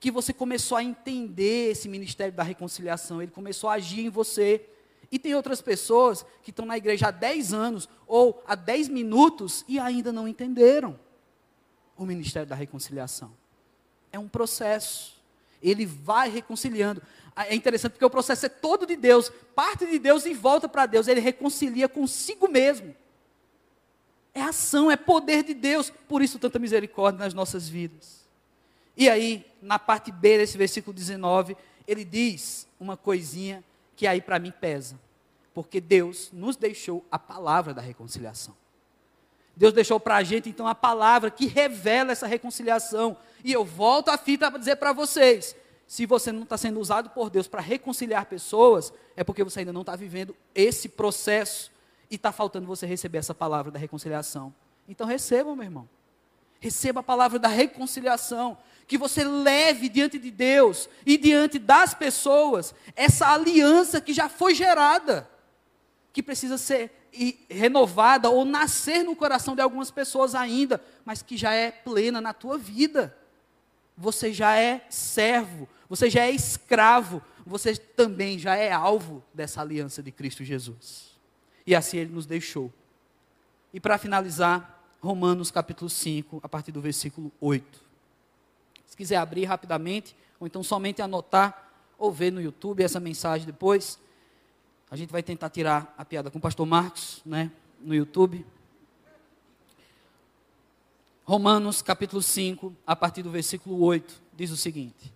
que 0.00 0.10
você 0.10 0.32
começou 0.32 0.78
a 0.78 0.82
entender 0.82 1.72
esse 1.72 1.88
ministério 1.88 2.32
da 2.32 2.42
reconciliação, 2.42 3.20
ele 3.20 3.30
começou 3.30 3.68
a 3.68 3.74
agir 3.74 4.06
em 4.06 4.08
você 4.08 4.64
e 5.10 5.18
tem 5.18 5.34
outras 5.34 5.60
pessoas 5.60 6.24
que 6.42 6.50
estão 6.50 6.66
na 6.66 6.76
igreja 6.76 7.08
há 7.08 7.10
10 7.10 7.52
anos 7.52 7.88
ou 8.06 8.42
há 8.46 8.54
10 8.54 8.88
minutos 8.88 9.64
e 9.68 9.78
ainda 9.78 10.12
não 10.12 10.26
entenderam 10.26 10.98
o 11.96 12.04
ministério 12.04 12.48
da 12.48 12.54
reconciliação. 12.54 13.32
É 14.12 14.18
um 14.18 14.28
processo. 14.28 15.14
Ele 15.62 15.86
vai 15.86 16.28
reconciliando. 16.28 17.02
Ah, 17.34 17.46
é 17.46 17.54
interessante 17.54 17.92
porque 17.92 18.04
o 18.04 18.10
processo 18.10 18.46
é 18.46 18.48
todo 18.48 18.86
de 18.86 18.96
Deus, 18.96 19.30
parte 19.54 19.86
de 19.86 19.98
Deus 19.98 20.24
e 20.24 20.34
volta 20.34 20.68
para 20.68 20.86
Deus. 20.86 21.08
Ele 21.08 21.20
reconcilia 21.20 21.88
consigo 21.88 22.48
mesmo. 22.48 22.94
É 24.32 24.42
ação, 24.42 24.90
é 24.90 24.96
poder 24.96 25.44
de 25.44 25.54
Deus. 25.54 25.90
Por 26.08 26.22
isso, 26.22 26.38
tanta 26.38 26.58
misericórdia 26.58 27.18
nas 27.18 27.34
nossas 27.34 27.68
vidas. 27.68 28.24
E 28.96 29.08
aí, 29.08 29.44
na 29.60 29.78
parte 29.78 30.12
B 30.12 30.38
desse 30.38 30.56
versículo 30.56 30.94
19, 30.94 31.56
ele 31.86 32.04
diz 32.04 32.66
uma 32.78 32.96
coisinha 32.96 33.62
que 33.96 34.06
aí 34.06 34.20
para 34.20 34.38
mim 34.38 34.52
pesa. 34.52 34.98
Porque 35.52 35.80
Deus 35.80 36.30
nos 36.32 36.56
deixou 36.56 37.04
a 37.10 37.18
palavra 37.18 37.72
da 37.72 37.80
reconciliação. 37.80 38.54
Deus 39.56 39.72
deixou 39.72 40.00
para 40.00 40.16
a 40.16 40.22
gente, 40.22 40.48
então, 40.48 40.66
a 40.66 40.74
palavra 40.74 41.30
que 41.30 41.46
revela 41.46 42.12
essa 42.12 42.26
reconciliação. 42.26 43.16
E 43.44 43.52
eu 43.52 43.64
volto 43.64 44.08
a 44.08 44.18
fita 44.18 44.50
para 44.50 44.58
dizer 44.58 44.76
para 44.76 44.92
vocês: 44.92 45.54
se 45.86 46.06
você 46.06 46.32
não 46.32 46.42
está 46.42 46.56
sendo 46.56 46.80
usado 46.80 47.10
por 47.10 47.30
Deus 47.30 47.46
para 47.46 47.60
reconciliar 47.60 48.26
pessoas, 48.26 48.92
é 49.16 49.22
porque 49.22 49.44
você 49.44 49.60
ainda 49.60 49.72
não 49.72 49.82
está 49.82 49.94
vivendo 49.94 50.34
esse 50.54 50.88
processo 50.88 51.70
e 52.10 52.16
está 52.16 52.32
faltando 52.32 52.66
você 52.66 52.84
receber 52.84 53.18
essa 53.18 53.34
palavra 53.34 53.70
da 53.70 53.78
reconciliação. 53.78 54.52
Então, 54.88 55.06
receba, 55.06 55.54
meu 55.54 55.64
irmão. 55.64 55.88
Receba 56.64 57.00
a 57.00 57.02
palavra 57.02 57.38
da 57.38 57.46
reconciliação 57.46 58.56
que 58.86 58.96
você 58.96 59.22
leve 59.22 59.86
diante 59.86 60.18
de 60.18 60.30
Deus 60.30 60.88
e 61.04 61.18
diante 61.18 61.58
das 61.58 61.92
pessoas 61.92 62.74
essa 62.96 63.28
aliança 63.34 64.00
que 64.00 64.14
já 64.14 64.30
foi 64.30 64.54
gerada, 64.54 65.28
que 66.10 66.22
precisa 66.22 66.56
ser 66.56 66.90
renovada 67.50 68.30
ou 68.30 68.46
nascer 68.46 69.04
no 69.04 69.14
coração 69.14 69.54
de 69.54 69.60
algumas 69.60 69.90
pessoas 69.90 70.34
ainda, 70.34 70.82
mas 71.04 71.20
que 71.20 71.36
já 71.36 71.52
é 71.52 71.70
plena 71.70 72.18
na 72.18 72.32
tua 72.32 72.56
vida. 72.56 73.14
Você 73.94 74.32
já 74.32 74.56
é 74.56 74.86
servo, 74.88 75.68
você 75.86 76.08
já 76.08 76.22
é 76.22 76.30
escravo, 76.30 77.22
você 77.44 77.76
também 77.76 78.38
já 78.38 78.56
é 78.56 78.72
alvo 78.72 79.22
dessa 79.34 79.60
aliança 79.60 80.02
de 80.02 80.10
Cristo 80.10 80.42
Jesus. 80.42 81.10
E 81.66 81.74
assim 81.74 81.98
ele 81.98 82.14
nos 82.14 82.24
deixou. 82.24 82.72
E 83.70 83.78
para 83.78 83.98
finalizar, 83.98 84.73
Romanos 85.04 85.50
capítulo 85.50 85.90
5, 85.90 86.40
a 86.42 86.48
partir 86.48 86.72
do 86.72 86.80
versículo 86.80 87.30
8. 87.38 87.78
Se 88.86 88.96
quiser 88.96 89.16
abrir 89.16 89.44
rapidamente, 89.44 90.16
ou 90.40 90.46
então 90.46 90.62
somente 90.62 91.02
anotar 91.02 91.70
ou 91.98 92.10
ver 92.10 92.32
no 92.32 92.40
YouTube 92.40 92.82
essa 92.82 92.98
mensagem 92.98 93.46
depois. 93.46 93.98
A 94.90 94.96
gente 94.96 95.12
vai 95.12 95.22
tentar 95.22 95.50
tirar 95.50 95.94
a 95.98 96.06
piada 96.06 96.30
com 96.30 96.38
o 96.38 96.40
pastor 96.40 96.64
Marcos, 96.64 97.20
né, 97.24 97.52
no 97.80 97.94
YouTube. 97.94 98.46
Romanos 101.24 101.82
capítulo 101.82 102.22
5, 102.22 102.74
a 102.86 102.96
partir 102.96 103.22
do 103.22 103.30
versículo 103.30 103.82
8, 103.84 104.22
diz 104.32 104.50
o 104.50 104.56
seguinte: 104.56 105.12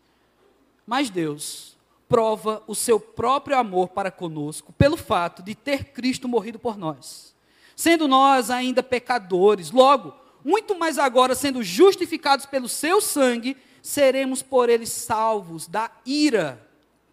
Mas 0.87 1.09
Deus 1.09 1.79
prova 2.07 2.63
o 2.67 2.75
seu 2.75 3.01
próprio 3.01 3.57
amor 3.57 3.89
para 3.89 4.11
conosco 4.11 4.71
pelo 4.73 4.99
fato 4.99 5.43
de 5.43 5.55
ter 5.55 5.93
Cristo 5.93 6.29
morrido 6.29 6.59
por 6.59 6.77
nós, 6.77 7.35
sendo 7.79 8.09
nós 8.09 8.51
ainda 8.51 8.83
pecadores, 8.83 9.71
logo, 9.71 10.13
muito 10.45 10.77
mais 10.77 10.99
agora 10.99 11.33
sendo 11.37 11.63
justificados 11.63 12.45
pelo 12.45 12.69
seu 12.69 13.01
sangue, 13.01 13.57
seremos 13.81 14.43
por 14.43 14.69
eles 14.69 14.91
salvos 14.91 15.69
da 15.69 15.89
ira, 16.05 16.61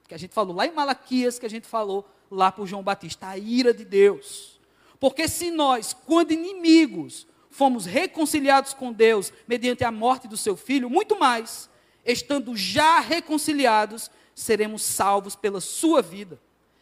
que 0.08 0.16
a 0.16 0.18
gente 0.18 0.34
falou 0.34 0.56
lá 0.56 0.66
em 0.66 0.72
Malaquias, 0.72 1.38
que 1.38 1.46
a 1.46 1.50
gente 1.50 1.68
falou 1.68 2.04
lá 2.32 2.52
por 2.52 2.66
João 2.66 2.82
Batista, 2.82 3.28
a 3.28 3.38
ira 3.38 3.76
de 3.76 3.86
Deus. 3.86 4.60
Porque 5.00 5.28
se 5.28 5.52
nós, 5.52 5.96
quando 6.08 6.32
inimigos, 6.32 7.28
fomos 7.52 7.86
reconciliados 7.86 8.74
com 8.74 8.92
Deus 8.92 9.32
mediante 9.48 9.84
a 9.84 9.92
morte 9.92 10.28
do 10.28 10.36
seu 10.36 10.58
filho, 10.58 10.90
muito 10.90 11.16
mais, 11.16 11.70
estando 12.04 12.58
já 12.58 13.00
reconciliados, 13.02 14.10
seremos 14.34 14.82
salvos 14.82 15.36
pela 15.36 15.62
sua 15.62 16.02
vida. 16.02 16.42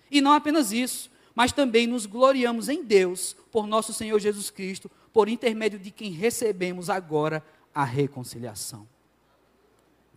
E 0.10 0.22
não 0.22 0.32
apenas 0.32 0.72
isso, 0.72 1.12
mas 1.36 1.52
também 1.52 1.88
nos 1.88 2.06
gloriamos 2.06 2.70
em 2.70 2.84
Deus 2.84 3.36
por 3.52 3.66
nosso 3.66 3.94
Senhor 3.94 4.20
Jesus 4.20 4.50
Cristo, 4.50 4.90
por 5.12 5.28
intermédio 5.28 5.80
de 5.80 5.92
quem 5.92 6.12
recebemos 6.12 6.90
agora 6.90 7.44
a 7.74 7.84
reconciliação. 7.84 8.88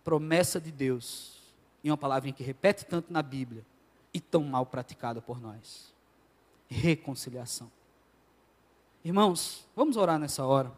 promessa 0.03 0.61
de 0.61 0.71
Deus, 0.71 1.37
e 1.83 1.91
uma 1.91 1.97
palavrinha 1.97 2.33
que 2.33 2.43
repete 2.43 2.85
tanto 2.85 3.11
na 3.11 3.21
Bíblia, 3.21 3.65
e 4.13 4.19
tão 4.21 4.43
mal 4.43 4.65
praticada 4.65 5.21
por 5.21 5.41
nós: 5.41 5.93
reconciliação. 6.69 7.69
Irmãos, 9.03 9.65
vamos 9.75 9.97
orar 9.97 10.17
nessa 10.17 10.45
hora. 10.45 10.71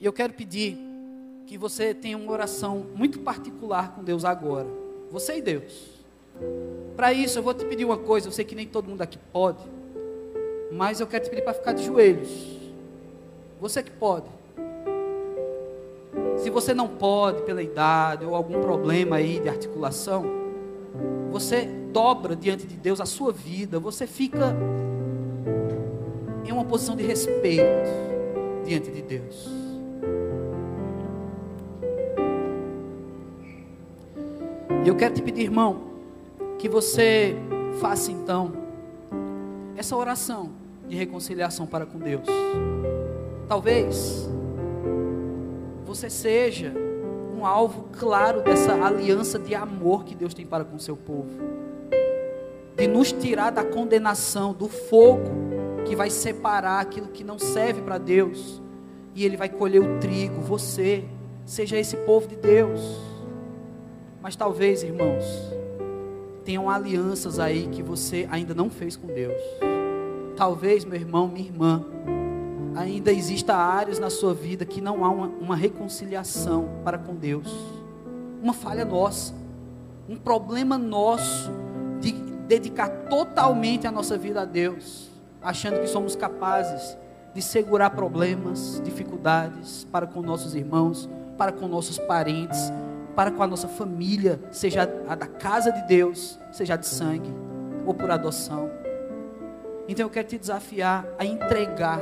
E 0.00 0.04
eu 0.04 0.12
quero 0.12 0.32
pedir 0.32 0.76
que 1.46 1.56
você 1.56 1.94
tenha 1.94 2.16
uma 2.16 2.32
oração 2.32 2.80
muito 2.96 3.20
particular 3.20 3.94
com 3.94 4.02
Deus 4.02 4.24
agora. 4.24 4.68
Você 5.10 5.38
e 5.38 5.42
Deus. 5.42 5.91
Para 6.96 7.12
isso, 7.12 7.38
eu 7.38 7.42
vou 7.42 7.54
te 7.54 7.64
pedir 7.64 7.84
uma 7.84 7.96
coisa. 7.96 8.28
Eu 8.28 8.32
sei 8.32 8.44
que 8.44 8.54
nem 8.54 8.66
todo 8.66 8.88
mundo 8.88 9.02
aqui 9.02 9.18
pode. 9.32 9.62
Mas 10.70 11.00
eu 11.00 11.06
quero 11.06 11.24
te 11.24 11.30
pedir 11.30 11.42
para 11.42 11.54
ficar 11.54 11.72
de 11.72 11.84
joelhos. 11.84 12.58
Você 13.60 13.82
que 13.82 13.90
pode. 13.90 14.26
Se 16.36 16.50
você 16.50 16.74
não 16.74 16.88
pode 16.88 17.42
pela 17.42 17.62
idade 17.62 18.24
ou 18.24 18.34
algum 18.34 18.60
problema 18.60 19.16
aí 19.16 19.38
de 19.38 19.48
articulação, 19.48 20.24
você 21.30 21.66
dobra 21.92 22.34
diante 22.34 22.66
de 22.66 22.76
Deus 22.76 23.00
a 23.00 23.06
sua 23.06 23.32
vida, 23.32 23.78
você 23.78 24.06
fica 24.06 24.56
em 26.44 26.50
uma 26.50 26.64
posição 26.64 26.96
de 26.96 27.04
respeito 27.04 27.88
diante 28.64 28.90
de 28.90 29.02
Deus. 29.02 29.48
E 34.84 34.88
eu 34.88 34.96
quero 34.96 35.14
te 35.14 35.22
pedir, 35.22 35.42
irmão, 35.42 35.91
que 36.58 36.68
você 36.68 37.36
faça 37.80 38.10
então 38.10 38.52
essa 39.76 39.96
oração 39.96 40.50
de 40.86 40.96
reconciliação 40.96 41.66
para 41.66 41.86
com 41.86 41.98
Deus. 41.98 42.26
Talvez 43.48 44.28
você 45.84 46.08
seja 46.08 46.72
um 47.36 47.44
alvo 47.44 47.88
claro 47.98 48.42
dessa 48.42 48.72
aliança 48.72 49.38
de 49.38 49.54
amor 49.54 50.04
que 50.04 50.14
Deus 50.14 50.32
tem 50.32 50.46
para 50.46 50.64
com 50.64 50.78
seu 50.78 50.96
povo. 50.96 51.30
De 52.76 52.86
nos 52.86 53.12
tirar 53.12 53.50
da 53.50 53.64
condenação, 53.64 54.54
do 54.54 54.68
fogo 54.68 55.30
que 55.84 55.96
vai 55.96 56.08
separar 56.08 56.80
aquilo 56.80 57.08
que 57.08 57.24
não 57.24 57.38
serve 57.38 57.82
para 57.82 57.98
Deus. 57.98 58.62
E 59.14 59.24
Ele 59.24 59.36
vai 59.36 59.48
colher 59.48 59.82
o 59.82 59.98
trigo, 59.98 60.40
você. 60.40 61.04
Seja 61.44 61.76
esse 61.76 61.96
povo 61.96 62.28
de 62.28 62.36
Deus. 62.36 62.80
Mas 64.22 64.36
talvez, 64.36 64.82
irmãos, 64.82 65.24
tenham 66.44 66.68
alianças 66.68 67.38
aí 67.38 67.68
que 67.68 67.82
você 67.82 68.28
ainda 68.30 68.54
não 68.54 68.68
fez 68.68 68.96
com 68.96 69.06
Deus. 69.06 69.40
Talvez, 70.36 70.84
meu 70.84 70.98
irmão, 70.98 71.28
minha 71.28 71.46
irmã, 71.46 71.84
ainda 72.74 73.12
exista 73.12 73.54
áreas 73.54 73.98
na 73.98 74.10
sua 74.10 74.34
vida 74.34 74.64
que 74.64 74.80
não 74.80 75.04
há 75.04 75.10
uma, 75.10 75.26
uma 75.26 75.56
reconciliação 75.56 76.68
para 76.84 76.98
com 76.98 77.14
Deus. 77.14 77.48
Uma 78.42 78.52
falha 78.52 78.84
nossa, 78.84 79.34
um 80.08 80.16
problema 80.16 80.76
nosso 80.76 81.50
de 82.00 82.12
dedicar 82.48 82.88
totalmente 83.08 83.86
a 83.86 83.92
nossa 83.92 84.18
vida 84.18 84.42
a 84.42 84.44
Deus, 84.44 85.08
achando 85.40 85.80
que 85.80 85.86
somos 85.86 86.16
capazes 86.16 86.96
de 87.34 87.40
segurar 87.40 87.90
problemas, 87.90 88.80
dificuldades 88.84 89.86
para 89.90 90.06
com 90.06 90.20
nossos 90.20 90.54
irmãos, 90.54 91.08
para 91.38 91.52
com 91.52 91.66
nossos 91.66 91.98
parentes, 91.98 92.72
para 93.14 93.30
com 93.30 93.42
a 93.42 93.46
nossa 93.46 93.68
família, 93.68 94.40
seja 94.50 94.82
a 95.08 95.14
da 95.14 95.26
casa 95.26 95.70
de 95.70 95.86
Deus, 95.86 96.38
seja 96.50 96.76
de 96.76 96.86
sangue 96.86 97.32
ou 97.86 97.94
por 97.94 98.10
adoção. 98.10 98.70
Então 99.88 100.06
eu 100.06 100.10
quero 100.10 100.28
te 100.28 100.38
desafiar 100.38 101.06
a 101.18 101.24
entregar 101.24 102.00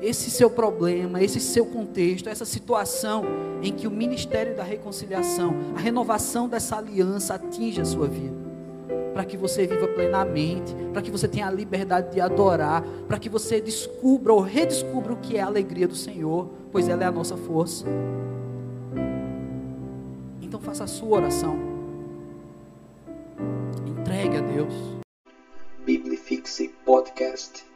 esse 0.00 0.30
seu 0.30 0.48
problema, 0.48 1.22
esse 1.22 1.40
seu 1.40 1.66
contexto, 1.66 2.28
essa 2.28 2.44
situação 2.44 3.24
em 3.62 3.72
que 3.72 3.86
o 3.86 3.90
ministério 3.90 4.56
da 4.56 4.62
reconciliação, 4.62 5.54
a 5.76 5.80
renovação 5.80 6.48
dessa 6.48 6.76
aliança 6.76 7.34
atinja 7.34 7.82
a 7.82 7.84
sua 7.84 8.06
vida. 8.06 8.36
Para 9.12 9.24
que 9.24 9.36
você 9.36 9.66
viva 9.66 9.88
plenamente, 9.88 10.72
para 10.92 11.02
que 11.02 11.10
você 11.10 11.26
tenha 11.26 11.48
a 11.48 11.50
liberdade 11.50 12.12
de 12.12 12.20
adorar, 12.20 12.84
para 13.08 13.18
que 13.18 13.28
você 13.28 13.60
descubra 13.60 14.32
ou 14.32 14.40
redescubra 14.40 15.12
o 15.12 15.16
que 15.16 15.36
é 15.36 15.40
a 15.40 15.46
alegria 15.46 15.88
do 15.88 15.96
Senhor, 15.96 16.48
pois 16.70 16.88
ela 16.88 17.02
é 17.02 17.06
a 17.06 17.10
nossa 17.10 17.36
força. 17.36 17.84
Então 20.48 20.58
faça 20.58 20.84
a 20.84 20.86
sua 20.86 21.18
oração. 21.18 21.58
Entregue 23.86 24.38
a 24.38 24.40
Deus. 24.40 24.72
Biblifixe 25.84 26.68
Podcast. 26.86 27.67